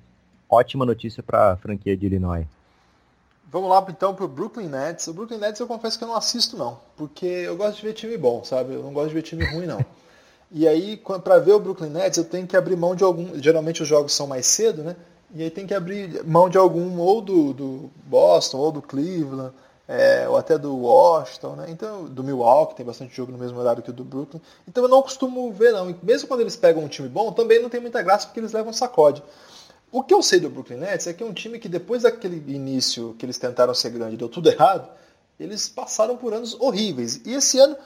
Ótima 0.49 0.85
notícia 0.85 1.21
para 1.21 1.53
a 1.53 1.57
franquia 1.57 1.95
de 1.95 2.05
Illinois. 2.05 2.45
Vamos 3.49 3.69
lá 3.69 3.85
então 3.89 4.13
para 4.13 4.25
o 4.25 4.27
Brooklyn 4.27 4.67
Nets. 4.67 5.07
O 5.07 5.13
Brooklyn 5.13 5.37
Nets 5.37 5.59
eu 5.59 5.67
confesso 5.67 5.97
que 5.97 6.03
eu 6.03 6.07
não 6.07 6.15
assisto 6.15 6.57
não, 6.57 6.79
porque 6.97 7.25
eu 7.25 7.55
gosto 7.55 7.77
de 7.77 7.83
ver 7.83 7.93
time 7.93 8.17
bom, 8.17 8.43
sabe? 8.43 8.73
Eu 8.73 8.83
não 8.83 8.91
gosto 8.91 9.09
de 9.09 9.15
ver 9.15 9.21
time 9.21 9.45
ruim 9.45 9.65
não. 9.65 9.83
E 10.51 10.67
aí, 10.67 10.97
para 11.23 11.39
ver 11.39 11.53
o 11.53 11.59
Brooklyn 11.59 11.89
Nets, 11.89 12.17
eu 12.17 12.23
tenho 12.23 12.47
que 12.47 12.55
abrir 12.55 12.75
mão 12.77 12.95
de 12.95 13.03
algum. 13.03 13.41
Geralmente 13.41 13.81
os 13.81 13.87
jogos 13.87 14.13
são 14.13 14.27
mais 14.27 14.45
cedo, 14.45 14.83
né? 14.83 14.95
E 15.35 15.43
aí 15.43 15.49
tem 15.49 15.67
que 15.67 15.73
abrir 15.73 16.23
mão 16.25 16.49
de 16.49 16.57
algum, 16.57 16.97
ou 16.99 17.21
do, 17.21 17.53
do 17.53 17.91
Boston, 18.05 18.57
ou 18.57 18.71
do 18.71 18.81
Cleveland, 18.81 19.53
é, 19.87 20.27
ou 20.27 20.37
até 20.37 20.57
do 20.57 20.75
Washington, 20.77 21.55
né? 21.55 21.65
Então, 21.69 22.05
do 22.05 22.23
Milwaukee, 22.23 22.75
tem 22.75 22.85
bastante 22.85 23.15
jogo 23.15 23.31
no 23.31 23.37
mesmo 23.37 23.59
horário 23.59 23.83
que 23.83 23.89
o 23.89 23.93
do 23.93 24.05
Brooklyn. 24.05 24.41
Então 24.67 24.83
eu 24.83 24.89
não 24.89 25.01
costumo 25.01 25.51
ver, 25.51 25.73
não. 25.73 25.89
E 25.89 25.95
mesmo 26.01 26.27
quando 26.27 26.41
eles 26.41 26.55
pegam 26.55 26.83
um 26.83 26.87
time 26.87 27.09
bom, 27.09 27.31
também 27.33 27.61
não 27.61 27.69
tem 27.69 27.81
muita 27.81 28.01
graça 28.01 28.27
porque 28.27 28.39
eles 28.39 28.53
levam 28.53 28.71
sacode. 28.71 29.21
O 29.91 30.03
que 30.03 30.13
eu 30.13 30.21
sei 30.21 30.39
do 30.39 30.49
Brooklyn 30.49 30.77
Nets 30.77 31.07
é 31.07 31.13
que 31.13 31.23
é 31.23 31.25
um 31.25 31.33
time 31.33 31.59
que 31.59 31.69
depois 31.69 32.03
daquele 32.03 32.43
início 32.53 33.15
que 33.17 33.25
eles 33.25 33.37
tentaram 33.37 33.73
ser 33.73 33.89
grande 33.91 34.17
deu 34.17 34.27
tudo 34.27 34.49
errado, 34.49 34.89
eles 35.39 35.69
passaram 35.69 36.17
por 36.17 36.33
anos 36.33 36.53
horríveis. 36.59 37.21
E 37.25 37.33
esse 37.33 37.57
ano 37.59 37.77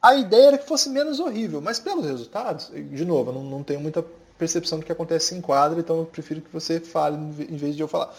a 0.00 0.14
ideia 0.14 0.48
era 0.48 0.58
que 0.58 0.66
fosse 0.66 0.88
menos 0.88 1.20
horrível, 1.20 1.60
mas 1.60 1.78
pelos 1.78 2.06
resultados, 2.06 2.70
de 2.72 3.04
novo, 3.04 3.30
eu 3.30 3.34
não, 3.34 3.44
não 3.44 3.62
tenho 3.62 3.80
muita 3.80 4.02
percepção 4.38 4.78
do 4.78 4.84
que 4.86 4.92
acontece 4.92 5.34
em 5.34 5.40
quadra, 5.42 5.78
então 5.78 5.98
eu 5.98 6.06
prefiro 6.06 6.40
que 6.40 6.50
você 6.50 6.80
fale 6.80 7.16
em 7.16 7.56
vez 7.56 7.76
de 7.76 7.82
eu 7.82 7.88
falar. 7.88 8.14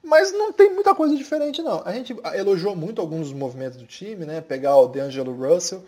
Mas 0.00 0.30
não 0.32 0.52
tem 0.52 0.72
muita 0.72 0.94
coisa 0.94 1.16
diferente, 1.16 1.62
não. 1.62 1.82
A 1.84 1.92
gente 1.92 2.14
elogiou 2.34 2.76
muito 2.76 3.00
alguns 3.00 3.32
movimentos 3.32 3.78
do 3.78 3.86
time, 3.86 4.24
né? 4.24 4.40
Pegar 4.40 4.76
o 4.76 4.86
DeAngelo 4.86 5.34
Russell, 5.34 5.82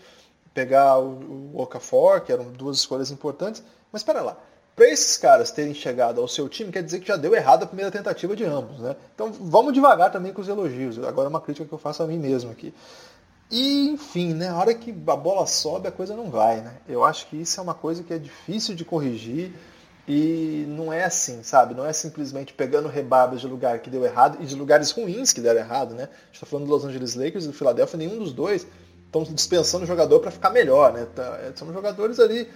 pegar 0.53 0.99
o, 0.99 1.53
o 1.55 1.61
Okafor, 1.61 2.23
que 2.23 2.33
eram 2.33 2.51
duas 2.51 2.79
escolhas 2.79 3.11
importantes. 3.11 3.63
Mas 3.93 4.01
espera 4.01 4.23
lá. 4.23 4.37
Para 4.77 4.91
esses 4.91 5.17
caras 5.17 5.51
terem 5.51 5.73
chegado 5.73 6.21
ao 6.21 6.29
seu 6.29 6.51
time, 6.51 6.71
quer 6.71 6.83
dizer 6.83 7.01
que 7.01 7.09
já 7.09 7.17
deu 7.17 7.35
errado 7.35 7.63
a 7.63 7.67
primeira 7.67 7.91
tentativa 7.91 8.37
de 8.37 8.45
ambos, 8.45 8.79
né? 8.79 8.95
Então 9.15 9.33
vamos 9.33 9.73
devagar 9.73 10.13
também 10.13 10.35
com 10.35 10.43
os 10.43 10.49
elogios. 10.49 10.99
Agora 10.99 11.29
é 11.29 11.31
uma 11.31 11.41
crítica 11.41 11.67
que 11.67 11.73
eu 11.73 11.79
faço 11.79 12.03
a 12.03 12.07
mim 12.07 12.19
mesmo 12.19 12.51
aqui. 12.51 12.75
E, 13.51 13.89
enfim, 13.89 14.35
né, 14.35 14.49
a 14.49 14.57
hora 14.57 14.75
que 14.75 14.91
a 14.91 15.17
bola 15.17 15.47
sobe, 15.47 15.89
a 15.89 15.93
coisa 15.93 16.15
não 16.15 16.31
vai, 16.31 16.61
né? 16.61 16.75
Eu 16.87 17.05
acho 17.05 17.27
que 17.29 17.41
isso 17.41 17.59
é 17.59 17.63
uma 17.63 17.73
coisa 17.73 18.03
que 18.03 18.13
é 18.13 18.19
difícil 18.19 18.75
de 18.75 18.85
corrigir. 18.85 19.55
E 20.07 20.67
não 20.69 20.93
é 20.93 21.05
assim, 21.05 21.43
sabe? 21.43 21.75
Não 21.75 21.85
é 21.85 21.93
simplesmente 21.93 22.53
pegando 22.53 22.87
rebarbas 22.87 23.41
de 23.41 23.47
lugar 23.47 23.79
que 23.79 23.89
deu 23.89 24.05
errado 24.05 24.39
e 24.41 24.47
de 24.47 24.55
lugares 24.55 24.91
ruins 24.91 25.33
que 25.33 25.41
deram 25.41 25.61
errado, 25.61 25.95
né? 25.95 26.05
A 26.05 26.27
gente 26.27 26.35
está 26.35 26.47
falando 26.47 26.67
do 26.67 26.73
Los 26.73 26.85
Angeles 26.85 27.15
Lakers 27.15 27.45
e 27.45 27.49
do 27.49 27.55
Philadelphia, 27.55 27.97
nenhum 27.99 28.19
dos 28.19 28.33
dois 28.33 28.67
estão 29.07 29.25
dispensando 29.25 29.85
o 29.85 29.87
jogador 29.87 30.21
para 30.21 30.31
ficar 30.31 30.51
melhor, 30.51 30.93
né? 30.93 31.07
Tá, 31.15 31.41
são 31.57 31.73
jogadores 31.73 32.21
ali 32.21 32.49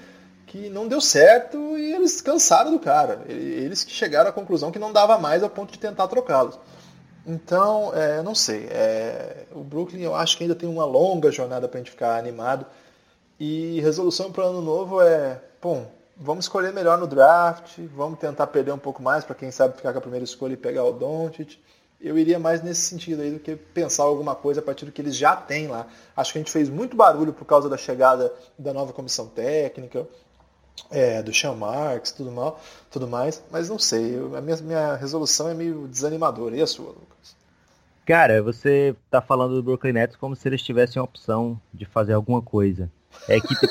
que 0.50 0.68
não 0.68 0.88
deu 0.88 1.00
certo 1.00 1.56
e 1.78 1.92
eles 1.92 2.20
cansaram 2.20 2.72
do 2.72 2.80
cara. 2.80 3.22
Eles 3.28 3.84
que 3.84 3.92
chegaram 3.92 4.30
à 4.30 4.32
conclusão 4.32 4.72
que 4.72 4.80
não 4.80 4.92
dava 4.92 5.16
mais 5.16 5.44
ao 5.44 5.48
ponto 5.48 5.72
de 5.72 5.78
tentar 5.78 6.08
trocá-los. 6.08 6.58
Então, 7.24 7.94
é, 7.94 8.20
não 8.20 8.34
sei. 8.34 8.66
É, 8.68 9.44
o 9.52 9.62
Brooklyn 9.62 10.02
eu 10.02 10.12
acho 10.12 10.36
que 10.36 10.42
ainda 10.42 10.56
tem 10.56 10.68
uma 10.68 10.84
longa 10.84 11.30
jornada 11.30 11.68
para 11.68 11.78
a 11.78 11.80
gente 11.80 11.92
ficar 11.92 12.18
animado. 12.18 12.66
E 13.38 13.80
resolução 13.80 14.32
para 14.32 14.44
o 14.44 14.48
ano 14.48 14.60
novo 14.60 15.00
é, 15.00 15.40
bom, 15.62 15.86
vamos 16.16 16.46
escolher 16.46 16.72
melhor 16.72 16.98
no 16.98 17.06
draft, 17.06 17.78
vamos 17.94 18.18
tentar 18.18 18.48
perder 18.48 18.72
um 18.72 18.78
pouco 18.78 19.00
mais 19.00 19.24
para 19.24 19.36
quem 19.36 19.52
sabe 19.52 19.76
ficar 19.76 19.92
com 19.92 19.98
a 19.98 20.02
primeira 20.02 20.24
escolha 20.24 20.54
e 20.54 20.56
pegar 20.56 20.82
o 20.82 20.92
Doncic. 20.92 21.60
Eu 22.00 22.18
iria 22.18 22.40
mais 22.40 22.60
nesse 22.60 22.80
sentido 22.80 23.22
aí 23.22 23.30
do 23.30 23.38
que 23.38 23.54
pensar 23.54 24.02
alguma 24.02 24.34
coisa 24.34 24.58
a 24.58 24.64
partir 24.64 24.84
do 24.84 24.90
que 24.90 25.00
eles 25.00 25.14
já 25.14 25.36
têm 25.36 25.68
lá. 25.68 25.86
Acho 26.16 26.32
que 26.32 26.38
a 26.38 26.40
gente 26.40 26.50
fez 26.50 26.68
muito 26.68 26.96
barulho 26.96 27.32
por 27.32 27.44
causa 27.44 27.68
da 27.68 27.76
chegada 27.76 28.34
da 28.58 28.72
nova 28.72 28.92
comissão 28.92 29.28
técnica, 29.28 30.08
é, 30.90 31.22
do 31.22 31.32
Sean 31.32 31.54
Marks, 31.54 32.12
tudo, 32.12 32.30
mal, 32.30 32.60
tudo 32.90 33.08
mais, 33.08 33.42
mas 33.50 33.68
não 33.68 33.78
sei. 33.78 34.16
Eu, 34.16 34.36
a 34.36 34.40
minha, 34.40 34.56
minha 34.58 34.94
resolução 34.96 35.48
é 35.48 35.54
meio 35.54 35.88
desanimadora. 35.88 36.56
E 36.56 36.62
a 36.62 36.66
sua, 36.66 36.88
Lucas? 36.88 37.36
Cara, 38.06 38.42
você 38.42 38.94
tá 39.10 39.20
falando 39.20 39.54
do 39.54 39.62
Brooklyn 39.62 39.92
Nets 39.92 40.16
como 40.16 40.34
se 40.34 40.48
eles 40.48 40.62
tivessem 40.62 40.98
a 41.00 41.04
opção 41.04 41.60
de 41.72 41.84
fazer 41.84 42.12
alguma 42.12 42.42
coisa. 42.42 42.90
A 43.28 43.34
equipe 43.34 43.66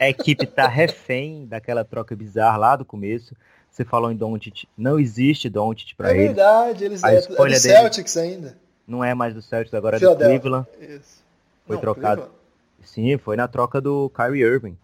a 0.00 0.08
equipe 0.08 0.46
tá 0.46 0.66
refém 0.66 1.46
daquela 1.46 1.84
troca 1.84 2.14
bizarra 2.14 2.56
lá 2.56 2.76
do 2.76 2.84
começo. 2.84 3.36
Você 3.70 3.84
falou 3.84 4.10
em 4.10 4.16
Doncic, 4.16 4.64
não 4.76 4.98
existe 4.98 5.48
Doncic 5.48 5.94
para 5.96 6.10
eles. 6.10 6.22
É 6.22 6.26
verdade, 6.26 6.84
eles 6.84 7.04
a 7.04 7.12
é, 7.12 7.18
escolha 7.18 7.52
é 7.52 7.54
do 7.54 7.60
Celtics 7.60 8.16
ainda. 8.16 8.56
Não 8.86 9.04
é 9.04 9.14
mais 9.14 9.34
do 9.34 9.42
Celtics, 9.42 9.74
agora 9.74 9.96
é 9.96 10.00
do 10.00 10.16
Cleveland. 10.16 10.66
Isso. 10.80 11.22
Foi 11.66 11.76
não, 11.76 11.80
trocado. 11.80 12.22
Cleveland. 12.22 12.38
Sim, 12.82 13.18
foi 13.18 13.36
na 13.36 13.46
troca 13.46 13.80
do 13.80 14.10
Kyrie 14.10 14.42
Irving. 14.42 14.76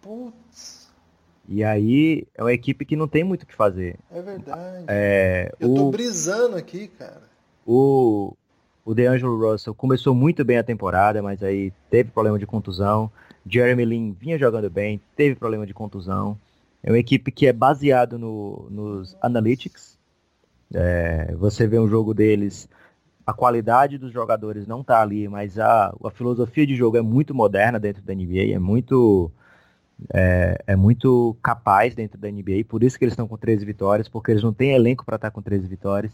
Putz. 0.00 0.75
E 1.48 1.62
aí 1.62 2.26
é 2.34 2.42
uma 2.42 2.52
equipe 2.52 2.84
que 2.84 2.96
não 2.96 3.06
tem 3.06 3.22
muito 3.22 3.44
o 3.44 3.46
que 3.46 3.54
fazer. 3.54 3.96
É 4.10 4.20
verdade. 4.20 4.84
É, 4.88 5.52
Eu 5.60 5.70
o, 5.70 5.74
tô 5.74 5.90
brisando 5.90 6.56
aqui, 6.56 6.88
cara. 6.88 7.22
O, 7.64 8.34
o 8.84 8.94
DeAngelo 8.94 9.38
Russell 9.38 9.74
começou 9.74 10.14
muito 10.14 10.44
bem 10.44 10.58
a 10.58 10.64
temporada, 10.64 11.22
mas 11.22 11.42
aí 11.42 11.72
teve 11.90 12.10
problema 12.10 12.38
de 12.38 12.46
contusão. 12.46 13.10
Jeremy 13.48 13.84
Lin 13.84 14.16
vinha 14.18 14.38
jogando 14.38 14.68
bem, 14.68 15.00
teve 15.14 15.36
problema 15.36 15.66
de 15.66 15.74
contusão. 15.74 16.38
É 16.82 16.90
uma 16.90 16.98
equipe 16.98 17.30
que 17.30 17.46
é 17.46 17.52
baseado 17.52 18.18
no, 18.18 18.66
nos 18.70 19.16
analytics. 19.20 19.96
É, 20.74 21.34
você 21.36 21.66
vê 21.66 21.78
um 21.78 21.88
jogo 21.88 22.12
deles, 22.12 22.68
a 23.26 23.32
qualidade 23.32 23.98
dos 23.98 24.12
jogadores 24.12 24.66
não 24.66 24.80
está 24.80 25.00
ali, 25.00 25.28
mas 25.28 25.58
a, 25.58 25.94
a 26.04 26.10
filosofia 26.10 26.66
de 26.66 26.76
jogo 26.76 26.96
é 26.96 27.02
muito 27.02 27.34
moderna 27.34 27.78
dentro 27.78 28.02
da 28.02 28.14
NBA, 28.14 28.52
é 28.54 28.58
muito 28.58 29.30
é, 30.12 30.62
é, 30.66 30.76
muito 30.76 31.36
capaz 31.42 31.94
dentro 31.94 32.18
da 32.18 32.30
NBA, 32.30 32.64
por 32.68 32.82
isso 32.82 32.98
que 32.98 33.04
eles 33.04 33.12
estão 33.12 33.26
com 33.26 33.36
13 33.36 33.64
vitórias, 33.64 34.08
porque 34.08 34.30
eles 34.30 34.42
não 34.42 34.52
têm 34.52 34.72
elenco 34.72 35.04
para 35.04 35.16
estar 35.16 35.30
tá 35.30 35.34
com 35.34 35.42
13 35.42 35.66
vitórias. 35.66 36.12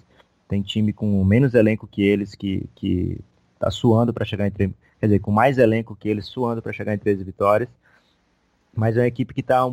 Tem 0.48 0.62
time 0.62 0.92
com 0.92 1.24
menos 1.24 1.54
elenco 1.54 1.86
que 1.86 2.02
eles 2.02 2.34
que, 2.34 2.68
que 2.74 3.18
tá 3.58 3.70
suando 3.70 4.12
para 4.12 4.24
chegar 4.24 4.46
entre 4.46 4.74
quer 5.00 5.06
dizer, 5.06 5.18
com 5.18 5.32
mais 5.32 5.58
elenco 5.58 5.96
que 5.96 6.08
eles, 6.08 6.26
suando 6.26 6.62
para 6.62 6.72
chegar 6.72 6.94
em 6.94 6.98
13 6.98 7.24
vitórias. 7.24 7.68
Mas 8.72 8.96
é 8.96 9.00
uma 9.00 9.06
equipe 9.08 9.34
que 9.34 9.40
está 9.40 9.68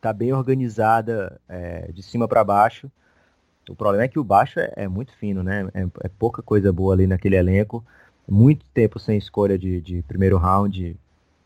tá 0.00 0.12
bem 0.12 0.32
organizada 0.32 1.38
é, 1.46 1.92
de 1.92 2.02
cima 2.02 2.26
para 2.26 2.42
baixo. 2.42 2.90
O 3.68 3.74
problema 3.74 4.04
é 4.04 4.08
que 4.08 4.18
o 4.18 4.24
baixo 4.24 4.58
é, 4.58 4.72
é 4.74 4.88
muito 4.88 5.12
fino, 5.12 5.42
né? 5.42 5.68
É, 5.74 5.82
é, 5.82 6.08
pouca 6.18 6.42
coisa 6.42 6.72
boa 6.72 6.94
ali 6.94 7.06
naquele 7.06 7.36
elenco. 7.36 7.84
Muito 8.26 8.64
tempo 8.72 8.98
sem 8.98 9.18
escolha 9.18 9.58
de, 9.58 9.82
de 9.82 10.02
primeiro 10.02 10.38
round 10.38 10.96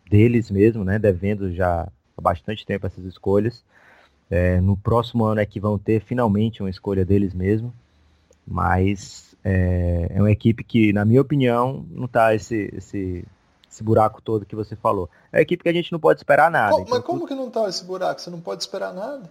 deles 0.08 0.48
mesmo, 0.50 0.84
né? 0.84 0.98
Devendo 0.98 1.52
já 1.52 1.88
há 2.16 2.20
bastante 2.20 2.64
tempo 2.64 2.86
essas 2.86 3.04
escolhas. 3.04 3.62
É, 4.30 4.60
no 4.60 4.76
próximo 4.76 5.24
ano 5.24 5.40
é 5.40 5.46
que 5.46 5.60
vão 5.60 5.78
ter 5.78 6.00
finalmente 6.00 6.62
uma 6.62 6.70
escolha 6.70 7.04
deles 7.04 7.34
mesmo. 7.34 7.72
Mas 8.46 9.34
é, 9.44 10.08
é 10.10 10.20
uma 10.20 10.30
equipe 10.30 10.62
que, 10.62 10.92
na 10.92 11.04
minha 11.04 11.20
opinião, 11.20 11.84
não 11.90 12.04
está 12.06 12.34
esse, 12.34 12.70
esse, 12.74 13.24
esse 13.70 13.82
buraco 13.82 14.20
todo 14.22 14.46
que 14.46 14.56
você 14.56 14.76
falou. 14.76 15.08
É 15.32 15.38
uma 15.38 15.42
equipe 15.42 15.62
que 15.62 15.68
a 15.68 15.72
gente 15.72 15.92
não 15.92 15.98
pode 15.98 16.20
esperar 16.20 16.50
nada. 16.50 16.74
então, 16.74 16.86
mas 16.88 17.04
como 17.04 17.26
que 17.26 17.34
não 17.34 17.48
está 17.48 17.68
esse 17.68 17.84
buraco? 17.84 18.20
Você 18.20 18.30
não 18.30 18.40
pode 18.40 18.62
esperar 18.62 18.92
nada? 18.92 19.30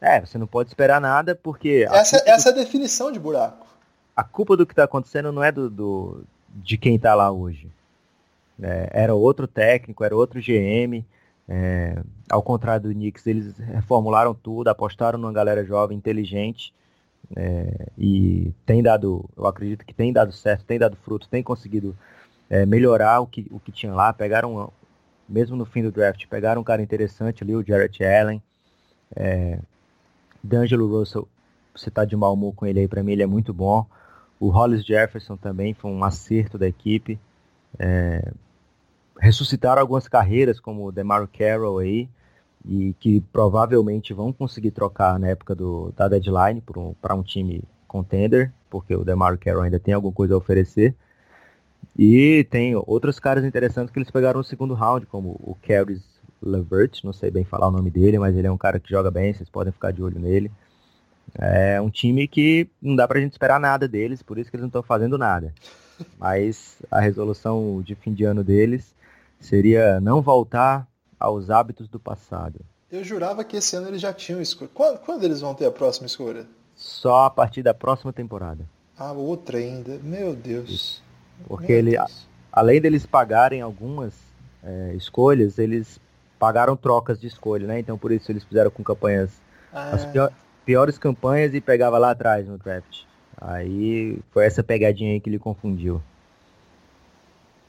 É, 0.00 0.20
você 0.20 0.36
não 0.36 0.46
pode 0.46 0.68
esperar 0.68 1.00
nada 1.00 1.34
porque. 1.34 1.86
Essa, 1.90 2.22
essa 2.26 2.52
do... 2.52 2.58
é 2.58 2.62
a 2.62 2.64
definição 2.64 3.10
de 3.10 3.18
buraco. 3.18 3.66
A 4.14 4.22
culpa 4.22 4.56
do 4.56 4.66
que 4.66 4.72
está 4.72 4.84
acontecendo 4.84 5.32
não 5.32 5.42
é 5.42 5.50
do, 5.50 5.68
do 5.70 6.24
de 6.48 6.76
quem 6.76 6.96
está 6.96 7.14
lá 7.14 7.30
hoje. 7.30 7.68
É, 8.62 8.90
era 8.92 9.14
outro 9.14 9.46
técnico, 9.46 10.04
era 10.04 10.14
outro 10.14 10.40
GM. 10.40 11.04
É, 11.48 12.02
ao 12.30 12.42
contrário 12.42 12.88
do 12.88 12.94
Knicks, 12.94 13.26
eles 13.26 13.56
reformularam 13.58 14.34
tudo, 14.34 14.68
apostaram 14.68 15.18
numa 15.18 15.32
galera 15.32 15.64
jovem, 15.64 15.96
inteligente, 15.96 16.72
é, 17.36 17.86
e 17.98 18.52
tem 18.66 18.82
dado, 18.82 19.28
eu 19.36 19.46
acredito 19.46 19.84
que 19.84 19.94
tem 19.94 20.12
dado 20.12 20.32
certo, 20.32 20.64
tem 20.64 20.78
dado 20.78 20.96
fruto, 20.96 21.28
tem 21.28 21.42
conseguido 21.42 21.96
é, 22.48 22.66
melhorar 22.66 23.20
o 23.20 23.26
que, 23.26 23.46
o 23.50 23.58
que 23.58 23.72
tinha 23.72 23.92
lá. 23.92 24.12
Pegaram, 24.12 24.72
mesmo 25.28 25.56
no 25.56 25.64
fim 25.64 25.82
do 25.82 25.92
draft, 25.92 26.26
pegaram 26.28 26.60
um 26.60 26.64
cara 26.64 26.82
interessante 26.82 27.42
ali, 27.42 27.54
o 27.54 27.64
Jarrett 27.64 28.04
Allen. 28.04 28.42
É, 29.16 29.58
D'Angelo 30.42 30.86
Russell, 30.86 31.26
você 31.74 31.90
tá 31.90 32.04
de 32.04 32.14
mau 32.16 32.34
humor 32.34 32.54
com 32.54 32.66
ele 32.66 32.80
aí, 32.80 32.88
para 32.88 33.02
mim 33.02 33.12
ele 33.12 33.22
é 33.22 33.26
muito 33.26 33.52
bom. 33.52 33.86
O 34.38 34.48
Hollis 34.48 34.84
Jefferson 34.84 35.36
também 35.36 35.72
foi 35.72 35.90
um 35.90 36.04
acerto 36.04 36.58
da 36.58 36.68
equipe. 36.68 37.18
É, 37.78 38.30
ressuscitaram 39.20 39.80
algumas 39.80 40.08
carreiras, 40.08 40.60
como 40.60 40.86
o 40.86 40.92
DeMar 40.92 41.28
Carroll 41.28 41.78
aí, 41.78 42.08
e 42.64 42.94
que 42.98 43.20
provavelmente 43.32 44.14
vão 44.14 44.32
conseguir 44.32 44.70
trocar 44.70 45.18
na 45.18 45.28
época 45.28 45.54
do, 45.54 45.92
da 45.96 46.08
deadline 46.08 46.60
para 46.60 46.80
um, 46.80 46.94
um 47.10 47.22
time 47.22 47.62
contender, 47.86 48.52
porque 48.70 48.94
o 48.94 49.04
DeMar 49.04 49.38
Carroll 49.38 49.62
ainda 49.62 49.78
tem 49.78 49.94
alguma 49.94 50.12
coisa 50.12 50.34
a 50.34 50.38
oferecer. 50.38 50.94
E 51.96 52.46
tem 52.50 52.74
outros 52.74 53.20
caras 53.20 53.44
interessantes 53.44 53.92
que 53.92 53.98
eles 53.98 54.10
pegaram 54.10 54.38
no 54.38 54.44
segundo 54.44 54.74
round, 54.74 55.06
como 55.06 55.30
o 55.40 55.56
Caris 55.62 56.02
Levert, 56.42 57.04
não 57.04 57.12
sei 57.12 57.30
bem 57.30 57.44
falar 57.44 57.68
o 57.68 57.70
nome 57.70 57.90
dele, 57.90 58.18
mas 58.18 58.36
ele 58.36 58.46
é 58.46 58.50
um 58.50 58.58
cara 58.58 58.80
que 58.80 58.90
joga 58.90 59.10
bem, 59.10 59.32
vocês 59.32 59.48
podem 59.48 59.72
ficar 59.72 59.92
de 59.92 60.02
olho 60.02 60.18
nele. 60.18 60.50
É 61.38 61.80
um 61.80 61.90
time 61.90 62.26
que 62.26 62.68
não 62.80 62.96
dá 62.96 63.06
pra 63.06 63.20
gente 63.20 63.32
esperar 63.32 63.60
nada 63.60 63.86
deles, 63.86 64.22
por 64.22 64.38
isso 64.38 64.50
que 64.50 64.56
eles 64.56 64.62
não 64.62 64.68
estão 64.68 64.82
fazendo 64.82 65.16
nada. 65.16 65.54
Mas 66.18 66.76
a 66.90 67.00
resolução 67.00 67.82
de 67.82 67.94
fim 67.94 68.12
de 68.12 68.24
ano 68.24 68.42
deles 68.42 68.94
seria 69.44 70.00
não 70.00 70.22
voltar 70.22 70.88
aos 71.20 71.50
hábitos 71.50 71.86
do 71.88 72.00
passado. 72.00 72.60
Eu 72.90 73.04
jurava 73.04 73.44
que 73.44 73.56
esse 73.56 73.76
ano 73.76 73.88
eles 73.88 74.00
já 74.00 74.12
tinham 74.12 74.40
escolha. 74.40 74.70
Quando, 74.72 74.98
quando 75.00 75.24
eles 75.24 75.40
vão 75.40 75.54
ter 75.54 75.66
a 75.66 75.70
próxima 75.70 76.06
escolha? 76.06 76.46
Só 76.74 77.24
a 77.24 77.30
partir 77.30 77.62
da 77.62 77.74
próxima 77.74 78.12
temporada. 78.12 78.64
Ah, 78.98 79.12
outra 79.12 79.58
ainda. 79.58 79.98
Meu 80.02 80.34
Deus. 80.34 80.70
Isso. 80.70 81.04
Porque 81.46 81.72
Meu 81.72 81.78
ele, 81.78 81.90
Deus. 81.90 82.26
além 82.52 82.80
deles 82.80 83.04
pagarem 83.04 83.60
algumas 83.60 84.14
é, 84.62 84.94
escolhas, 84.94 85.58
eles 85.58 86.00
pagaram 86.38 86.76
trocas 86.76 87.20
de 87.20 87.26
escolha, 87.26 87.66
né? 87.66 87.78
Então 87.78 87.98
por 87.98 88.12
isso 88.12 88.30
eles 88.32 88.44
fizeram 88.44 88.70
com 88.70 88.82
campanhas 88.82 89.30
ah. 89.72 89.90
as 89.90 90.04
pior, 90.06 90.32
piores 90.64 90.96
campanhas 90.96 91.52
e 91.54 91.60
pegava 91.60 91.98
lá 91.98 92.12
atrás 92.12 92.46
no 92.48 92.56
draft. 92.56 93.02
Aí 93.36 94.18
foi 94.30 94.46
essa 94.46 94.62
pegadinha 94.62 95.12
aí 95.12 95.20
que 95.20 95.28
ele 95.28 95.38
confundiu. 95.38 96.00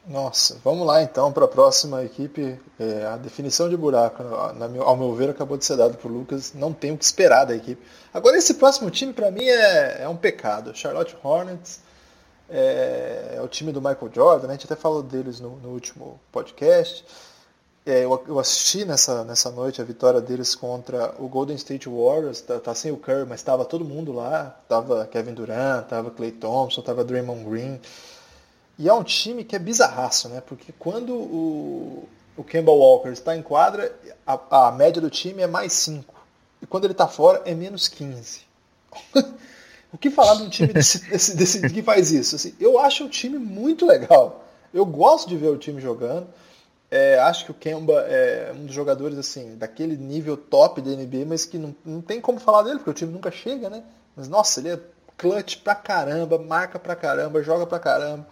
Nossa, 0.07 0.59
vamos 0.63 0.85
lá 0.85 1.01
então 1.01 1.31
para 1.31 1.45
a 1.45 1.47
próxima 1.47 2.03
equipe. 2.03 2.59
É, 2.79 3.05
a 3.05 3.17
definição 3.17 3.67
de 3.67 3.75
buraco, 3.75 4.23
na, 4.23 4.83
ao 4.83 4.95
meu 4.95 5.15
ver, 5.15 5.31
acabou 5.31 5.57
de 5.57 5.65
ser 5.65 5.77
dado 5.77 5.97
por 5.97 6.11
Lucas. 6.11 6.53
Não 6.53 6.71
tem 6.71 6.91
o 6.91 6.97
que 6.97 7.03
esperar 7.03 7.45
da 7.45 7.55
equipe. 7.55 7.81
Agora, 8.13 8.37
esse 8.37 8.53
próximo 8.53 8.91
time, 8.91 9.13
para 9.13 9.31
mim, 9.31 9.45
é, 9.45 10.03
é, 10.03 10.07
um 10.07 10.15
pecado. 10.15 10.75
Charlotte 10.75 11.17
Hornets 11.23 11.79
é, 12.47 13.35
é, 13.35 13.41
o 13.41 13.47
time 13.47 13.71
do 13.71 13.81
Michael 13.81 14.11
Jordan. 14.13 14.47
Né? 14.47 14.53
A 14.53 14.57
gente 14.57 14.65
até 14.65 14.75
falou 14.75 15.01
deles 15.01 15.39
no, 15.39 15.57
no 15.57 15.69
último 15.69 16.19
podcast. 16.31 17.03
É, 17.83 18.03
eu, 18.03 18.23
eu, 18.27 18.39
assisti 18.39 18.85
nessa, 18.85 19.23
nessa 19.23 19.51
noite 19.51 19.81
a 19.81 19.83
vitória 19.83 20.19
deles 20.21 20.55
contra 20.55 21.13
o 21.17 21.27
Golden 21.27 21.55
State 21.55 21.89
Warriors. 21.89 22.41
Tá, 22.41 22.59
tá 22.59 22.75
sem 22.75 22.91
o 22.91 22.97
Curry, 22.97 23.25
mas 23.27 23.39
estava 23.39 23.65
todo 23.65 23.83
mundo 23.83 24.11
lá. 24.11 24.55
Tava 24.69 25.07
Kevin 25.07 25.33
Durant, 25.33 25.87
tava 25.87 26.11
Clay 26.11 26.31
Thompson, 26.31 26.81
tava 26.81 27.03
Draymond 27.03 27.43
Green. 27.43 27.79
E 28.77 28.89
é 28.89 28.93
um 28.93 29.03
time 29.03 29.43
que 29.43 29.55
é 29.55 29.59
bizarraço, 29.59 30.27
né? 30.29 30.41
Porque 30.41 30.73
quando 30.77 31.13
o, 31.13 32.09
o 32.35 32.43
Kemba 32.43 32.71
Walker 32.71 33.09
está 33.09 33.35
em 33.35 33.41
quadra, 33.41 33.93
a, 34.25 34.67
a 34.67 34.71
média 34.71 35.01
do 35.01 35.09
time 35.09 35.41
é 35.41 35.47
mais 35.47 35.73
5. 35.73 36.13
E 36.61 36.65
quando 36.65 36.85
ele 36.85 36.93
está 36.93 37.07
fora, 37.07 37.41
é 37.45 37.53
menos 37.53 37.87
15. 37.87 38.41
o 39.93 39.97
que 39.97 40.09
falar 40.09 40.35
de 40.35 40.43
um 40.43 40.49
time 40.49 40.73
desse, 40.73 41.09
desse, 41.09 41.35
desse, 41.35 41.69
que 41.69 41.81
faz 41.81 42.11
isso? 42.11 42.35
Assim, 42.35 42.53
eu 42.59 42.79
acho 42.79 43.05
um 43.05 43.09
time 43.09 43.37
muito 43.37 43.85
legal. 43.85 44.43
Eu 44.73 44.85
gosto 44.85 45.29
de 45.29 45.37
ver 45.37 45.47
o 45.47 45.57
time 45.57 45.79
jogando. 45.81 46.27
É, 46.91 47.17
acho 47.19 47.45
que 47.45 47.51
o 47.51 47.53
Kemba 47.53 48.01
é 48.07 48.53
um 48.55 48.65
dos 48.65 48.75
jogadores 48.75 49.17
assim 49.17 49.57
daquele 49.57 49.97
nível 49.97 50.37
top 50.37 50.81
da 50.81 50.91
NBA, 50.91 51.25
mas 51.25 51.45
que 51.45 51.57
não, 51.57 51.75
não 51.83 52.01
tem 52.01 52.21
como 52.21 52.39
falar 52.39 52.61
dele, 52.63 52.77
porque 52.77 52.89
o 52.89 52.93
time 52.93 53.11
nunca 53.11 53.31
chega, 53.31 53.69
né? 53.69 53.83
Mas 54.15 54.27
nossa, 54.27 54.59
ele 54.59 54.69
é 54.69 54.79
clutch 55.17 55.57
pra 55.57 55.75
caramba, 55.75 56.37
marca 56.37 56.77
pra 56.77 56.95
caramba, 56.95 57.41
joga 57.41 57.65
pra 57.65 57.79
caramba. 57.79 58.27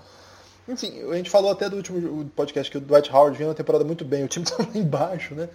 Enfim, 0.68 1.12
a 1.12 1.16
gente 1.16 1.30
falou 1.30 1.52
até 1.52 1.70
do 1.70 1.76
último 1.76 2.26
podcast 2.36 2.72
que 2.72 2.78
o 2.78 2.82
Dwight 2.82 3.12
Howard 3.12 3.38
vinha 3.38 3.50
uma 3.50 3.56
temporada 3.56 3.84
muito 3.84 4.06
bem, 4.06 4.24
o 4.24 4.28
time 4.28 4.46
tá 4.50 4.56
lá 4.58 4.70
embaixo, 4.74 5.36
né? 5.36 5.50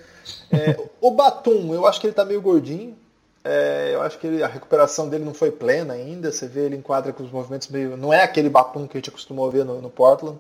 É, 0.51 0.79
o 1.01 1.11
Batum, 1.11 1.73
eu 1.73 1.87
acho 1.87 2.01
que 2.01 2.07
ele 2.07 2.15
tá 2.15 2.25
meio 2.25 2.43
gordinho. 2.43 2.97
É, 3.43 3.93
eu 3.95 4.03
acho 4.03 4.19
que 4.19 4.27
ele, 4.27 4.43
a 4.43 4.47
recuperação 4.47 5.09
dele 5.09 5.25
não 5.25 5.33
foi 5.33 5.51
plena 5.51 5.95
ainda. 5.95 6.31
Você 6.31 6.47
vê 6.47 6.67
ele 6.67 6.77
enquadra 6.77 7.13
com 7.13 7.23
os 7.23 7.31
movimentos 7.31 7.69
meio. 7.69 7.97
Não 7.97 8.13
é 8.13 8.23
aquele 8.23 8.51
Batum 8.51 8.87
que 8.87 8.99
a 8.99 9.01
gente 9.01 9.09
acostumou 9.09 9.47
a 9.47 9.51
ver 9.51 9.65
no, 9.65 9.81
no 9.81 9.89
Portland. 9.89 10.39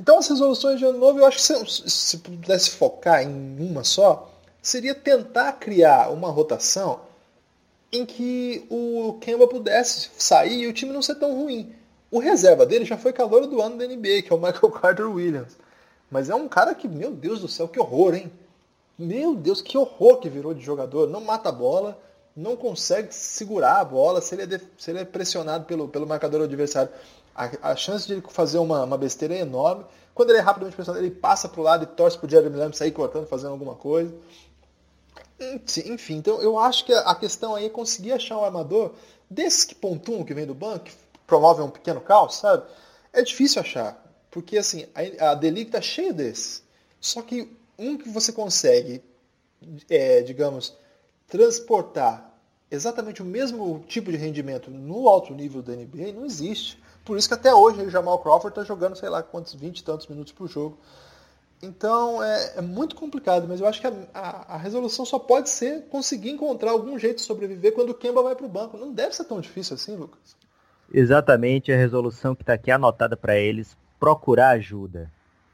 Então 0.00 0.18
as 0.18 0.28
resoluções 0.28 0.78
de 0.78 0.84
ano 0.84 0.98
novo, 0.98 1.18
eu 1.18 1.26
acho 1.26 1.36
que 1.38 1.42
se, 1.42 1.90
se 1.90 2.18
pudesse 2.18 2.70
focar 2.70 3.22
em 3.22 3.56
uma 3.58 3.84
só, 3.84 4.30
seria 4.62 4.94
tentar 4.94 5.52
criar 5.54 6.10
uma 6.10 6.30
rotação 6.30 7.00
em 7.92 8.06
que 8.06 8.64
o 8.70 9.18
Kemba 9.20 9.48
pudesse 9.48 10.10
sair 10.16 10.62
e 10.62 10.66
o 10.68 10.72
time 10.72 10.92
não 10.92 11.02
ser 11.02 11.16
tão 11.16 11.34
ruim. 11.34 11.74
O 12.10 12.18
reserva 12.18 12.66
dele 12.66 12.84
já 12.84 12.96
foi 12.96 13.12
calor 13.12 13.46
do 13.46 13.62
ano 13.62 13.78
da 13.78 13.86
NBA, 13.86 14.22
que 14.22 14.32
é 14.32 14.34
o 14.34 14.40
Michael 14.40 14.72
Carter 14.72 15.08
Williams. 15.08 15.56
Mas 16.10 16.28
é 16.28 16.34
um 16.34 16.48
cara 16.48 16.74
que, 16.74 16.88
meu 16.88 17.12
Deus 17.12 17.40
do 17.40 17.48
céu, 17.48 17.68
que 17.68 17.78
horror, 17.78 18.14
hein? 18.14 18.32
Meu 18.98 19.34
Deus, 19.34 19.62
que 19.62 19.78
horror 19.78 20.18
que 20.18 20.28
virou 20.28 20.52
de 20.52 20.60
jogador. 20.60 21.08
Não 21.08 21.20
mata 21.20 21.48
a 21.48 21.52
bola, 21.52 21.98
não 22.34 22.56
consegue 22.56 23.14
segurar 23.14 23.80
a 23.80 23.84
bola. 23.84 24.20
Se 24.20 24.34
ele 24.34 24.42
é, 24.42 24.46
de, 24.46 24.60
se 24.76 24.90
ele 24.90 24.98
é 24.98 25.04
pressionado 25.04 25.64
pelo, 25.64 25.86
pelo 25.86 26.06
marcador 26.06 26.42
adversário, 26.42 26.90
a, 27.34 27.70
a 27.70 27.76
chance 27.76 28.06
de 28.06 28.14
ele 28.14 28.22
fazer 28.28 28.58
uma, 28.58 28.82
uma 28.82 28.98
besteira 28.98 29.34
é 29.34 29.40
enorme. 29.40 29.84
Quando 30.12 30.30
ele 30.30 30.38
é 30.38 30.42
rapidamente 30.42 30.74
pressionado, 30.74 31.04
ele 31.04 31.14
passa 31.14 31.48
para 31.48 31.60
o 31.60 31.64
lado 31.64 31.84
e 31.84 31.86
torce 31.86 32.18
para 32.18 32.26
o 32.26 32.30
Jeremy 32.30 32.56
Lamb 32.56 32.76
sair 32.76 32.90
cortando, 32.90 33.26
fazendo 33.26 33.52
alguma 33.52 33.76
coisa. 33.76 34.12
Enfim, 35.86 36.16
então 36.16 36.42
eu 36.42 36.58
acho 36.58 36.84
que 36.84 36.92
a 36.92 37.14
questão 37.14 37.54
aí 37.54 37.66
é 37.66 37.70
conseguir 37.70 38.12
achar 38.12 38.36
um 38.36 38.44
armador 38.44 38.92
desse 39.30 39.66
que 39.66 39.74
pontuam 39.74 40.24
que 40.24 40.34
vem 40.34 40.44
do 40.44 40.54
banco, 40.54 40.90
promovem 41.30 41.64
um 41.64 41.70
pequeno 41.70 42.00
caos, 42.00 42.34
sabe? 42.34 42.64
É 43.12 43.22
difícil 43.22 43.62
achar, 43.62 44.04
porque 44.32 44.58
assim, 44.58 44.84
a, 44.94 45.30
a 45.30 45.46
está 45.46 45.80
cheia 45.80 46.12
desses. 46.12 46.64
Só 47.00 47.22
que 47.22 47.56
um 47.78 47.96
que 47.96 48.08
você 48.08 48.32
consegue, 48.32 49.00
é, 49.88 50.22
digamos, 50.22 50.76
transportar 51.28 52.28
exatamente 52.68 53.22
o 53.22 53.24
mesmo 53.24 53.84
tipo 53.86 54.10
de 54.10 54.16
rendimento 54.16 54.70
no 54.70 55.08
alto 55.08 55.32
nível 55.32 55.62
da 55.62 55.72
NBA 55.72 56.12
não 56.12 56.26
existe. 56.26 56.82
Por 57.04 57.16
isso 57.16 57.28
que 57.28 57.34
até 57.34 57.54
hoje 57.54 57.80
o 57.80 57.90
Jamal 57.90 58.18
Crawford 58.18 58.50
está 58.50 58.64
jogando, 58.64 58.96
sei 58.96 59.08
lá, 59.08 59.22
quantos 59.22 59.54
20 59.54 59.78
e 59.78 59.84
tantos 59.84 60.08
minutos 60.08 60.32
por 60.32 60.48
jogo. 60.48 60.78
Então 61.62 62.22
é, 62.22 62.54
é, 62.56 62.60
muito 62.60 62.96
complicado, 62.96 63.46
mas 63.48 63.60
eu 63.60 63.66
acho 63.66 63.80
que 63.80 63.86
a, 63.86 63.92
a, 64.14 64.54
a, 64.54 64.56
resolução 64.56 65.04
só 65.04 65.18
pode 65.18 65.50
ser 65.50 65.82
conseguir 65.88 66.30
encontrar 66.30 66.72
algum 66.72 66.98
jeito 66.98 67.16
de 67.16 67.22
sobreviver 67.22 67.72
quando 67.72 67.90
o 67.90 67.94
Kemba 67.94 68.22
vai 68.22 68.34
para 68.34 68.46
o 68.46 68.48
banco. 68.48 68.76
Não 68.76 68.92
deve 68.92 69.14
ser 69.14 69.24
tão 69.24 69.40
difícil 69.40 69.74
assim, 69.74 69.94
Lucas 69.94 70.39
exatamente 70.92 71.72
a 71.72 71.76
resolução 71.76 72.34
que 72.34 72.42
está 72.42 72.54
aqui 72.54 72.70
anotada 72.70 73.16
para 73.16 73.36
eles, 73.36 73.76
procurar 73.98 74.50
ajuda. 74.50 75.10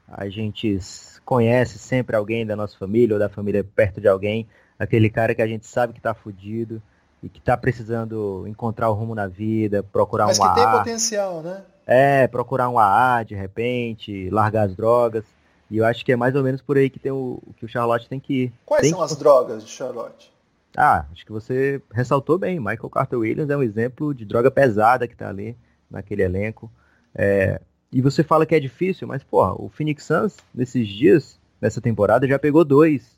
A 0.07 0.29
gente 0.29 0.79
conhece 1.25 1.77
sempre 1.77 2.15
alguém 2.15 2.45
da 2.45 2.55
nossa 2.55 2.77
família 2.77 3.15
ou 3.15 3.19
da 3.19 3.27
família 3.27 3.63
perto 3.63 3.99
de 3.99 4.07
alguém, 4.07 4.47
aquele 4.79 5.09
cara 5.09 5.35
que 5.35 5.41
a 5.41 5.47
gente 5.47 5.67
sabe 5.67 5.93
que 5.93 5.99
está 5.99 6.13
fudido 6.13 6.81
e 7.21 7.27
que 7.27 7.39
está 7.39 7.57
precisando 7.57 8.45
encontrar 8.47 8.89
o 8.89 8.93
rumo 8.93 9.13
na 9.13 9.27
vida, 9.27 9.83
procurar 9.83 10.27
Mas 10.27 10.39
um 10.39 10.43
AA. 10.43 10.49
Mas 10.49 10.55
que 10.55 10.65
tem 10.65 10.77
potencial, 10.79 11.41
né? 11.41 11.63
É, 11.85 12.27
procurar 12.27 12.69
um 12.69 12.79
AA 12.79 13.23
de 13.23 13.35
repente, 13.35 14.29
largar 14.29 14.67
as 14.67 14.75
drogas. 14.75 15.25
E 15.69 15.77
eu 15.77 15.85
acho 15.85 16.05
que 16.05 16.13
é 16.13 16.15
mais 16.15 16.35
ou 16.35 16.43
menos 16.43 16.61
por 16.61 16.77
aí 16.77 16.89
que, 16.89 16.99
tem 16.99 17.11
o, 17.11 17.41
que 17.57 17.65
o 17.65 17.67
Charlotte 17.67 18.07
tem 18.07 18.19
que 18.19 18.43
ir. 18.43 18.53
Quais 18.65 18.81
tem 18.81 18.91
são 18.91 18.99
que... 18.99 19.05
as 19.05 19.15
drogas 19.17 19.65
de 19.65 19.69
Charlotte? 19.69 20.31
Ah, 20.77 21.07
acho 21.11 21.25
que 21.25 21.31
você 21.31 21.81
ressaltou 21.91 22.37
bem. 22.37 22.59
Michael 22.59 22.89
Carter 22.91 23.17
Williams 23.17 23.49
é 23.49 23.57
um 23.57 23.63
exemplo 23.63 24.13
de 24.13 24.23
droga 24.23 24.51
pesada 24.51 25.07
que 25.07 25.15
está 25.15 25.27
ali 25.27 25.57
naquele 25.89 26.21
elenco. 26.21 26.71
É, 27.15 27.59
e 27.91 27.99
você 27.99 28.23
fala 28.23 28.45
que 28.45 28.53
é 28.53 28.59
difícil, 28.59 29.07
mas, 29.07 29.23
porra, 29.23 29.53
o 29.59 29.69
Phoenix 29.69 30.03
Suns, 30.03 30.37
nesses 30.53 30.87
dias, 30.87 31.39
nessa 31.59 31.81
temporada, 31.81 32.27
já 32.27 32.37
pegou 32.37 32.63
dois 32.63 33.17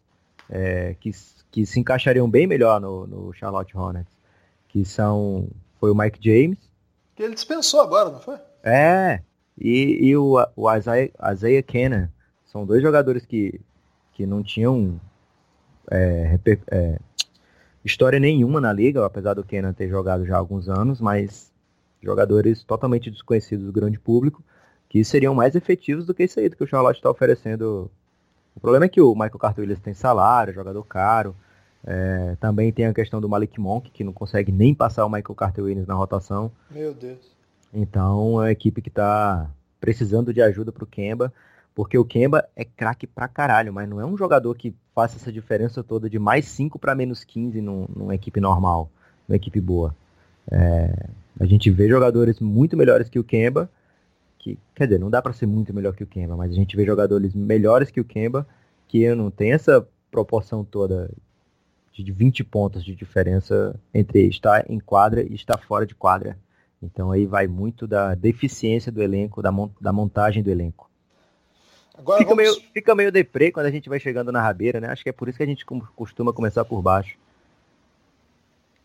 é, 0.50 0.96
que, 1.02 1.12
que 1.52 1.66
se 1.66 1.82
encaixariam 1.82 2.30
bem 2.30 2.48
melhor 2.48 2.80
no, 2.80 3.06
no 3.06 3.34
Charlotte 3.34 3.76
Hornets. 3.76 4.18
Que 4.70 4.86
são. 4.86 5.50
Foi 5.82 5.92
o 5.92 5.96
Mike 5.96 6.20
James. 6.22 6.60
Que 7.14 7.24
ele 7.24 7.34
dispensou 7.34 7.82
agora, 7.82 8.10
não 8.10 8.22
foi? 8.22 8.38
É. 8.64 9.22
E, 9.60 10.08
e 10.08 10.16
o, 10.16 10.36
o 10.56 10.74
Isaiah, 10.74 11.12
Isaiah 11.34 11.64
Kennan. 11.64 12.10
São 12.46 12.66
dois 12.66 12.82
jogadores 12.82 13.26
que, 13.26 13.60
que 14.14 14.26
não 14.26 14.42
tinham 14.42 15.00
é, 15.92 16.40
é, 16.68 17.00
história 17.84 18.20
nenhuma 18.20 18.60
na 18.60 18.74
liga, 18.74 19.06
apesar 19.06 19.34
do 19.34 19.44
Kenan 19.44 19.74
ter 19.74 19.90
jogado 19.90 20.26
já 20.26 20.36
há 20.36 20.38
alguns 20.38 20.68
anos, 20.70 21.00
mas 21.00 21.52
jogadores 22.02 22.64
totalmente 22.64 23.10
desconhecidos 23.12 23.66
do 23.66 23.72
grande 23.72 24.00
público, 24.00 24.44
que 24.88 25.04
seriam 25.04 25.36
mais 25.36 25.56
efetivos 25.56 26.06
do 26.06 26.14
que 26.14 26.24
isso 26.24 26.40
aí, 26.40 26.50
do 26.50 26.56
que 26.56 26.64
o 26.64 26.68
Charlotte 26.68 26.98
está 26.98 27.10
oferecendo 27.10 27.92
O 28.56 28.60
problema 28.60 28.86
é 28.86 28.90
que 28.90 29.02
o 29.02 29.14
Michael 29.14 29.40
Carter 29.40 29.62
Williams 29.62 29.82
tem 29.82 29.94
salário, 29.94 30.54
jogador 30.54 30.84
caro. 30.84 31.36
É, 31.86 32.36
também 32.40 32.72
tem 32.72 32.88
a 32.88 32.94
questão 32.94 33.22
do 33.22 33.30
Malik 33.30 33.60
Monk, 33.60 33.90
que 33.92 34.04
não 34.04 34.12
consegue 34.12 34.52
nem 34.52 34.74
passar 34.76 35.06
o 35.06 35.10
Michael 35.10 35.36
Carter 35.36 35.64
Williams 35.64 35.88
na 35.88 35.94
rotação. 35.94 36.52
Meu 36.70 36.94
Deus. 36.94 37.36
Então 37.74 38.42
é 38.42 38.46
uma 38.46 38.52
equipe 38.52 38.82
que 38.82 38.90
está 38.90 39.50
precisando 39.80 40.34
de 40.34 40.42
ajuda 40.42 40.72
para 40.72 40.84
o 40.84 40.88
Kemba, 40.88 41.32
porque 41.80 41.98
o 41.98 42.04
Kemba 42.04 42.46
é 42.58 42.66
craque 42.66 43.08
pra 43.08 43.26
caralho, 43.26 43.72
mas 43.72 43.88
não 43.88 44.02
é 44.02 44.06
um 44.06 44.18
jogador 44.18 44.54
que 44.54 44.76
faça 44.94 45.16
essa 45.16 45.32
diferença 45.32 45.82
toda 45.82 46.10
de 46.10 46.20
mais 46.20 46.44
5 46.44 46.78
para 46.78 46.94
menos 46.94 47.24
15 47.24 47.62
num, 47.62 47.86
numa 47.96 48.14
equipe 48.14 48.42
normal, 48.42 48.92
numa 49.26 49.38
equipe 49.38 49.62
boa. 49.62 49.96
É, 50.52 51.08
a 51.40 51.46
gente 51.46 51.72
vê 51.72 51.88
jogadores 51.88 52.42
muito 52.42 52.76
melhores 52.76 53.08
que 53.08 53.18
o 53.18 53.24
Kemba, 53.24 53.70
que, 54.38 54.60
quer 54.76 54.88
dizer, 54.88 55.00
não 55.00 55.10
dá 55.10 55.22
para 55.22 55.32
ser 55.32 55.46
muito 55.46 55.74
melhor 55.74 55.96
que 55.96 56.04
o 56.04 56.08
Kemba, 56.08 56.36
mas 56.36 56.52
a 56.52 56.54
gente 56.54 56.76
vê 56.76 56.86
jogadores 56.86 57.34
melhores 57.34 57.90
que 57.90 58.02
o 58.02 58.04
Kemba, 58.04 58.46
que 58.86 59.16
não 59.16 59.32
tem 59.32 59.54
essa 59.54 59.88
proporção 60.12 60.66
toda 60.66 61.10
de 61.94 62.12
20 62.12 62.44
pontos 62.44 62.84
de 62.84 62.94
diferença 62.94 63.74
entre 63.94 64.28
estar 64.28 64.70
em 64.70 64.82
quadra 64.82 65.24
e 65.24 65.34
estar 65.34 65.58
fora 65.58 65.86
de 65.86 65.96
quadra. 65.96 66.38
Então 66.84 67.10
aí 67.10 67.26
vai 67.26 67.48
muito 67.48 67.88
da 67.88 68.16
deficiência 68.16 68.92
do 68.92 69.02
elenco, 69.02 69.42
da, 69.42 69.50
da 69.80 69.94
montagem 69.94 70.44
do 70.44 70.52
elenco. 70.52 70.89
Agora 72.00 72.20
fica, 72.20 72.30
vamos... 72.34 72.44
meio, 72.44 72.72
fica 72.74 72.96
meio 72.96 73.12
deprê 73.12 73.52
quando 73.52 73.66
a 73.66 73.72
gente 73.72 73.90
vai 73.90 74.00
chegando 74.00 74.32
na 74.32 74.42
rabeira, 74.42 74.80
né? 74.80 74.88
Acho 74.90 75.04
que 75.04 75.10
é 75.10 75.14
por 75.14 75.28
isso 75.28 75.38
que 75.38 75.44
a 75.44 75.48
gente 75.48 75.66
costuma 75.96 76.32
começar 76.32 76.64
por 76.64 76.82
baixo. 76.82 77.18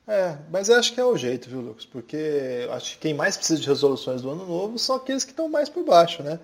É, 0.07 0.37
mas 0.51 0.69
acho 0.69 0.93
que 0.93 1.01
é 1.01 1.05
o 1.05 1.17
jeito, 1.17 1.49
viu, 1.49 1.61
Lucas? 1.61 1.87
Porque 1.87 2.69
acho 2.73 2.95
que 2.95 2.99
quem 2.99 3.15
mais 3.15 3.37
precisa 3.37 3.61
de 3.61 3.67
resoluções 3.67 4.21
do 4.21 4.31
ano 4.31 4.45
novo 4.45 4.79
são 4.79 4.97
aqueles 4.97 5.25
que 5.25 5.31
estão 5.31 5.49
mais 5.49 5.69
por 5.69 5.85
baixo, 5.85 6.23
né? 6.23 6.39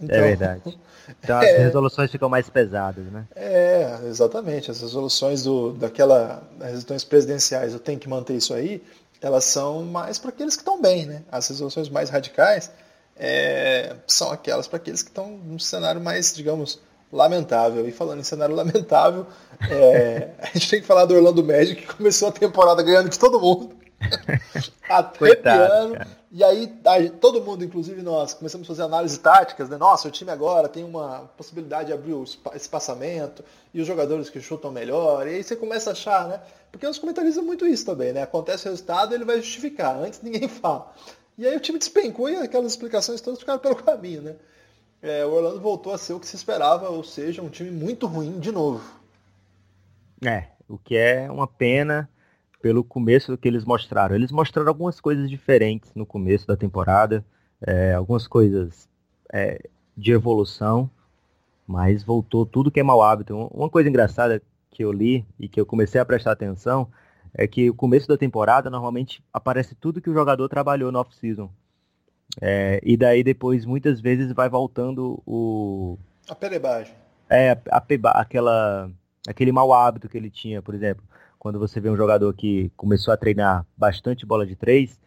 É 0.00 0.04
então, 0.04 0.16
é 0.16 0.20
verdade. 0.20 0.62
Então 1.22 1.38
as 1.38 1.44
é, 1.44 1.58
resoluções 1.58 2.10
ficam 2.10 2.30
mais 2.30 2.48
pesadas, 2.48 3.04
né? 3.12 3.26
É, 3.36 4.00
exatamente. 4.06 4.70
As 4.70 4.80
resoluções 4.80 5.42
do, 5.42 5.72
daquela. 5.74 6.42
As 6.58 6.68
resoluções 6.68 7.04
presidenciais, 7.04 7.74
eu 7.74 7.78
tenho 7.78 7.98
que 7.98 8.08
manter 8.08 8.34
isso 8.34 8.54
aí, 8.54 8.82
elas 9.20 9.44
são 9.44 9.82
mais 9.82 10.18
para 10.18 10.30
aqueles 10.30 10.56
que 10.56 10.62
estão 10.62 10.80
bem, 10.80 11.04
né? 11.04 11.22
As 11.30 11.46
resoluções 11.46 11.90
mais 11.90 12.08
radicais 12.08 12.70
é, 13.16 13.96
são 14.06 14.30
aquelas 14.30 14.66
para 14.66 14.76
aqueles 14.76 15.02
que 15.02 15.10
estão 15.10 15.30
num 15.30 15.58
cenário 15.58 16.00
mais, 16.00 16.34
digamos, 16.34 16.80
lamentável. 17.12 17.88
E 17.88 17.92
falando 17.92 18.20
em 18.20 18.24
cenário 18.24 18.54
lamentável, 18.54 19.26
é, 19.70 20.30
a 20.40 20.46
gente 20.46 20.70
tem 20.70 20.80
que 20.80 20.86
falar 20.86 21.04
do 21.04 21.14
Orlando 21.14 21.44
Magic, 21.44 21.82
que 21.82 21.94
começou 21.94 22.28
a 22.28 22.32
temporada 22.32 22.82
ganhando 22.82 23.08
de 23.08 23.18
todo 23.18 23.40
mundo. 23.40 23.76
Até 24.88 25.18
Coitado, 25.18 25.96
E 26.30 26.42
aí, 26.44 26.76
aí, 26.84 27.10
todo 27.10 27.40
mundo, 27.40 27.64
inclusive 27.64 28.02
nós, 28.02 28.34
começamos 28.34 28.66
a 28.66 28.68
fazer 28.68 28.82
análises 28.82 29.16
táticas, 29.16 29.68
né? 29.68 29.78
Nossa, 29.78 30.08
o 30.08 30.10
time 30.10 30.30
agora 30.30 30.68
tem 30.68 30.84
uma 30.84 31.30
possibilidade 31.36 31.86
de 31.86 31.92
abrir 31.92 32.12
o 32.12 32.24
espaçamento 32.54 33.42
e 33.72 33.80
os 33.80 33.86
jogadores 33.86 34.28
que 34.28 34.40
chutam 34.40 34.70
melhor. 34.70 35.26
E 35.26 35.36
aí 35.36 35.42
você 35.42 35.56
começa 35.56 35.90
a 35.90 35.92
achar, 35.92 36.28
né? 36.28 36.40
Porque 36.70 36.86
os 36.86 36.98
comentaristas 36.98 37.42
muito 37.42 37.66
isso 37.66 37.86
também, 37.86 38.12
né? 38.12 38.22
Acontece 38.22 38.66
o 38.66 38.70
resultado, 38.70 39.14
ele 39.14 39.24
vai 39.24 39.36
justificar. 39.36 39.96
Antes 39.96 40.20
ninguém 40.22 40.46
fala. 40.48 40.92
E 41.36 41.46
aí 41.46 41.56
o 41.56 41.60
time 41.60 41.78
despencou 41.78 42.28
e 42.28 42.36
aquelas 42.36 42.72
explicações 42.72 43.20
todas 43.20 43.40
ficaram 43.40 43.58
pelo 43.58 43.76
caminho, 43.76 44.22
né? 44.22 44.36
É, 45.02 45.26
o 45.26 45.32
Orlando 45.32 45.60
voltou 45.60 45.92
a 45.92 45.98
ser 45.98 46.14
o 46.14 46.20
que 46.20 46.26
se 46.26 46.36
esperava, 46.36 46.88
ou 46.88 47.04
seja, 47.04 47.42
um 47.42 47.50
time 47.50 47.70
muito 47.70 48.06
ruim 48.06 48.38
de 48.38 48.50
novo. 48.50 48.82
É, 50.24 50.48
o 50.68 50.78
que 50.78 50.96
é 50.96 51.30
uma 51.30 51.46
pena 51.46 52.08
pelo 52.62 52.82
começo 52.82 53.36
que 53.36 53.46
eles 53.46 53.64
mostraram. 53.64 54.14
Eles 54.14 54.32
mostraram 54.32 54.70
algumas 54.70 54.98
coisas 55.00 55.28
diferentes 55.28 55.90
no 55.94 56.06
começo 56.06 56.46
da 56.46 56.56
temporada, 56.56 57.22
é, 57.60 57.92
algumas 57.92 58.26
coisas 58.26 58.88
é, 59.30 59.68
de 59.94 60.12
evolução, 60.12 60.88
mas 61.66 62.02
voltou 62.02 62.46
tudo 62.46 62.70
que 62.70 62.80
é 62.80 62.82
mau 62.82 63.02
hábito. 63.02 63.36
Uma 63.52 63.68
coisa 63.68 63.90
engraçada 63.90 64.40
que 64.70 64.82
eu 64.82 64.90
li 64.90 65.26
e 65.38 65.46
que 65.48 65.60
eu 65.60 65.66
comecei 65.66 66.00
a 66.00 66.04
prestar 66.04 66.32
atenção 66.32 66.88
é 67.34 67.46
que 67.46 67.68
o 67.68 67.74
começo 67.74 68.08
da 68.08 68.16
temporada 68.16 68.70
normalmente 68.70 69.22
aparece 69.32 69.74
tudo 69.74 70.00
que 70.00 70.10
o 70.10 70.14
jogador 70.14 70.48
trabalhou 70.48 70.92
no 70.92 70.98
off-season. 70.98 71.50
É, 72.40 72.80
e 72.82 72.96
daí 72.96 73.22
depois 73.22 73.64
muitas 73.64 74.00
vezes 74.00 74.32
vai 74.32 74.48
voltando 74.48 75.22
o. 75.26 75.98
A 76.28 76.34
perebagem. 76.34 76.94
É, 77.28 77.50
a, 77.70 77.78
a, 77.78 78.20
aquela, 78.20 78.90
aquele 79.26 79.52
mau 79.52 79.72
hábito 79.72 80.08
que 80.08 80.16
ele 80.16 80.30
tinha, 80.30 80.62
por 80.62 80.74
exemplo 80.74 81.04
quando 81.44 81.58
você 81.58 81.78
vê 81.78 81.90
um 81.90 81.96
jogador 81.96 82.32
que 82.32 82.72
começou 82.74 83.12
a 83.12 83.18
treinar 83.18 83.66
bastante 83.76 84.24
bola 84.24 84.46
de 84.46 84.56
três, 84.56 84.98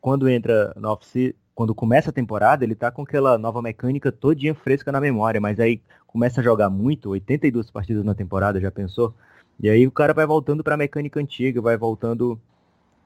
quando 0.00 0.28
entra 0.28 0.74
no 0.74 0.88
off 0.88 1.36
quando 1.54 1.72
começa 1.72 2.10
a 2.10 2.12
temporada, 2.12 2.64
ele 2.64 2.74
tá 2.74 2.90
com 2.90 3.02
aquela 3.02 3.38
nova 3.38 3.62
mecânica 3.62 4.10
todinha 4.10 4.56
fresca 4.56 4.90
na 4.90 5.00
memória, 5.00 5.40
mas 5.40 5.60
aí 5.60 5.80
começa 6.04 6.40
a 6.40 6.44
jogar 6.44 6.68
muito, 6.68 7.10
82 7.10 7.70
partidas 7.70 8.04
na 8.04 8.12
temporada, 8.12 8.60
já 8.60 8.72
pensou? 8.72 9.14
E 9.60 9.68
aí 9.68 9.86
o 9.86 9.92
cara 9.92 10.14
vai 10.14 10.26
voltando 10.26 10.62
para 10.62 10.74
a 10.74 10.78
mecânica 10.78 11.20
antiga, 11.20 11.60
vai 11.60 11.76
voltando 11.76 12.40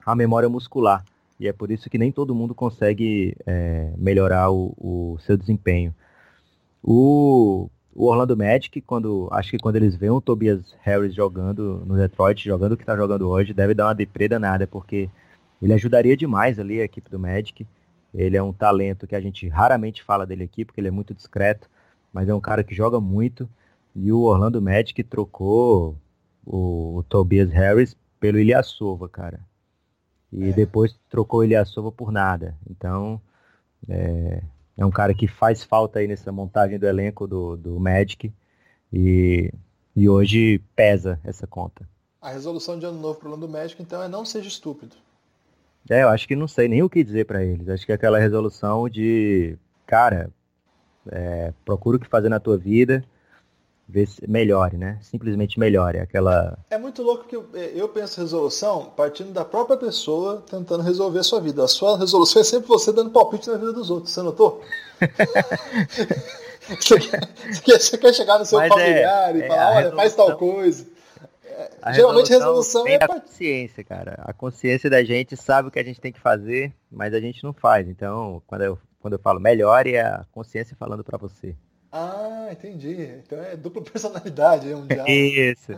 à 0.05 0.14
memória 0.14 0.48
muscular. 0.48 1.05
E 1.40 1.48
é 1.48 1.53
por 1.53 1.70
isso 1.70 1.88
que 1.90 1.98
nem 1.98 2.12
todo 2.12 2.34
mundo 2.34 2.55
consegue 2.55 3.36
é, 3.46 3.92
melhorar 3.96 4.50
o, 4.50 4.74
o, 4.78 5.18
seu 5.20 5.36
desempenho. 5.36 5.94
O 6.82 7.68
o 7.94 8.07
Orlando 8.07 8.36
Magic, 8.36 8.80
quando 8.80 9.28
acho 9.30 9.50
que 9.50 9.59
quando 9.59 9.76
eles 9.76 9.94
veem 9.94 10.11
o 10.11 10.20
Tobias 10.20 10.74
Harris 10.80 11.14
jogando 11.14 11.82
no 11.86 11.94
Detroit, 11.94 12.42
jogando 12.42 12.72
o 12.72 12.76
que 12.76 12.82
está 12.82 12.96
jogando 12.96 13.28
hoje, 13.28 13.53
deve 13.53 13.74
dar 13.74 13.86
uma 13.86 13.94
deprê 13.94 14.28
danada, 14.28 14.66
porque 14.66 15.11
ele 15.61 15.74
ajudaria 15.74 16.16
demais 16.16 16.59
ali 16.59 16.80
a 16.80 16.84
equipe 16.84 17.11
do 17.11 17.18
Magic. 17.18 17.66
Ele 18.14 18.36
é 18.36 18.42
um 18.42 18.53
talento 18.53 19.07
que 19.07 19.14
a 19.14 19.20
gente 19.20 19.46
raramente 19.48 20.03
fala 20.03 20.26
dele 20.26 20.44
aqui, 20.44 20.64
porque 20.64 20.80
ele 20.80 20.88
é 20.88 20.90
muito 20.90 21.14
discreto, 21.14 21.68
mas 22.12 22.28
é 22.28 22.34
um 22.34 22.40
cara 22.40 22.64
que 22.64 22.74
joga 22.74 22.98
muito. 23.00 23.48
E 23.94 24.11
o 24.11 24.20
Orlando 24.22 24.61
Magic 24.61 25.03
trocou 25.05 25.96
o, 26.45 26.99
o 26.99 27.03
Tobias 27.03 27.51
Harris 27.51 27.97
pelo 28.20 28.38
Ilyasova, 28.38 29.09
cara. 29.09 29.40
E 30.32 30.51
é. 30.51 30.53
depois 30.53 30.99
trocou 31.09 31.40
o 31.40 31.45
Ilyasova 31.45 31.90
por 31.93 32.11
nada. 32.11 32.57
Então, 32.68 33.20
é, 33.88 34.43
é 34.76 34.84
um 34.84 34.90
cara 34.90 35.14
que 35.14 35.26
faz 35.26 35.62
falta 35.64 35.99
aí 35.99 36.09
nessa 36.09 36.32
montagem 36.32 36.78
do 36.78 36.86
elenco 36.86 37.26
do, 37.26 37.57
do 37.57 37.78
Magic 37.78 38.32
e, 38.93 39.53
e 39.95 40.09
hoje 40.09 40.61
pesa 40.74 41.20
essa 41.24 41.47
conta. 41.47 41.88
A 42.20 42.30
resolução 42.30 42.78
de 42.78 42.86
ano 42.86 43.01
novo 43.01 43.18
para 43.18 43.30
o 43.30 43.36
do 43.36 43.49
Magic, 43.49 43.82
então, 43.82 44.03
é 44.03 44.09
não 44.09 44.24
seja 44.24 44.49
estúpido. 44.49 44.95
É, 45.90 46.03
eu 46.05 46.09
acho 46.09 46.28
que 46.28 46.36
não 46.36 46.47
sei 46.47 46.68
nem 46.68 46.82
o 46.82 46.88
que 46.88 47.03
dizer 47.03 47.26
para 47.26 47.45
eles. 47.45 47.68
Acho 47.68 47.84
que 47.84 47.93
é 47.93 47.95
aquela 47.97 48.18
resolução 48.18 48.88
de, 48.88 49.59
cara, 49.84 50.30
é, 51.11 51.53
procura 51.64 51.97
o 51.97 52.01
que 52.01 52.07
fazer 52.07 52.28
na 52.28 52.38
tua 52.38 52.57
vida, 52.57 53.05
ver 53.93 54.09
se 54.09 54.26
melhore, 54.26 54.76
né? 54.76 54.99
Simplesmente 55.03 55.61
melhore. 55.61 55.99
Aquela. 55.99 56.59
É 56.70 56.78
muito 56.78 57.03
louco 57.03 57.24
que 57.24 57.36
eu, 57.36 57.47
eu 57.55 57.88
penso 57.88 58.20
resolução 58.20 58.86
partindo 58.97 59.32
da 59.32 59.45
própria 59.45 59.76
pessoa 59.76 60.43
tentando 60.51 60.82
resolver 60.82 61.18
a 61.18 61.22
sua 61.22 61.40
vida. 61.40 61.62
A 61.62 61.68
sua 61.68 61.99
resolução 61.99 62.40
é 62.40 62.45
sempre 62.45 62.68
você 62.68 62.90
dando 62.93 63.11
palpite 63.11 63.49
na 63.51 63.59
vida 63.59 63.72
dos 63.72 63.90
outros. 63.90 64.12
Você 64.12 64.22
notou? 64.22 64.62
você, 66.80 66.99
quer, 66.99 67.78
você, 67.78 67.99
quer, 67.99 68.14
chegar 68.14 68.38
no 68.38 68.47
seu 68.47 68.59
Mas 68.59 68.72
é, 68.72 68.74
familiar 68.74 69.36
é, 69.36 69.38
e 69.38 69.49
falar, 69.49 69.66
olha, 69.66 69.76
resolução... 69.76 69.97
faz 69.97 70.14
tal 70.14 70.36
coisa. 70.38 70.86
A 71.82 71.93
Geralmente 71.93 72.32
a 72.32 72.38
resolução 72.38 72.86
é. 72.86 72.95
a 72.97 73.07
consciência, 73.07 73.84
cara. 73.84 74.14
A 74.24 74.32
consciência 74.32 74.88
da 74.88 75.05
gente 75.05 75.36
sabe 75.36 75.68
o 75.68 75.70
que 75.70 75.78
a 75.78 75.84
gente 75.84 76.01
tem 76.01 76.12
que 76.12 76.20
fazer, 76.20 76.72
mas 76.90 77.12
a 77.12 77.20
gente 77.20 77.45
não 77.45 77.53
faz. 77.53 77.88
Então, 77.88 78.43
quando 78.47 78.62
eu, 78.62 78.78
quando 79.01 79.14
eu 79.14 79.18
falo 79.18 79.38
melhore, 79.38 79.95
é 79.95 80.01
a 80.01 80.24
consciência 80.32 80.74
falando 80.78 81.05
para 81.05 81.18
você. 81.18 81.55
Ah, 81.93 82.49
entendi. 82.51 83.20
Então 83.24 83.38
é 83.38 83.57
dupla 83.57 83.82
personalidade, 83.84 84.70
é 84.70 84.74
um 84.74 84.86
diálogo. 84.86 85.11
Isso. 85.11 85.72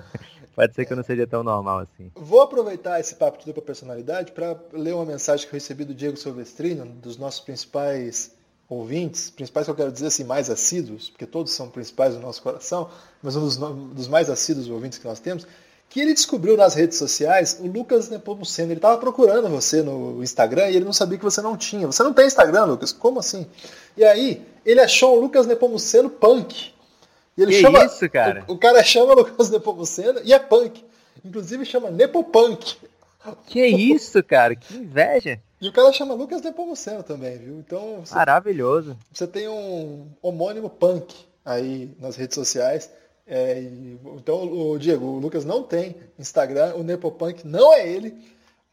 Pode 0.54 0.72
ser 0.72 0.86
que 0.86 0.92
eu 0.92 0.96
não 0.96 1.02
seja 1.02 1.26
tão 1.26 1.42
normal 1.42 1.80
assim. 1.80 2.12
Vou 2.14 2.40
aproveitar 2.40 3.00
esse 3.00 3.16
papo 3.16 3.38
de 3.38 3.46
dupla 3.46 3.62
personalidade 3.62 4.30
para 4.30 4.56
ler 4.72 4.94
uma 4.94 5.04
mensagem 5.04 5.48
que 5.48 5.52
eu 5.52 5.58
recebi 5.58 5.84
do 5.84 5.92
Diego 5.92 6.16
Silvestrino, 6.16 6.86
dos 6.86 7.16
nossos 7.16 7.40
principais 7.40 8.30
ouvintes, 8.68 9.30
principais 9.30 9.66
que 9.66 9.72
eu 9.72 9.74
quero 9.74 9.90
dizer 9.90 10.06
assim, 10.06 10.22
mais 10.22 10.48
assíduos, 10.48 11.10
porque 11.10 11.26
todos 11.26 11.52
são 11.52 11.68
principais 11.68 12.14
no 12.14 12.20
nosso 12.20 12.40
coração, 12.40 12.88
mas 13.20 13.34
um 13.34 13.40
dos, 13.40 13.56
dos 13.56 14.08
mais 14.08 14.30
assíduos 14.30 14.70
ouvintes 14.70 14.98
que 14.98 15.06
nós 15.06 15.18
temos, 15.18 15.44
que 15.88 16.00
ele 16.00 16.14
descobriu 16.14 16.56
nas 16.56 16.74
redes 16.74 16.98
sociais 16.98 17.58
o 17.60 17.66
Lucas 17.66 18.08
Nepomuceno. 18.08 18.70
Ele 18.70 18.78
estava 18.78 18.98
procurando 18.98 19.48
você 19.48 19.82
no 19.82 20.22
Instagram 20.22 20.70
e 20.70 20.76
ele 20.76 20.84
não 20.84 20.92
sabia 20.92 21.18
que 21.18 21.24
você 21.24 21.42
não 21.42 21.56
tinha. 21.56 21.86
Você 21.86 22.02
não 22.02 22.12
tem 22.12 22.26
Instagram, 22.26 22.64
Lucas? 22.64 22.92
Como 22.92 23.20
assim? 23.20 23.46
E 23.96 24.04
aí, 24.04 24.44
ele 24.64 24.80
achou 24.80 25.16
o 25.16 25.20
Lucas 25.20 25.46
Nepomuceno 25.46 26.10
punk. 26.10 26.72
E 27.36 27.42
ele 27.42 27.52
que 27.52 27.60
chama, 27.60 27.84
isso, 27.84 28.08
cara? 28.08 28.44
O, 28.46 28.52
o, 28.52 28.58
cara 28.58 28.82
chama 28.82 29.12
Lucas 29.14 29.50
Nepomuceno 29.50 30.20
e 30.24 30.32
é 30.32 30.38
punk. 30.38 30.84
Inclusive 31.24 31.64
chama 31.64 31.90
Nepopunk. 31.90 32.76
Que 33.46 33.66
isso, 33.66 34.22
cara? 34.22 34.54
Que 34.54 34.76
inveja. 34.76 35.40
E 35.60 35.68
o 35.68 35.72
cara 35.72 35.92
chama 35.92 36.14
Lucas 36.14 36.42
Nepomuceno 36.42 37.02
também, 37.02 37.38
viu? 37.38 37.58
Então. 37.58 38.00
Você, 38.04 38.14
Maravilhoso. 38.14 38.96
Você 39.12 39.26
tem 39.26 39.48
um 39.48 40.06
homônimo 40.20 40.68
punk 40.68 41.14
aí 41.44 41.90
nas 41.98 42.16
redes 42.16 42.34
sociais. 42.34 42.90
É, 43.26 43.58
e, 43.58 43.98
então, 44.16 44.42
o 44.42 44.78
Diego, 44.78 45.06
o 45.06 45.18
Lucas 45.18 45.44
não 45.44 45.62
tem 45.62 45.96
Instagram, 46.18 46.74
o 46.74 46.82
Nepopunk 46.82 47.46
não 47.46 47.72
é 47.72 47.88
ele, 47.88 48.14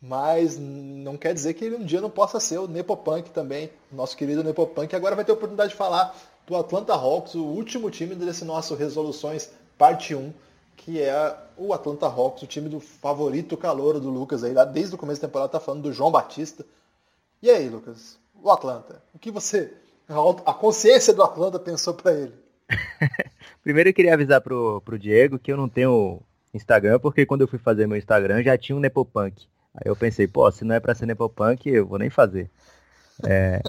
mas 0.01 0.57
não 0.57 1.15
quer 1.15 1.33
dizer 1.33 1.53
que 1.53 1.63
ele 1.63 1.75
um 1.75 1.85
dia 1.85 2.01
não 2.01 2.09
possa 2.09 2.39
ser 2.39 2.57
o 2.57 2.67
Nepopunk 2.67 3.29
também, 3.29 3.69
nosso 3.91 4.17
querido 4.17 4.43
Nepopunk, 4.43 4.95
agora 4.95 5.15
vai 5.15 5.23
ter 5.23 5.31
a 5.31 5.35
oportunidade 5.35 5.71
de 5.71 5.77
falar 5.77 6.15
do 6.47 6.55
Atlanta 6.55 6.93
Hawks, 6.93 7.35
o 7.35 7.43
último 7.43 7.91
time 7.91 8.15
desse 8.15 8.43
nosso 8.43 8.73
Resoluções 8.75 9.51
Parte 9.77 10.15
1, 10.15 10.33
que 10.75 10.99
é 10.99 11.37
o 11.55 11.73
Atlanta 11.73 12.07
Hawks, 12.07 12.41
o 12.41 12.47
time 12.47 12.67
do 12.67 12.79
favorito 12.79 13.55
calouro 13.55 13.99
do 13.99 14.09
Lucas 14.09 14.43
aí, 14.43 14.53
desde 14.73 14.95
o 14.95 14.97
começo 14.97 15.21
da 15.21 15.27
temporada 15.27 15.51
tá 15.51 15.59
falando 15.59 15.83
do 15.83 15.93
João 15.93 16.11
Batista. 16.11 16.65
E 17.41 17.49
aí, 17.49 17.69
Lucas, 17.69 18.17
o 18.41 18.49
Atlanta, 18.49 19.01
o 19.13 19.19
que 19.19 19.29
você, 19.29 19.71
a 20.45 20.53
consciência 20.53 21.13
do 21.13 21.23
Atlanta 21.23 21.59
pensou 21.59 21.93
para 21.93 22.13
ele? 22.13 22.33
Primeiro 23.63 23.89
eu 23.89 23.93
queria 23.93 24.13
avisar 24.13 24.41
pro, 24.41 24.81
pro 24.81 24.97
Diego 24.97 25.37
que 25.37 25.51
eu 25.51 25.57
não 25.57 25.69
tenho 25.69 26.19
Instagram, 26.53 26.99
porque 26.99 27.25
quando 27.25 27.41
eu 27.41 27.47
fui 27.47 27.59
fazer 27.59 27.87
meu 27.87 27.97
Instagram 27.97 28.41
já 28.41 28.57
tinha 28.57 28.75
um 28.75 28.79
Nepopunk. 28.79 29.47
Aí 29.73 29.83
eu 29.85 29.95
pensei, 29.95 30.27
pô, 30.27 30.51
se 30.51 30.65
não 30.65 30.75
é 30.75 30.79
pra 30.79 30.95
ser 30.95 31.05
Nepopunk, 31.05 31.69
eu 31.69 31.87
vou 31.87 31.97
nem 31.97 32.09
fazer. 32.09 32.49
É, 33.23 33.61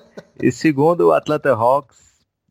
e 0.42 0.50
segundo, 0.50 1.08
o 1.08 1.12
Atlanta 1.12 1.52
Hawks 1.52 1.98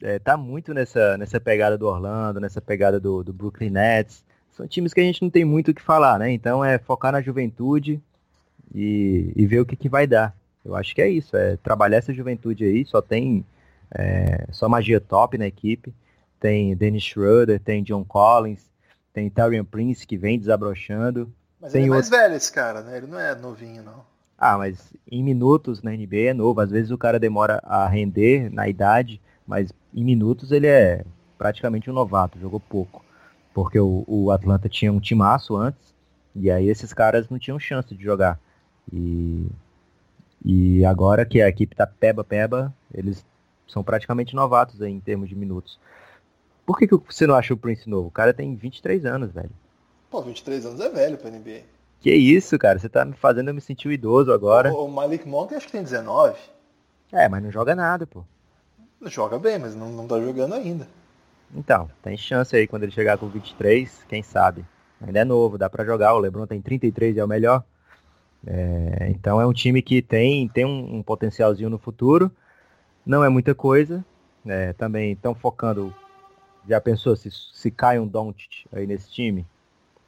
é, 0.02 0.20
tá 0.20 0.38
muito 0.38 0.74
nessa, 0.74 1.18
nessa 1.18 1.39
pegada 1.39 1.78
do 1.78 1.88
Orlando, 1.88 2.39
nessa 2.39 2.62
pegada 2.62 2.99
do, 2.99 3.24
do 3.24 3.34
Brooklyn 3.34 3.70
Nets. 3.70 4.24
São 4.52 4.68
times 4.68 4.93
que 4.93 4.99
a 4.99 5.04
gente 5.04 5.22
não 5.22 5.30
tem 5.30 5.45
muito 5.45 5.72
o 5.72 5.74
que 5.74 5.82
falar, 5.82 6.20
né? 6.20 6.32
Então 6.32 6.64
é 6.64 6.78
focar 6.78 7.12
na 7.12 7.22
juventude 7.22 8.02
e, 8.74 9.32
e 9.36 9.45
ver 9.45 9.60
o 9.60 9.66
que, 9.66 9.76
que 9.76 9.89
vai 9.89 10.06
dar. 10.08 10.36
Eu 10.64 10.76
acho 10.76 10.93
que 10.93 11.02
é 11.02 11.10
isso, 11.10 11.36
é 11.36 11.58
trabalhar 11.58 11.97
essa 11.97 12.14
juventude 12.14 12.64
aí, 12.64 12.86
só 12.86 13.02
tem 13.02 13.43
é, 13.93 14.45
só 14.52 14.70
magia 14.70 15.02
top 15.02 15.38
na 15.38 15.47
equipe. 15.47 15.93
Tem 16.39 16.76
Dennis 16.76 17.04
Schroeder, 17.04 17.60
tem 17.60 17.84
John 17.84 18.04
Collins, 18.04 18.70
tem 19.14 19.30
Tyrion 19.30 19.64
Prince 19.64 20.08
que 20.08 20.18
vem 20.18 20.39
desabrochando. 20.39 21.32
Mas 21.62 21.72
tem 21.72 21.84
ele 21.84 21.88
é 21.88 21.93
mais 21.93 22.05
outro... 22.05 22.20
velho 22.20 22.36
esse 22.36 22.51
cara, 22.51 22.82
né? 22.82 22.97
Ele 22.97 23.07
não 23.07 23.20
é 23.20 23.36
novinho, 23.36 23.84
não. 23.84 24.03
Ah, 24.38 24.57
mas 24.57 24.91
em 25.09 25.24
minutos 25.24 25.84
na 25.84 25.91
NBA 25.91 26.30
é 26.30 26.34
novo. 26.34 26.59
Às 26.59 26.72
vezes 26.72 26.89
o 26.89 26.97
cara 26.97 27.20
demora 27.20 27.62
a 27.64 27.88
render 27.88 28.51
na 28.51 28.68
idade, 28.68 29.22
mas 29.45 29.72
em 29.93 30.03
minutos 30.03 30.51
ele 30.51 30.66
é 30.66 31.05
praticamente 31.38 31.89
um 31.89 31.93
novato, 31.93 32.39
jogou 32.39 32.59
pouco. 32.59 33.05
Porque 33.53 33.80
o, 33.80 34.03
o 34.07 34.32
Atlanta 34.32 34.68
tinha 34.68 34.91
um 34.91 34.99
timaço 34.99 35.55
antes, 35.55 35.93
e 36.36 36.49
aí 36.49 36.68
esses 36.68 36.93
caras 36.93 37.30
não 37.30 37.38
tinham 37.38 37.59
chance 37.59 37.93
de 37.93 38.03
jogar. 38.03 38.39
E, 38.91 39.47
e 40.43 40.86
agora 40.86 41.26
que 41.26 41.41
a 41.41 41.47
equipe 41.47 41.76
tá 41.76 41.86
peba-peba, 41.86 42.74
eles 42.91 43.24
são 43.68 43.84
praticamente 43.84 44.36
novatos 44.36 44.82
aí 44.82 44.91
em 44.91 44.99
termos 44.99 45.30
de 45.30 45.36
minutos. 45.36 45.80
Por 46.66 46.78
que, 46.80 46.88
que 46.88 46.95
você 46.95 47.28
não 47.28 47.36
acha 47.36 47.53
o 47.53 47.57
Prince 47.57 47.89
novo? 47.89 48.07
O 48.07 48.12
cara 48.12 48.34
tem 48.34 48.55
23 48.55 49.05
anos, 49.05 49.32
velho. 49.32 49.51
Pô, 50.12 50.22
23 50.22 50.66
anos 50.66 50.82
é 50.82 50.89
velho 50.89 51.18
pra 51.18 51.32
NBA. 51.32 51.62
Que 52.01 52.14
isso, 52.14 52.59
cara? 52.59 52.78
Você 52.78 52.89
tá 52.89 53.05
me 53.05 53.14
fazendo 53.14 53.47
eu 53.47 53.53
me 53.53 53.62
sentir 53.62 53.88
um 53.88 53.91
idoso 53.91 54.34
agora. 54.34 54.74
O, 54.74 54.86
o 54.86 54.91
Malik 54.91 55.26
Monk 55.26 55.55
acho 55.55 55.68
que 55.68 55.72
tem 55.72 55.84
19. 55.84 56.38
É, 57.14 57.30
mas 57.30 57.41
não 57.41 57.49
joga 57.49 57.74
nada, 57.74 58.05
pô. 58.05 58.26
Joga 59.03 59.39
bem, 59.39 59.57
mas 59.57 59.74
não, 59.74 59.89
não 59.89 60.05
tá 60.05 60.20
jogando 60.20 60.53
ainda. 60.53 60.86
Então, 61.55 61.89
tem 62.03 62.18
chance 62.18 62.53
aí 62.53 62.68
quando 62.68 62.84
ele 62.84 62.91
chegar 62.91 63.18
com 63.18 63.28
23, 63.30 64.03
quem 64.09 64.22
sabe. 64.22 64.66
Ainda 64.99 65.20
é 65.20 65.24
novo, 65.24 65.57
dá 65.57 65.70
para 65.70 65.86
jogar. 65.86 66.14
O 66.14 66.20
LeBron 66.20 66.45
tem 66.45 66.62
33 66.62 67.16
e 67.16 67.20
é 67.20 67.24
o 67.24 67.28
melhor. 67.28 67.64
É, 68.45 69.07
então 69.09 69.39
é 69.39 69.45
um 69.45 69.53
time 69.53 69.82
que 69.82 70.01
tem, 70.01 70.47
tem 70.49 70.66
um, 70.66 70.97
um, 70.97 71.03
potencialzinho 71.03 71.70
no 71.70 71.78
futuro. 71.78 72.30
Não 73.05 73.24
é 73.24 73.30
muita 73.30 73.55
coisa. 73.55 74.03
É, 74.45 74.74
também 74.74 75.14
estão 75.14 75.34
focando. 75.34 75.95
Já 76.68 76.82
pensou 76.82 77.16
se, 77.16 77.30
se 77.32 77.72
cai 77.72 77.97
um 77.97 78.07
Doncic 78.07 78.66
aí 78.74 78.86
nesse 78.86 79.09
time? 79.09 79.45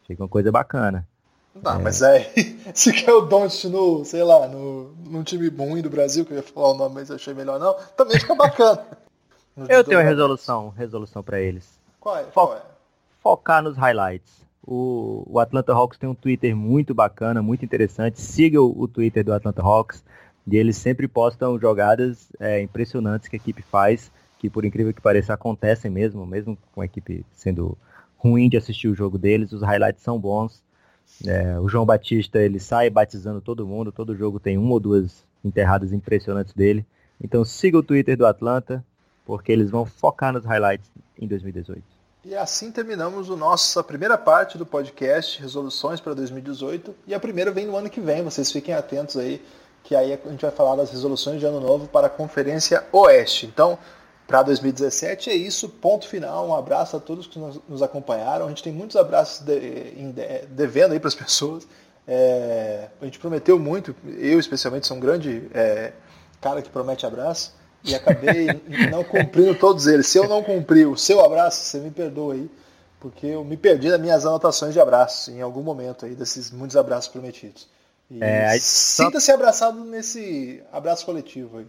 Fica 0.08 0.24
uma 0.24 0.30
coisa 0.30 0.52
bacana. 0.52 1.08
Não, 1.62 1.80
é. 1.80 1.84
mas 1.84 2.02
aí, 2.02 2.26
se 2.74 2.92
quer 2.92 3.14
o 3.14 3.22
Doncic 3.22 3.70
no, 3.70 4.04
sei 4.04 4.24
lá, 4.24 4.48
no, 4.48 4.94
no 5.06 5.24
time 5.24 5.50
ruim 5.50 5.82
do 5.82 5.90
Brasil, 5.90 6.26
que 6.26 6.34
eu 6.34 6.38
ia 6.38 6.44
falar 6.44 6.72
o 6.72 6.78
nome, 6.78 6.96
mas 6.96 7.12
achei 7.12 7.34
melhor 7.34 7.60
não, 7.60 7.76
também 7.96 8.20
fica 8.20 8.34
bacana. 8.34 8.84
eu 9.70 9.84
tenho 9.84 10.00
uma 10.00 10.06
resolução, 10.06 10.70
resolução 10.70 11.22
para 11.22 11.40
eles. 11.40 11.80
Qual 12.00 12.18
é? 12.18 12.24
Qual 12.24 12.56
é? 12.56 12.62
Focar 13.22 13.62
nos 13.62 13.78
highlights. 13.78 14.44
O, 14.66 15.24
o, 15.28 15.40
Atlanta 15.40 15.74
Hawks 15.74 15.98
tem 15.98 16.10
um 16.10 16.16
Twitter 16.16 16.56
muito 16.56 16.94
bacana, 16.94 17.42
muito 17.42 17.64
interessante. 17.64 18.20
Siga 18.20 18.62
o, 18.62 18.82
o 18.82 18.88
Twitter 18.88 19.24
do 19.24 19.34
Atlanta 19.34 19.62
Hawks. 19.62 20.04
E 20.46 20.58
eles 20.58 20.76
sempre 20.76 21.08
postam 21.08 21.58
jogadas 21.58 22.30
é, 22.40 22.62
impressionantes 22.62 23.30
que 23.30 23.36
a 23.36 23.38
equipe 23.38 23.62
faz, 23.62 24.12
que 24.40 24.50
por 24.50 24.66
incrível 24.66 24.94
que 24.94 25.02
pareça 25.02 25.34
acontecem 25.34 25.90
mesmo, 25.90 26.26
mesmo 26.26 26.58
com 26.74 26.82
a 26.82 26.86
equipe 26.86 27.26
sendo 27.32 27.78
ruim 28.24 28.48
de 28.48 28.58
assistir 28.58 28.88
o 28.88 28.96
jogo 28.96 29.18
deles, 29.18 29.52
os 29.52 29.62
highlights 29.62 30.02
são 30.02 30.18
bons. 30.18 30.64
É, 31.26 31.60
o 31.60 31.68
João 31.68 31.86
Batista 31.86 32.40
ele 32.40 32.60
sai 32.60 32.90
batizando 32.90 33.42
todo 33.42 33.68
mundo, 33.68 33.92
todo 33.92 34.16
jogo 34.16 34.40
tem 34.40 34.58
uma 34.58 34.74
ou 34.74 34.80
duas 34.80 35.24
enterradas 35.44 35.92
impressionantes 35.92 36.54
dele. 36.54 36.86
Então 37.22 37.44
siga 37.44 37.78
o 37.78 37.84
Twitter 37.84 38.18
do 38.18 38.26
Atlanta, 38.26 38.84
porque 39.26 39.52
eles 39.52 39.70
vão 39.70 39.86
focar 39.86 40.32
nos 40.32 40.46
highlights 40.46 40.90
em 41.20 41.28
2018. 41.28 41.84
E 42.26 42.36
assim 42.36 42.72
terminamos 42.72 43.30
a 43.76 43.84
primeira 43.84 44.18
parte 44.18 44.58
do 44.58 44.66
podcast, 44.66 45.42
resoluções 45.42 46.00
para 46.00 46.14
2018. 46.14 46.96
E 47.06 47.14
a 47.14 47.20
primeira 47.20 47.52
vem 47.52 47.68
no 47.68 47.76
ano 47.76 47.90
que 47.90 48.00
vem, 48.00 48.24
vocês 48.24 48.50
fiquem 48.50 48.74
atentos 48.74 49.18
aí, 49.18 49.42
que 49.84 49.94
aí 49.94 50.14
a 50.14 50.30
gente 50.30 50.42
vai 50.42 50.52
falar 50.52 50.78
das 50.78 50.90
resoluções 50.90 51.42
de 51.42 51.46
ano 51.46 51.60
novo 51.60 51.88
para 51.88 52.08
a 52.08 52.10
Conferência 52.10 52.86
Oeste. 52.94 53.46
Então, 53.46 53.78
para 54.34 54.42
2017 54.42 55.30
é 55.30 55.36
isso, 55.36 55.70
ponto 55.70 56.08
final. 56.08 56.48
Um 56.48 56.56
abraço 56.56 56.98
a 56.98 57.00
todos 57.00 57.28
que 57.28 57.38
nos, 57.38 57.84
acompanharam. 57.84 58.48
A 58.48 58.50
gente 58.50 58.64
tem 58.64 58.74
muitos 58.74 58.96
abraços 58.96 59.46
de, 59.46 59.60
de, 59.60 60.48
devendo 60.48 60.94
aí 60.94 61.00
para 61.00 61.08
as 61.08 61.14
pessoas. 61.14 61.68
É, 62.08 62.88
a 63.00 63.06
gente 63.06 63.20
prometeu 63.20 63.60
muito, 63.60 63.96
eu 64.18 64.40
especialmente 64.40 64.88
sou 64.88 64.98
um 64.98 65.00
grande 65.00 65.48
é, 65.54 65.94
cara 66.42 66.64
que 66.64 66.70
promete 66.72 67.06
abraço 67.06 67.54
e 67.84 67.94
acabei 67.94 68.48
não 68.90 69.04
cumprindo 69.04 69.54
todos 69.54 69.86
eles. 69.86 70.08
Se 70.08 70.18
eu 70.18 70.28
não 70.28 70.42
cumprir 70.42 70.88
o 70.88 70.98
seu 70.98 71.24
abraço, 71.24 71.64
você 71.64 71.78
me 71.78 71.92
perdoa 71.92 72.34
aí, 72.34 72.50
porque 73.00 73.28
eu 73.28 73.46
me 73.46 73.56
perdi 73.56 73.88
nas 73.88 74.02
minhas 74.02 74.26
anotações 74.26 74.74
de 74.74 74.80
abraços 74.80 75.28
em 75.28 75.44
algum 75.44 75.62
momento 75.62 76.08
aí 76.08 76.16
desses 76.16 76.50
muitos 76.50 76.76
abraços 76.76 77.08
prometidos. 77.08 77.70
É, 78.20 78.58
Sinta-se 78.60 79.28
só... 79.28 79.36
abraçado 79.36 79.86
nesse 79.86 80.60
abraço 80.72 81.06
coletivo 81.06 81.60
aí. 81.60 81.68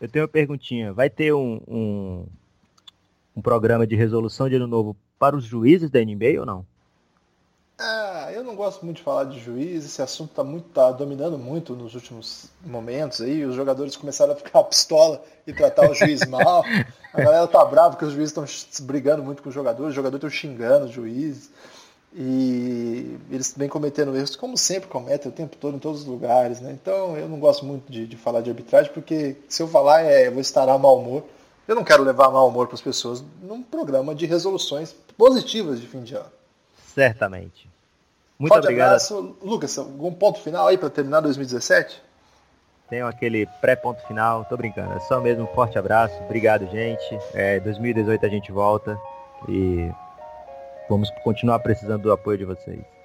Eu 0.00 0.08
tenho 0.08 0.24
uma 0.24 0.28
perguntinha. 0.28 0.92
Vai 0.92 1.10
ter 1.10 1.32
um, 1.32 1.60
um, 1.68 2.26
um 3.36 3.42
programa 3.42 3.86
de 3.86 3.94
resolução 3.94 4.48
de 4.48 4.56
ano 4.56 4.66
novo 4.66 4.96
para 5.18 5.36
os 5.36 5.44
juízes 5.44 5.90
da 5.90 6.00
NBA 6.00 6.40
ou 6.40 6.46
não? 6.46 6.64
Ah, 7.82 8.30
eu 8.32 8.44
não 8.44 8.54
gosto 8.54 8.84
muito 8.84 8.98
de 8.98 9.02
falar 9.02 9.24
de 9.24 9.40
juiz, 9.40 9.86
esse 9.86 10.02
assunto 10.02 10.34
tá 10.34 10.44
muito 10.44 10.68
tá 10.68 10.92
dominando 10.92 11.38
muito 11.38 11.74
nos 11.74 11.94
últimos 11.94 12.50
momentos 12.62 13.22
aí, 13.22 13.42
os 13.42 13.54
jogadores 13.54 13.96
começaram 13.96 14.34
a 14.34 14.36
ficar 14.36 14.62
pistola 14.64 15.24
e 15.46 15.52
tratar 15.54 15.90
o 15.90 15.94
juiz 15.94 16.20
mal. 16.28 16.62
A 17.14 17.22
galera 17.22 17.46
tá 17.46 17.64
brava 17.64 17.90
porque 17.90 18.04
os 18.04 18.12
juízes 18.12 18.36
estão 18.36 18.86
brigando 18.86 19.22
muito 19.22 19.42
com 19.42 19.48
os 19.48 19.54
jogadores, 19.54 19.90
os 19.90 19.94
jogadores 19.94 20.22
estão 20.22 20.30
xingando 20.30 20.84
os 20.84 20.90
juízes. 20.90 21.50
E 22.12 23.16
eles 23.30 23.54
vêm 23.56 23.68
cometendo 23.68 24.16
erros, 24.16 24.34
como 24.34 24.56
sempre 24.56 24.88
cometem 24.88 25.30
o 25.30 25.34
tempo 25.34 25.56
todo 25.56 25.76
em 25.76 25.78
todos 25.78 26.00
os 26.00 26.06
lugares, 26.06 26.60
né? 26.60 26.72
Então 26.72 27.16
eu 27.16 27.28
não 27.28 27.38
gosto 27.38 27.64
muito 27.64 27.90
de, 27.90 28.06
de 28.06 28.16
falar 28.16 28.40
de 28.40 28.50
arbitragem, 28.50 28.92
porque 28.92 29.36
se 29.48 29.62
eu 29.62 29.68
falar 29.68 30.02
é, 30.02 30.26
eu 30.26 30.32
vou 30.32 30.40
estar 30.40 30.68
a 30.68 30.78
mau 30.78 30.98
humor. 30.98 31.24
Eu 31.68 31.76
não 31.76 31.84
quero 31.84 32.02
levar 32.02 32.30
mau 32.30 32.48
humor 32.48 32.66
para 32.66 32.74
as 32.74 32.80
pessoas 32.80 33.22
num 33.40 33.62
programa 33.62 34.12
de 34.12 34.26
resoluções 34.26 34.92
positivas 35.16 35.80
de 35.80 35.86
fim 35.86 36.02
de 36.02 36.16
ano. 36.16 36.26
Certamente. 36.92 37.70
Muito 38.36 38.52
Forte 38.54 38.64
obrigado. 38.64 38.88
abraço. 38.88 39.36
Lucas, 39.40 39.78
algum 39.78 40.12
ponto 40.12 40.40
final 40.40 40.66
aí 40.66 40.76
para 40.76 40.90
terminar 40.90 41.20
2017? 41.20 42.02
Tenho 42.88 43.06
aquele 43.06 43.46
pré-ponto 43.60 44.04
final, 44.08 44.44
tô 44.46 44.56
brincando. 44.56 44.94
É 44.94 45.00
só 45.00 45.20
mesmo 45.20 45.44
um 45.44 45.46
forte 45.54 45.78
abraço. 45.78 46.14
Obrigado, 46.24 46.66
gente. 46.66 47.18
É, 47.32 47.60
2018 47.60 48.26
a 48.26 48.28
gente 48.28 48.50
volta 48.50 48.98
e 49.48 49.88
vamos 50.90 51.10
continuar 51.22 51.60
precisando 51.60 52.02
do 52.02 52.12
apoio 52.12 52.38
de 52.38 52.44
vocês. 52.44 52.99